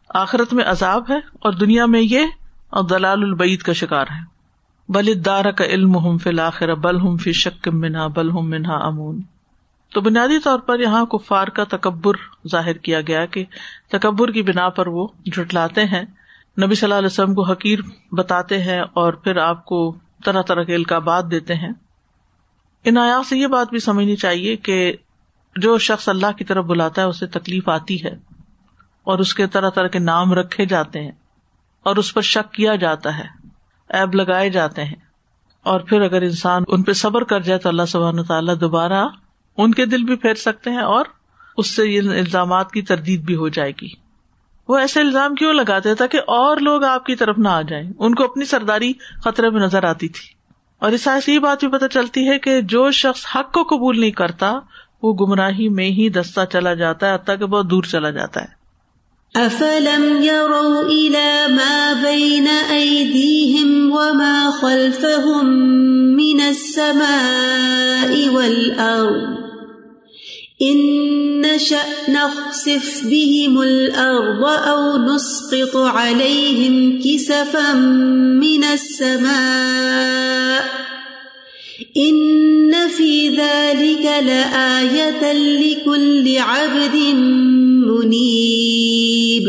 آخرت 0.08 0.52
میں 0.52 0.64
عذاب 0.64 1.10
ہے 1.10 1.16
اور 1.16 1.52
دنیا 1.52 1.86
میں 1.86 2.00
یہ 2.00 2.20
اور 2.70 2.84
دلال 2.84 3.22
البعید 3.22 3.62
کا 3.62 3.72
شکار 3.72 4.06
ہے۔ 4.10 4.35
بل 4.88 5.24
دار 5.24 5.52
کا 5.52 5.64
علم 5.64 5.98
ہم 5.98 6.18
فی 6.18 6.30
الآخر 6.30 6.74
بل 6.74 7.00
ہم 7.00 7.16
فی 7.16 7.32
شک 7.32 7.68
منہا، 7.68 8.06
بل 8.06 8.30
ہم 8.30 8.50
منہا 8.50 8.74
امون۔ 8.74 9.22
تو 9.92 10.00
بنیادی 10.00 10.38
طور 10.38 10.58
پر 10.58 10.80
یہاں 10.80 11.04
کفار 11.04 11.48
کا 11.48 11.64
تکبر 11.64 12.14
ظاہر 12.48 12.72
کیا 12.72 13.00
گیا 13.00 13.26
کہ 13.26 13.44
تکبر 13.88 14.30
کی 14.30 14.42
بنا 14.42 14.68
پر 14.68 14.86
وہ 14.86 15.06
جٹلاتے 15.24 15.84
ہیں۔ 15.84 16.02
نبی 16.62 16.74
صلی 16.74 16.86
اللہ 16.86 16.94
علیہ 16.94 17.06
وسلم 17.06 17.34
کو 17.34 17.42
حقیر 17.42 17.78
بتاتے 18.12 18.62
ہیں 18.62 18.80
اور 18.80 19.12
پھر 19.12 19.36
آپ 19.36 19.64
کو 19.64 19.96
طرح 20.24 20.42
طرح 20.42 20.62
کے 20.62 20.74
القابات 20.74 21.30
دیتے 21.30 21.54
ہیں۔ 21.54 21.72
ان 22.84 22.98
آیا 22.98 23.20
سے 23.28 23.36
یہ 23.36 23.46
بات 23.46 23.70
بھی 23.70 23.78
سمجھنی 23.78 24.16
چاہیے 24.16 24.56
کہ 24.56 24.92
جو 25.56 25.78
شخص 25.78 26.08
اللہ 26.08 26.32
کی 26.38 26.44
طرف 26.44 26.64
بلاتا 26.64 27.02
ہے، 27.02 27.06
اسے 27.06 27.26
تکلیف 27.26 27.68
آتی 27.68 28.04
ہے 28.04 28.14
اور 29.04 29.18
اس 29.18 29.34
کے 29.34 29.46
طرح 29.46 29.70
طرح 29.70 29.86
کے 29.86 29.98
نام 29.98 30.32
رکھے 30.32 30.66
جاتے 30.66 31.02
ہیں 31.02 31.12
اور 31.82 31.96
اس 31.96 32.14
پر 32.14 32.20
شک 32.20 32.52
کیا 32.52 32.74
جاتا 32.74 33.18
ہے۔ 33.18 33.35
ایب 33.88 34.14
لگائے 34.14 34.50
جاتے 34.50 34.84
ہیں۔ 34.84 34.96
اور 35.62 35.80
پھر 35.80 36.00
اگر 36.00 36.22
انسان 36.22 36.62
ان 36.68 36.82
پہ 36.82 36.92
صبر 36.92 37.24
کر 37.24 37.40
جائے 37.40 37.58
تو 37.58 37.68
اللہ 37.68 37.82
سبحانہ 37.88 38.20
تعالیٰ 38.28 38.60
دوبارہ 38.60 39.06
ان 39.56 39.74
کے 39.74 39.86
دل 39.86 40.04
بھی 40.04 40.16
پھیر 40.16 40.34
سکتے 40.34 40.70
ہیں 40.70 40.80
اور 40.80 41.04
اس 41.56 41.76
سے 41.76 41.86
یہ 41.86 41.98
الزامات 41.98 42.70
کی 42.70 42.82
تردید 42.82 43.20
بھی 43.20 43.36
ہو 43.36 43.48
جائے 43.48 43.72
گی۔ 43.82 43.88
وہ 44.68 44.78
ایسے 44.78 45.00
الزام 45.00 45.34
کیوں 45.34 45.52
لگاتے 45.52 45.94
تاکہ 45.94 46.18
اور 46.18 46.56
لوگ 46.56 46.84
آپ 46.84 47.06
کی 47.06 47.16
طرف 47.16 47.38
نہ 47.38 47.48
آ 47.48 47.62
جائیں؟ 47.62 47.92
ان 47.98 48.14
کو 48.14 48.24
اپنی 48.24 48.44
سرداری 48.44 48.92
خطرے 49.24 49.50
میں 49.50 49.60
نظر 49.60 49.84
آتی 49.84 50.08
تھی۔ 50.08 50.34
اور 50.78 50.92
اس 50.92 51.08
ایسی 51.08 51.34
یہ 51.34 51.38
بات 51.38 51.64
بھی 51.64 51.78
پتہ 51.78 51.84
چلتی 51.86 52.28
ہے 52.28 52.38
کہ 52.38 52.60
جو 52.60 52.90
شخص 52.90 53.26
حق 53.34 53.52
کو 53.52 53.62
قبول 53.62 54.00
نہیں 54.00 54.10
کرتا، 54.10 54.58
وہ 55.02 55.14
گمراہی 55.14 55.68
میں 55.68 55.90
ہی 55.90 56.08
دستہ 56.08 56.40
چلا 56.52 56.74
جاتا 56.74 57.08
ہے، 57.08 57.14
حتیٰ 57.14 57.38
کہ 57.38 57.46
بہت 57.46 57.70
دور 57.70 57.82
چلا 57.82 58.10
جاتا 58.10 58.40
ہے۔ 58.40 58.55
افلم 59.36 60.22
يروا 60.22 60.82
الى 60.82 61.46
ما 61.48 61.92
بين 61.92 62.48
ايديهم 62.48 63.90
وما 63.90 64.50
خلفهم 64.50 65.46
من 66.16 66.40
السماء 66.40 68.28
والارض 68.28 69.36
ان 70.62 70.76
نشأ 71.40 71.82
نخسف 72.08 73.06
بهم 73.06 73.62
الارض 73.62 74.44
او 74.44 74.96
نسقط 74.96 75.76
عليهم 75.76 77.00
كسفا 77.04 77.72
من 78.40 78.64
السماء 78.64 80.06
ان 81.98 82.72
في 82.96 83.36
ذلك 83.36 84.04
لآية 84.04 85.24
لكل 85.32 86.36
عبد 86.46 86.94
منيب۔ 87.86 89.48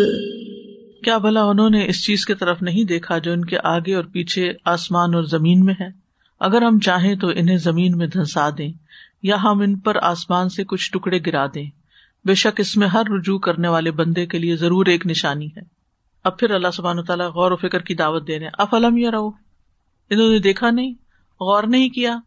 کیا 1.04 1.18
بھلا 1.18 1.44
انہوں 1.44 1.70
نے 1.70 1.88
اس 1.88 2.06
چیز 2.06 2.26
کی 2.26 2.34
طرف 2.34 2.62
نہیں 2.62 2.84
دیکھا 2.84 3.18
جو 3.18 3.34
ان 3.34 3.46
کے 3.46 3.58
آگے 3.64 3.96
اور 3.96 4.04
پیچھے 4.04 4.52
آسمان 4.66 5.14
اور 5.14 5.24
زمین 5.24 5.66
میں 5.66 5.74
ہے؟ 5.82 5.88
اگر 6.40 6.62
ہم 6.62 6.80
چاہیں 6.80 7.16
تو 7.16 7.28
انہیں 7.28 7.58
زمین 7.58 7.98
میں 7.98 8.08
دھنسا 8.08 8.50
دیں، 8.58 8.72
یا 9.24 9.36
ہم 9.44 9.62
ان 9.62 9.76
پر 9.76 9.98
آسمان 10.02 10.50
سے 10.50 10.64
کچھ 10.64 10.92
ٹکڑے 10.92 11.20
گرا 11.26 11.46
دیں۔ 11.46 11.70
بے 12.26 12.36
شک 12.36 12.60
اس 12.60 12.78
میں 12.78 12.88
ہر 12.88 13.04
رجوع 13.10 13.40
کرنے 13.40 13.68
والے 13.68 13.92
بندے 13.92 14.26
کے 14.26 14.40
لیے 14.40 14.56
ضرور 14.56 14.86
ایک 14.86 15.08
نشانی 15.08 15.48
ہے۔ 15.48 15.62
اب 16.24 16.40
پھر 16.40 16.52
اللہ 16.52 16.72
سبحان 16.74 17.04
تعالیٰ 17.04 17.28
غور 17.28 17.52
و 17.52 17.56
فکر 17.56 17.80
کی 17.80 17.96
دعوت 17.96 18.28
دے 18.28 18.40
رہے 18.40 18.48
اب 18.54 18.68
علم 18.72 18.98
یا 18.98 19.12
رہو 19.12 19.28
انہوں 20.10 20.30
نے 20.30 20.40
دیکھا 20.40 20.72
نہیں، 20.72 20.94
غور 21.42 21.64
نہیں 21.64 21.90
کیا۔ 21.90 22.18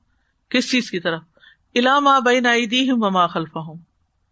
کس 0.51 0.71
چیز 0.71 0.91
کی 0.91 1.01
طرف 1.01 1.23
علام 1.75 2.09
بین 2.25 2.47
آئی 2.47 2.91
ہوں 2.91 2.99
وما 3.01 3.27
خلفا 3.27 3.61
ہوں 3.61 3.77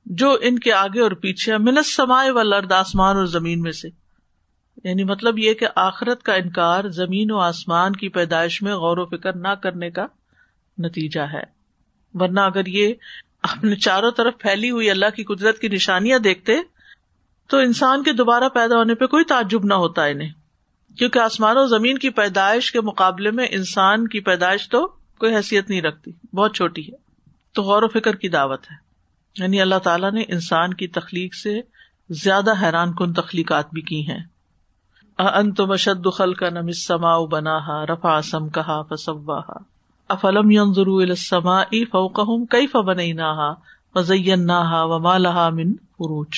جو 0.07 0.37
ان 0.41 0.59
کے 0.59 0.73
آگے 0.73 1.01
اور 1.01 1.11
پیچھے 1.11 1.59
منت 1.59 1.87
سمائے 1.87 2.31
و 2.31 2.43
لرد 2.43 2.73
آسمان 2.73 3.17
اور 3.17 3.25
زمین 3.25 3.61
میں 3.61 3.73
سے۔ 3.73 3.89
یعنی 4.85 5.05
مطلب 5.05 5.39
یہ 5.39 5.55
کہ 5.55 5.67
آخرت 5.77 6.23
کا 6.23 6.35
انکار 6.35 6.89
زمین 6.89 7.31
و 7.31 7.39
آسمان 7.39 7.93
کی 7.93 8.09
پیدائش 8.09 8.63
میں 8.63 8.75
غور 8.75 8.97
و 8.99 9.07
فکر 9.07 9.37
نہ 9.37 9.49
کرنے 9.49 9.91
کا 9.91 10.07
نتیجہ 10.79 11.21
ہے۔ 11.21 11.43
ورنہ 12.15 12.41
اگر 12.41 12.67
یہ 12.67 12.95
اپنے 13.43 13.77
چاروں 13.77 14.11
طرف 14.11 14.35
پھیلی 14.39 14.71
ہوئی 14.71 14.91
اللہ 14.91 15.11
کی 15.17 15.25
قدرت 15.25 15.59
کی 15.59 15.69
نشانیاں 15.69 16.19
دیکھتے، 16.19 16.57
تو 17.47 17.59
انسان 17.59 18.03
کے 18.03 18.13
دوبارہ 18.13 18.49
پیدا 18.49 18.77
ہونے 18.77 18.95
پہ 18.95 19.07
کوئی 19.07 19.25
تعجب 19.25 19.65
نہ 19.65 19.75
ہوتا 19.75 20.05
انہیں۔ 20.05 20.33
کیونکہ 20.99 21.19
آسمان 21.19 21.57
و 21.59 21.67
زمین 21.67 21.99
کی 21.99 22.11
پیدائش 22.11 22.73
کے 22.73 22.81
مقابلے 22.81 23.31
میں 23.31 23.47
انسان 23.51 24.09
کی 24.09 24.21
پیدائش 24.21 24.69
تو 24.69 24.98
کوئی 25.19 25.37
حیثیت 25.37 25.71
نہیں 25.71 25.83
رکھتی، 25.83 26.11
بہت 26.37 26.55
چھوٹی 26.55 26.83
ہے۔ 26.83 26.97
تو 27.53 27.63
غور 27.63 27.83
و 27.83 27.89
فکر 27.89 28.17
کی 28.17 28.29
دعوت 28.29 28.61
ہے۔ 28.71 28.77
یعنی 29.43 29.61
اللہ 29.61 29.79
تعالیٰ 29.79 30.13
نے 30.13 30.21
انسان 30.21 30.75
کی 30.75 30.89
تخلیق 30.89 31.35
سے 31.35 31.61
زیادہ 32.11 32.53
حیران 32.63 32.95
کن 32.95 33.13
تخلیقات 33.13 33.67
بھی 33.73 33.83
کی 33.83 34.11
ہیں۔ 34.11 34.25
ان 35.19 35.55
تو 35.55 35.67
مشد 35.67 36.07
خل 36.13 36.35
کا 36.35 36.51
نمسما 36.51 37.25
بنا 37.25 37.87
رفا 37.87 38.23
سم 38.23 38.49
کہا 38.49 38.83
فسوا 38.83 39.41
افلم 40.09 40.73
ضرو 40.73 40.97
السما 40.97 41.63
فوقہم 41.63 42.47
کئی 42.47 42.67
فبنیناہا 42.67 43.55
وزیناہا 43.95 44.85
وما 44.85 45.19
لہا 45.19 45.49
من 45.49 45.73
فروج 45.73 46.29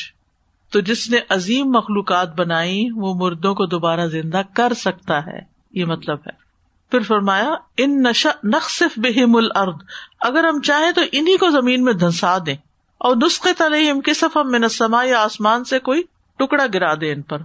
تو 0.73 0.81
جس 0.81 1.11
نے 1.11 1.19
عظیم 1.29 1.71
مخلوقات 1.71 2.35
بنائی، 2.35 2.89
وہ 2.97 3.15
مردوں 3.15 3.55
کو 3.55 3.67
دوبارہ 3.67 4.07
زندہ 4.07 4.41
کر 4.55 4.73
سکتا 4.77 5.27
ہے۔ 5.27 5.39
یہ 5.71 5.85
مطلب 5.85 6.19
ہے۔ 6.19 6.50
پھر 6.91 7.03
فرمایا، 7.03 7.55
ان 7.77 8.03
نشا 8.03 8.31
نقصف 8.45 8.99
بہم 8.99 9.37
الارض، 9.37 9.75
اگر 10.21 10.45
ہم 10.45 10.61
چاہیں 10.61 10.93
تو 10.93 11.01
انہیں 11.13 11.37
کو 11.37 11.51
زمین 11.51 11.85
میں 11.85 11.93
دھنسا 11.93 12.39
دیں۔ 12.47 12.57
اور 12.99 13.17
نسخے 13.17 13.53
تلیم 13.53 14.01
کسف 14.01 14.37
ہم 14.37 14.51
منسما 14.51 15.05
یا 15.05 15.23
آسمان 15.23 15.65
سے 15.65 15.79
کوئی 15.79 16.03
ٹکڑا 16.39 16.67
گرا 16.75 16.95
دے 16.95 17.13
ان 17.13 17.23
پر۔ 17.23 17.39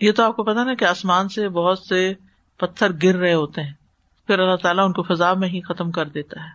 یہ 0.00 0.12
تو 0.12 0.22
آپ 0.22 0.36
کو 0.36 0.44
پتا 0.44 0.64
نا 0.64 0.74
کہ 0.74 0.84
آسمان 0.84 1.28
سے 1.28 1.48
بہت 1.48 1.78
سے 1.78 2.12
پتھر 2.56 2.90
گر 3.02 3.16
رہے 3.16 3.34
ہوتے 3.34 3.62
ہیں۔ 3.62 3.72
پھر 4.26 4.38
اللہ 4.38 4.56
تعالیٰ 4.56 4.84
ان 4.84 4.92
کو 4.92 5.02
فضا 5.02 5.34
میں 5.34 5.48
ہی 5.48 5.60
ختم 5.60 5.90
کر 5.90 6.06
دیتا 6.06 6.44
ہے۔ 6.44 6.48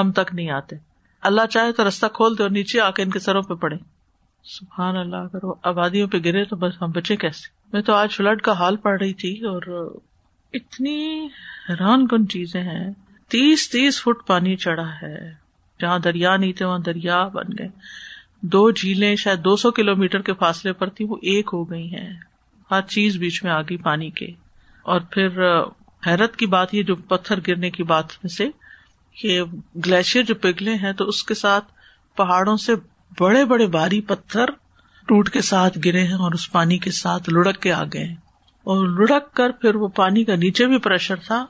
ہم 0.00 0.12
تک 0.12 0.34
نہیں 0.34 0.50
آتے۔ 0.50 0.76
اللہ 1.20 1.46
چاہے 1.50 1.72
تو 1.72 1.88
رستہ 1.88 2.06
کھول 2.12 2.38
دے 2.38 2.42
اور 2.42 2.50
نیچے 2.50 2.80
آ 2.80 2.90
کے 2.90 3.02
ان 3.02 3.10
کے 3.10 3.18
سروں 3.18 3.42
پہ 3.42 3.54
پڑے۔ 3.54 3.76
سبحان 4.44 4.96
اللہ، 4.96 5.16
اگر 5.16 5.44
وہ 5.44 5.54
آبادیوں 5.62 6.08
پہ 6.08 6.18
گرے 6.24 6.44
تو 6.44 6.56
بس 6.56 6.82
ہم 6.82 6.90
بچے 6.90 7.16
کیسے؟ 7.16 7.48
میں 7.72 7.82
تو 7.82 7.94
آج 7.94 8.10
فلڈ 8.10 8.42
کا 8.42 8.52
حال 8.52 8.76
پڑ 8.76 8.98
رہی 9.00 9.14
تھی 9.14 9.44
اور 9.44 9.92
اتنی 10.52 11.28
حیران 11.68 12.06
کن 12.06 12.28
چیزیں 12.28 12.62
ہیں۔ 12.62 12.90
تیس 13.28 13.70
تیس 13.70 14.02
فٹ 14.02 14.26
پانی 14.26 14.56
چڑھا 14.56 14.94
ہے۔ 15.02 15.42
جہاں 15.80 15.98
دریا 15.98 16.36
نہیں 16.36 16.52
تھے، 16.52 16.66
وہاں 16.66 16.78
دریا 16.78 17.28
بن 17.28 17.44
گئے۔ 17.58 17.68
دو 18.40 18.70
جھیلیں، 18.70 19.16
شاید 19.16 19.44
دو 19.44 19.56
سو 19.56 19.70
کلو 19.70 19.96
میٹر 19.96 20.22
کے 20.22 20.32
فاصلے 20.34 20.72
پر 20.72 20.88
تھی 20.88 21.04
وہ 21.04 21.16
ایک 21.22 21.50
ہو 21.52 21.70
گئی 21.70 21.94
ہیں۔ 21.94 22.16
ہر 22.70 22.80
چیز 22.82 23.16
بیچ 23.16 23.44
میں 23.44 23.52
آ 23.52 23.62
گئی 23.62 23.76
پانی 23.76 24.10
کے۔ 24.10 24.26
اور 24.82 25.00
پھر، 25.00 25.28
حیرت 26.06 26.36
کی 26.36 26.46
بات، 26.46 26.74
یہ 26.74 26.82
جو 26.82 26.96
پتھر 26.96 27.38
گرنے 27.48 27.70
کی 27.70 27.82
بات 27.82 28.04
میں 28.04 28.28
سے 28.28 28.48
کہ 29.20 29.42
گلیشیئر 29.86 30.24
جو 30.24 30.34
پگھلے 30.34 30.74
ہیں، 30.74 30.92
تو 30.92 31.04
اس 31.04 31.24
کے 31.24 31.34
ساتھ 31.34 31.64
پہاڑوں 32.16 32.56
سے 32.56 32.72
بڑے 33.20 33.44
بڑے 33.44 33.66
باری 33.66 34.00
پتھر 34.00 34.46
ٹوٹ 35.06 35.30
کے 35.30 35.40
ساتھ 35.40 35.78
گرے 35.84 36.04
ہیں 36.04 36.14
اور 36.14 36.32
اس 36.32 36.52
پانی 36.52 36.78
کے 36.78 36.90
ساتھ 36.90 37.30
لڑک 37.30 37.60
کے 37.60 37.72
آ 37.72 37.84
گئے 37.84 38.04
ہیں۔ 38.04 38.21
اور 38.64 38.88
لڑک 38.88 39.32
کر 39.34 39.50
پھر 39.50 39.74
وہ 39.74 39.88
پانی 39.88 40.24
کا 40.24 40.34
نیچے 40.34 40.66
بھی 40.66 40.78
پریشر 40.78 41.16
تھا، 41.16 41.46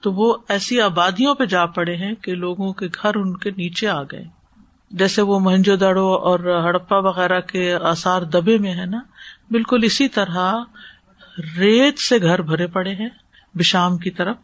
تو 0.00 0.12
وہ 0.12 0.34
ایسی 0.48 0.80
آبادیوں 0.80 1.34
پہ 1.34 1.44
جا 1.44 1.66
پڑے 1.66 1.96
ہیں 1.96 2.14
کہ 2.14 2.34
لوگوں 2.34 2.72
کے 2.72 2.86
گھر 2.86 3.14
ان 3.14 3.36
کے 3.36 3.50
نیچے 3.50 3.88
آ 3.88 4.02
گئے۔ 4.02 4.24
جیسے 4.90 5.22
وہ 5.22 5.38
مہنجو 5.40 5.76
دڑو 5.76 6.14
اور 6.14 6.40
ہڑپا 6.64 6.98
وغیرہ 6.98 7.40
کے 7.40 7.74
آسار 7.74 8.22
دبے 8.22 8.58
میں 8.58 8.74
ہے 8.74 8.86
نا، 8.86 9.00
بالکل 9.50 9.80
اسی 9.82 10.08
طرح 10.08 10.54
ریت 11.58 11.98
سے 11.98 12.20
گھر 12.20 12.42
بھرے 12.42 12.66
پڑے 12.66 12.94
ہیں، 12.94 13.08
بشام 13.54 13.96
کی 13.98 14.10
طرف۔ 14.10 14.36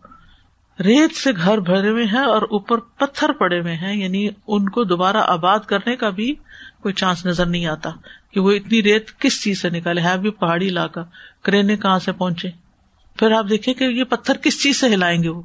ریت 0.80 1.14
سے 1.14 1.30
گھر 1.36 1.58
بھرے 1.58 1.88
ہوئے 1.88 2.04
ہیں 2.04 2.24
اور 2.24 2.42
اوپر 2.42 2.78
پتھر 2.78 3.32
پڑے 3.32 3.60
ہوئے 3.60 3.74
ہیں 3.74 3.96
یعنی 3.96 4.28
ان 4.46 4.68
کو 4.68 4.84
دوبارہ 4.84 5.16
آباد 5.16 5.58
کرنے 5.58 5.96
کا 5.96 6.10
بھی 6.10 6.34
کوئی 6.80 6.94
چانس 6.94 7.26
نظر 7.26 7.46
نہیں 7.46 7.66
آتا۔ 7.66 7.90
کہ 8.32 8.40
وہ 8.40 8.52
اتنی 8.52 8.82
ریت 8.82 9.18
کس 9.18 9.42
چیز 9.42 9.62
سے 9.62 9.70
نکالے؟ 9.70 10.00
ہے 10.00 10.18
بھی 10.18 10.30
پہاڑی 10.30 10.68
علاقہ۔ 10.68 11.00
کرینے 11.42 11.76
کہاں 11.76 11.98
سے 11.98 12.12
پہنچے؟ 12.12 12.50
پھر 13.16 13.30
آپ 13.30 13.44
دیکھیں 13.50 13.74
کہ 13.74 13.84
یہ 13.84 14.04
پتھر 14.04 14.36
کس 14.36 14.62
چیز 14.62 14.80
سے 14.80 14.86
ہلائیں 14.94 15.22
گے 15.22 15.28
وہ؟ 15.28 15.42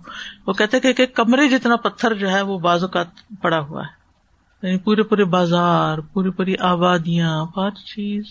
وہ 0.47 0.53
کہتے 0.53 0.79
کہ 0.79 0.93
ایک 0.97 1.15
کمرے 1.15 1.49
جتنا 1.49 1.75
پتھر 1.75 2.13
جو 2.13 2.29
ہے 2.29 2.41
وہ 2.41 2.59
بازو 2.59 2.87
کا 2.87 3.03
پڑا 3.41 3.59
ہوا 3.59 3.83
ہے۔ 3.83 4.05
یعنی 4.67 4.77
پورے 4.79 5.03
پورے 5.03 5.23
بازار، 5.23 5.97
پوری 5.97 6.29
پوری 6.29 6.55
آبادیاں، 6.59 7.45
ہر 7.57 7.69
چیز۔ 7.69 8.23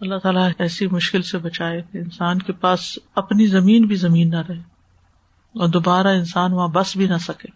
اللہ 0.00 0.14
تعالیٰ 0.14 0.50
ایسی 0.58 0.86
مشکل 0.86 1.22
سے 1.22 1.38
بچائے 1.38 1.82
کہ 1.92 1.98
انسان 1.98 2.38
کے 2.38 2.52
پاس 2.52 2.98
اپنی 3.14 3.46
زمین 3.46 3.86
بھی 3.86 3.96
زمین 3.96 4.30
نہ 4.30 4.40
رہے 4.48 4.58
اور 5.54 5.68
دوبارہ 5.68 6.06
انسان 6.06 6.52
وہاں 6.52 6.68
بس 6.68 6.96
بھی 6.96 7.06
نہ 7.06 7.18
سکے۔ 7.18 7.48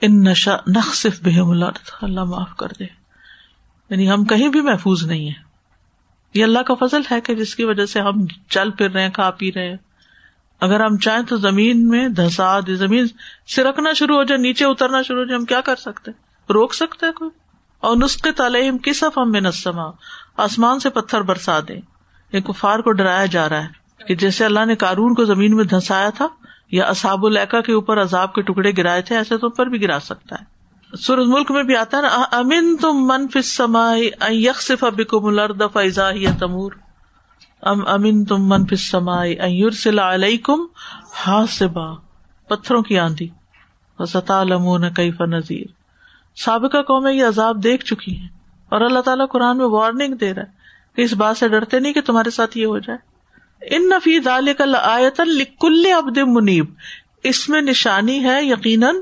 ان 0.00 0.22
نشا 0.22 0.56
صرف 0.94 1.22
بہم 1.22 1.50
اللہ 2.02 2.24
معاف 2.24 2.56
کر 2.56 2.68
دے۔ 2.78 3.03
یعنی 3.90 4.10
ہم 4.10 4.24
کہیں 4.24 4.48
بھی 4.48 4.60
محفوظ 4.60 5.02
نہیں 5.02 5.28
ہے 5.28 5.42
یہ 6.34 6.44
اللہ 6.44 6.58
کا 6.58 6.74
فضل 6.74 7.00
ہے 7.10 7.20
کہ 7.20 7.34
جس 7.34 7.54
کی 7.54 7.64
وجہ 7.64 7.86
سے 7.86 8.00
ہم 8.00 8.26
چل 8.48 8.70
پھر 8.70 8.90
رہے 8.90 9.02
ہیں، 9.02 9.10
کھا 9.10 9.30
پی 9.30 9.52
رہے 9.52 9.68
ہیں۔ 9.68 9.76
اگر 10.60 10.80
ہم 10.80 10.96
چاہیں 10.96 11.22
تو 11.22 11.36
زمین 11.36 11.88
میں 11.88 12.08
دھسا 12.08 12.60
دے۔ 12.60 12.74
زمین 12.74 13.06
سرکنا 13.46 13.92
شروع 13.92 14.16
ہو 14.16 14.22
جائے، 14.22 14.40
نیچے 14.40 14.64
اترنا 14.64 15.02
شروع 15.02 15.18
ہو 15.18 15.24
جائے، 15.24 15.38
ہم 15.38 15.44
کیا 15.44 15.60
کر 15.60 15.76
سکتے 15.76 16.10
روک 16.52 16.74
سکتے 16.74 17.12
کوئی؟ 17.12 17.30
اور 17.80 17.96
نسخے 17.96 18.32
تعلیم 18.32 18.78
کس 18.78 19.04
ہم 19.16 19.34
نسما 19.34 19.90
آسمان 20.36 20.78
سے 20.78 20.90
پتھر 20.90 21.20
برسا 21.20 21.60
دے 21.68 21.80
یہ 22.32 22.40
کفار 22.40 22.78
کو 22.78 22.92
ڈرایا 22.92 23.26
جا 23.26 23.48
رہا 23.48 23.64
ہے 23.64 24.04
کہ 24.04 24.14
جیسے 24.14 24.44
اللہ 24.44 24.64
نے 24.66 24.76
کارون 24.76 25.14
کو 25.14 25.24
زمین 25.24 25.56
میں 25.56 25.64
دھسایا 25.64 26.10
تھا، 26.10 26.26
یا 26.70 26.84
اصاب 26.84 27.26
الکا 27.26 27.60
کے 27.60 27.72
اوپر 27.72 28.02
عذاب 28.02 28.34
کے 28.34 28.42
ٹکڑے 28.42 28.72
گرائے 28.78 29.02
تھے، 29.02 29.16
ایسے 29.16 29.38
تو 29.38 29.50
پر 29.50 29.66
بھی 29.66 29.82
گرا 29.82 29.98
سکتا 30.00 30.36
ہے۔ 30.40 30.53
سورج 30.98 31.26
ملک 31.26 31.50
میں 31.50 31.62
بھی 31.62 31.76
آتا 31.76 31.96
ہے 31.96 32.02
نا 32.02 32.08
امین 32.08 32.76
تم 32.76 32.92
من 32.92 33.28
فس 33.28 33.56
سمائے 33.56 34.34
یکسف 34.34 34.84
ابکم 34.84 35.24
الرد 35.24 35.62
فیضا 35.72 36.10
یا 36.14 36.30
تمور. 36.38 36.72
ام 37.62 37.88
امین 37.88 38.24
تم 38.24 38.48
من 38.48 38.66
فس 38.66 38.90
سمائے 38.90 39.32
ایورسلا 39.32 40.14
علیہ 40.14 40.38
کم 40.38 40.60
ہاسبا 41.26 41.94
پتھروں 42.48 42.82
کی 42.82 42.98
آندھی۔ 42.98 43.28
ستا 44.08 44.44
لمون 44.44 44.92
کئی 44.94 45.10
نذیر۔ 45.20 45.66
سابقہ 46.44 46.82
قومیں 46.82 47.12
یہ 47.12 47.24
عذاب 47.24 47.62
دیکھ 47.62 47.84
چکی 47.84 48.16
ہیں۔ 48.18 48.28
اور 48.68 48.80
اللہ 48.80 49.00
تعالیٰ 49.00 49.26
قرآن 49.28 49.58
میں 49.58 49.66
وارننگ 49.66 50.14
دے 50.14 50.34
رہا 50.34 50.42
ہے 50.42 50.50
کہ 50.96 51.02
اس 51.02 51.12
بات 51.12 51.36
سے 51.36 51.48
ڈرتے 51.48 51.80
نہیں 51.80 51.92
کہ 51.92 52.00
تمہارے 52.00 52.30
ساتھ 52.30 52.58
یہ 52.58 52.66
ہو 52.66 52.78
جائے۔ 52.78 52.98
ان 53.76 53.88
نفی 53.88 54.18
دال 54.18 54.48
کل 54.58 54.74
آیت 54.82 55.20
کل 55.60 55.86
ابد 55.96 56.18
منیب۔ 56.18 56.64
اس 57.22 57.48
میں 57.48 57.62
نشانی 57.62 58.24
ہے 58.24 58.44
یقیناً 58.44 58.96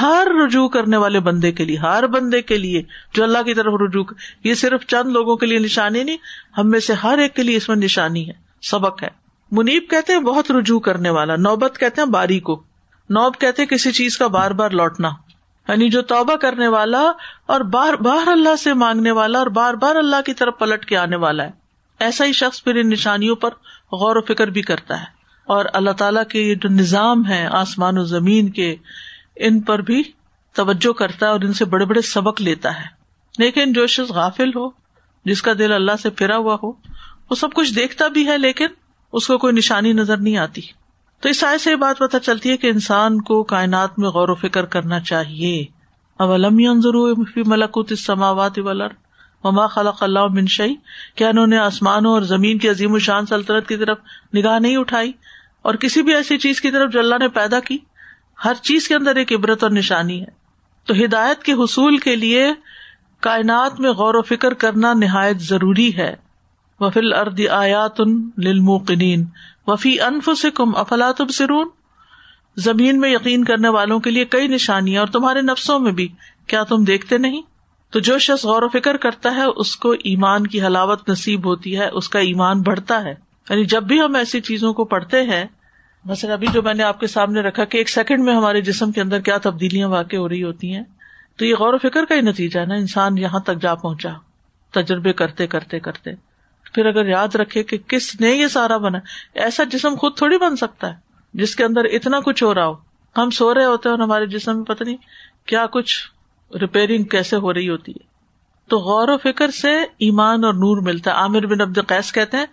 ہر 0.00 0.28
رجوع 0.46 0.68
کرنے 0.68 0.96
والے 0.96 1.20
بندے 1.20 1.52
کے 1.52 1.64
لیے، 1.64 1.78
ہر 1.78 2.06
بندے 2.06 2.42
کے 2.42 2.58
لیے 2.58 2.82
جو 3.14 3.22
اللہ 3.22 3.42
کی 3.42 3.54
طرف 3.54 3.72
رجوع 3.80 4.04
یہ 4.44 4.54
صرف 4.54 4.86
چند 4.86 5.12
لوگوں 5.12 5.36
کے 5.36 5.46
لیے 5.46 5.58
نشانی 5.58 6.04
نہیں، 6.04 6.16
ہم 6.58 6.70
میں 6.70 6.80
سے 6.80 6.92
ہر 6.92 7.18
ایک 7.18 7.34
کے 7.34 7.42
لیے 7.42 7.56
اس 7.56 7.68
میں 7.68 7.76
نشانی 7.76 8.28
ہے، 8.28 8.32
سبق 8.62 9.02
ہے۔ 9.02 9.08
منیب 9.50 9.84
کہتے 9.90 10.12
ہیں 10.12 10.20
بہت 10.20 10.50
رجوع 10.50 10.80
کرنے 10.80 11.10
والا، 11.10 11.36
نوبت 11.36 11.78
کہتے 11.80 12.00
ہیں 12.00 12.08
باری 12.08 12.40
کو۔ 12.40 12.62
نوب 13.10 13.34
کہتے 13.38 13.66
کسی 13.66 13.92
چیز 13.92 14.18
کا 14.18 14.26
بار 14.26 14.50
بار 14.50 14.70
لوٹنا۔ 14.70 15.08
یعنی 15.68 15.88
جو 15.88 16.02
توبہ 16.02 16.36
کرنے 16.36 16.68
والا 16.68 17.12
اور 17.46 17.60
بار 17.60 17.94
بار 17.94 18.26
اللہ 18.26 18.56
سے 18.56 18.74
مانگنے 18.74 19.10
والا 19.10 19.38
اور 19.38 19.46
بار 19.46 19.74
بار 19.74 19.96
اللہ 19.96 20.16
کی 20.26 20.34
طرف 20.34 20.58
پلٹ 20.58 20.84
کے 20.84 20.96
آنے 20.96 21.16
والا 21.16 21.44
ہے۔ 21.44 21.50
ایسا 21.98 22.24
ہی 22.24 22.32
شخص 22.32 22.64
پھر 22.64 22.74
ان 22.74 22.88
نشانیوں 22.88 23.36
پر 23.36 23.48
غور 23.92 24.16
و 24.16 24.20
فکر 24.20 24.46
بھی 24.46 24.62
کرتا 24.62 25.00
ہے۔ 25.00 25.04
اور 25.46 25.64
اللہ 25.72 25.90
تعالیٰ 25.90 26.24
کے 26.24 26.40
یہ 26.40 26.54
جو 26.54 26.68
نظام 26.68 27.28
ہے 27.28 27.46
آسمان 27.50 27.98
و 27.98 28.04
زمین 28.04 28.50
کے 28.50 28.76
ان 29.36 29.60
پر 29.60 29.78
بھی 29.78 30.02
توجہ 30.52 30.92
کرتا 30.92 31.26
ہے 31.26 31.30
اور 31.30 31.40
ان 31.40 31.52
سے 31.52 31.64
بڑے 31.64 31.84
بڑے 31.84 32.00
سبق 32.00 32.40
لیتا 32.40 32.80
ہے۔ 32.80 32.86
لیکن 33.38 33.72
جو 33.72 33.86
شخص 33.86 34.12
غافل 34.12 34.48
ہو، 34.48 34.68
جس 35.24 35.42
کا 35.42 35.52
دل 35.58 35.72
اللہ 35.72 35.92
سے 36.02 36.10
پھرا 36.10 36.36
ہوا 36.36 36.56
ہو، 36.62 36.72
وہ 37.30 37.34
سب 37.34 37.52
کچھ 37.54 37.74
دیکھتا 37.74 38.08
بھی 38.08 38.26
ہے 38.26 38.38
لیکن 38.38 38.66
اس 39.12 39.26
کو 39.26 39.38
کوئی 39.38 39.52
نشانی 39.52 39.92
نظر 39.92 40.16
نہیں 40.16 40.36
آتی۔ 40.36 40.60
تو 41.20 41.28
اس 41.28 41.44
آئے 41.44 41.58
سے 41.58 41.70
یہ 41.70 41.76
بات 41.76 41.98
پتہ 41.98 42.16
چلتی 42.16 42.50
ہے 42.50 42.56
کہ 42.56 42.66
انسان 42.66 43.20
کو 43.20 43.42
کائنات 43.42 43.98
میں 43.98 44.08
غور 44.08 44.28
و 44.28 44.34
فکر 44.34 44.64
کرنا 44.64 45.00
چاہیے۔ 45.00 45.64
اب 46.18 46.28
ضرور 46.82 47.16
ملکوت 47.36 47.92
سماوات 47.98 48.58
ولر 48.58 48.88
وما 49.44 49.66
خلق 49.66 50.02
اللہ 50.02 50.26
منشئی 50.26 50.74
کیا 51.14 51.28
انہوں 51.28 51.46
نے 51.46 51.58
آسمانوں 51.58 52.12
اور 52.12 52.22
زمین 52.22 52.58
کی 52.58 52.68
عظیم 52.68 52.94
الشان 52.94 53.26
سلطنت 53.26 53.68
کی 53.68 53.76
طرف 53.76 53.98
نگاہ 54.36 54.58
نہیں 54.58 54.76
اٹھائی؟ 54.76 55.12
اور 55.62 55.74
کسی 55.74 56.02
بھی 56.02 56.14
ایسی 56.14 56.38
چیز 56.38 56.60
کی 56.60 56.70
طرف 56.70 56.92
جو 56.92 56.98
اللہ 56.98 57.14
نے 57.20 57.28
پیدا 57.28 57.60
کی 57.60 57.78
ہر 58.44 58.54
چیز 58.54 58.88
کے 58.88 58.94
اندر 58.94 59.16
ایک 59.16 59.32
عبرت 59.32 59.62
اور 59.62 59.70
نشانی 59.70 60.20
ہے۔ 60.20 60.40
تو 60.86 60.94
ہدایت 61.04 61.42
کے 61.42 61.52
حصول 61.52 61.98
کے 61.98 62.16
لیے 62.16 62.52
کائنات 63.20 63.80
میں 63.80 63.90
غور 63.90 64.14
و 64.14 64.22
فکر 64.22 64.54
کرنا 64.54 64.92
نہایت 64.92 65.40
ضروری 65.40 65.96
ہے۔ 65.96 66.16
وفیل 66.80 67.12
ارد 67.12 67.40
آیات 67.50 68.00
للموقنین۔ 68.38 69.24
وفی 69.66 70.00
انف 70.00 70.30
سے 70.38 70.50
کم 70.50 70.76
افلاط 70.76 71.22
سرون 71.32 71.68
زمین 72.56 73.00
میں 73.00 73.10
یقین 73.10 73.44
کرنے 73.44 73.68
والوں 73.68 74.00
کے 74.00 74.10
لیے 74.10 74.24
کئی 74.24 74.48
نشانیاں 74.48 75.00
اور 75.00 75.08
تمہارے 75.08 75.42
نفسوں 75.42 75.78
میں 75.78 75.92
بھی۔ 75.92 76.08
کیا 76.46 76.62
تم 76.62 76.84
دیکھتے 76.84 77.18
نہیں؟ 77.18 77.42
تو 77.90 78.00
جو 78.00 78.18
شخص 78.18 78.44
غور 78.44 78.62
و 78.62 78.68
فکر 78.68 78.96
کرتا 78.96 79.34
ہے، 79.34 79.44
اس 79.56 79.76
کو 79.76 79.90
ایمان 79.90 80.46
کی 80.46 80.62
حلاوت 80.62 81.10
نصیب 81.10 81.46
ہوتی 81.46 81.78
ہے، 81.78 81.88
اس 81.88 82.08
کا 82.08 82.18
ایمان 82.18 82.62
بڑھتا 82.62 83.04
ہے۔ 83.04 83.14
یعنی 83.50 83.64
جب 83.64 83.82
بھی 83.82 84.00
ہم 84.00 84.14
ایسی 84.14 84.40
چیزوں 84.40 84.72
کو 84.72 84.84
پڑھتے 84.84 85.22
ہیں 85.22 85.44
مثلاً 86.04 86.32
ابھی 86.32 86.46
جو 86.52 86.62
میں 86.62 86.74
نے 86.74 86.82
آپ 86.82 87.00
کے 87.00 87.06
سامنے 87.06 87.40
رکھا 87.40 87.64
کہ 87.64 87.78
ایک 87.78 87.88
سیکنڈ 87.88 88.24
میں 88.24 88.34
ہمارے 88.34 88.60
جسم 88.60 88.92
کے 88.92 89.00
اندر 89.00 89.20
کیا 89.20 89.38
تبدیلیاں 89.38 89.88
واقع 89.88 90.16
ہو 90.16 90.28
رہی 90.28 90.42
ہوتی 90.42 90.74
ہیں، 90.74 90.84
تو 91.36 91.44
یہ 91.44 91.54
غور 91.54 91.74
و 91.74 91.78
فکر 91.78 92.04
کا 92.04 92.14
ہی 92.14 92.20
نتیجہ 92.20 92.60
ہے 92.60 92.64
نا، 92.64 92.74
انسان 92.74 93.18
یہاں 93.18 93.40
تک 93.40 93.62
جا 93.62 93.74
پہنچا، 93.74 94.10
تجربے 94.70 95.12
کرتے 95.12 95.46
کرتے 95.46 95.80
کرتے۔ 95.80 96.10
پھر 96.74 96.86
اگر 96.86 97.06
یاد 97.06 97.34
رکھے 97.34 97.62
کہ 97.62 97.78
کس 97.78 98.20
نے 98.20 98.30
یہ 98.30 98.46
سارا 98.46 98.76
بنا، 98.76 98.98
ایسا 99.34 99.64
جسم 99.64 99.94
خود 99.94 100.16
تھوڑی 100.16 100.38
بن 100.38 100.56
سکتا 100.56 100.88
ہے، 100.88 100.94
جس 101.34 101.56
کے 101.56 101.64
اندر 101.64 101.84
اتنا 101.84 102.20
کچھ 102.20 102.44
ہو 102.44 102.54
رہا 102.54 102.66
ہو۔ 102.66 102.74
ہم 103.16 103.30
سو 103.30 103.54
رہے 103.54 103.64
ہوتے 103.64 103.88
ہیں 103.88 103.96
اور 103.96 104.04
ہمارے 104.04 104.26
جسم 104.26 104.56
میں 104.56 104.64
پتہ 104.64 104.84
نہیں 104.84 104.96
کیا 105.46 105.66
کچھ 105.66 105.94
ریپیئرنگ 106.60 107.04
کیسے 107.04 107.36
ہو 107.36 107.54
رہی 107.54 107.68
ہوتی 107.68 107.92
ہے۔ 107.92 108.10
تو 108.68 108.78
غور 108.78 109.08
و 109.08 109.16
فکر 109.16 109.50
سے 109.50 109.82
ایمان 109.82 110.44
اور 110.44 110.54
نور 110.54 110.82
ملتا 110.82 111.10
ہے۔ 111.10 111.16
عامر 111.16 111.46
بن 111.46 111.60
عبد 111.60 111.78
القیس 111.78 112.12
کہتے 112.12 112.36
ہیں 112.36 112.46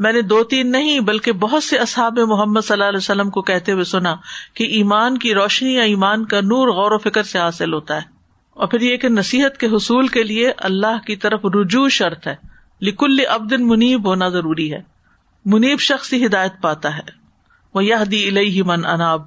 میں 0.00 0.12
نے 0.12 0.22
دو 0.22 0.44
تین 0.44 0.72
نہیں 0.72 1.00
بلکہ 1.00 1.32
بہت 1.32 1.64
سے 1.64 1.78
اصحاب 1.78 2.18
محمد 2.18 2.60
صلی 2.60 2.72
اللہ 2.72 2.84
علیہ 2.84 2.96
وسلم 2.96 3.30
کو 3.30 3.42
کہتے 3.42 3.72
ہوئے 3.72 3.84
سنا 3.84 4.16
کہ 4.54 4.64
ایمان 4.64 5.18
کی 5.18 5.34
روشنی 5.34 5.74
یا 5.74 5.82
ایمان 5.82 6.24
کا 6.24 6.40
نور 6.40 6.68
غور 6.68 6.92
و 6.92 6.98
فکر 6.98 7.22
سے 7.22 7.38
حاصل 7.38 7.72
ہوتا 7.72 7.96
ہے۔ 7.96 8.02
اور 8.50 8.68
پھر 8.68 8.80
یہ 8.80 8.96
کہ 8.96 9.08
نصیحت 9.08 9.58
کے 9.58 9.66
حصول 9.66 10.08
کے 10.08 10.22
لیے 10.22 10.52
اللہ 10.56 11.06
کی 11.06 11.16
طرف 11.16 11.40
رجوع 11.44 11.88
شرط 11.88 12.26
ہے۔ 12.26 12.34
لکل 12.82 13.16
ابدن 13.28 13.68
منیب 13.68 14.06
ہونا 14.06 14.28
ضروری 14.28 14.72
ہے۔ 14.72 14.82
منیب 15.44 15.80
شخص 15.80 16.14
ہدایت 16.26 16.52
پاتا 16.62 16.96
ہے۔ 16.96 17.10
وہ 17.74 17.84
یہ 17.84 17.94
دی 18.10 18.62
من 18.62 18.86
اناب۔ 18.86 19.22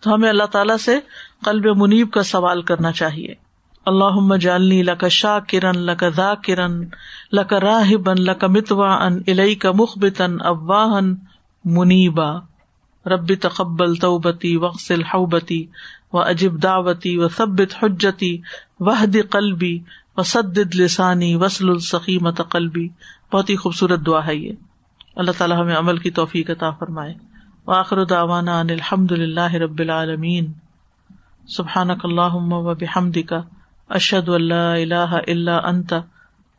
تو 0.00 0.14
ہمیں 0.14 0.28
اللہ 0.28 0.44
تعالیٰ 0.44 0.76
سے 0.76 0.98
قلب 1.44 1.76
منیب 1.76 2.10
کا 2.10 2.22
سوال 2.22 2.62
کرنا 2.62 2.92
چاہیے۔ 2.92 3.41
اللہ 3.86 4.36
جالنی 4.36 4.82
لک 4.82 5.08
شاہ 5.08 5.38
کرن 5.48 5.78
لک 5.78 6.04
ذا 6.16 6.34
کرن 6.34 6.84
لک 7.32 7.52
راہ 7.52 7.96
بن 7.96 8.20
لک 8.20 8.44
متوا 8.44 9.06
ان 9.06 9.18
الئی 9.26 9.54
کا 9.54 9.72
مخبتن 9.72 10.36
ابواہن 10.40 11.14
منیبا۔ 11.64 12.32
رب 13.06 13.32
تقبل 13.40 13.94
توبتی 13.94 14.56
وقصل 14.56 15.02
حوبتی 15.02 15.66
و 16.12 16.22
عجب 16.22 16.62
دعوتی 16.62 17.18
و 17.18 17.28
ثبت 17.28 17.84
حجتی 17.84 18.38
وحد 18.80 19.16
قلبی 19.30 19.78
و 20.16 20.22
سد 20.22 20.58
لسانی 20.74 21.34
وسل 21.34 21.68
السقیمت 21.68 22.40
قلبی۔ 22.48 22.88
بہت 23.32 23.50
ہی 23.50 23.56
خوبصورت 23.56 24.06
دعا 24.06 24.26
ہے 24.26 24.36
یہ۔ 24.36 24.52
اللہ 25.16 25.30
تعالیٰ 25.38 25.60
ہمیں 25.60 25.76
عمل 25.76 25.98
کی 25.98 26.10
توفیق 26.10 26.50
عطا 26.50 26.70
فرمائے۔ 26.70 27.14
وآخر 27.66 28.04
دعوانا 28.04 28.60
ان 28.60 28.70
الحمد 28.70 29.12
للہ 29.12 29.54
رب 29.54 29.78
العالمین۔ 29.78 30.52
سبحانک 31.48 32.04
اللہم 32.04 32.52
و 32.52 32.74
بحمدک۔ 32.74 33.34
اشد 33.88 34.28
اللہ 34.28 34.54
اللہ 34.54 35.14
الا 35.26 35.58
انت 35.58 35.94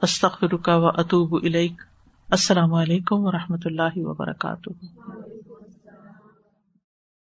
استغفرک 0.01 0.69
و 0.73 0.87
اطوب 0.87 1.33
السلام 2.29 2.73
علیکم 2.73 3.25
و 3.25 3.31
رحمۃ 3.31 3.65
اللہ 3.65 3.97
وبرکاتہ۔ 3.97 4.69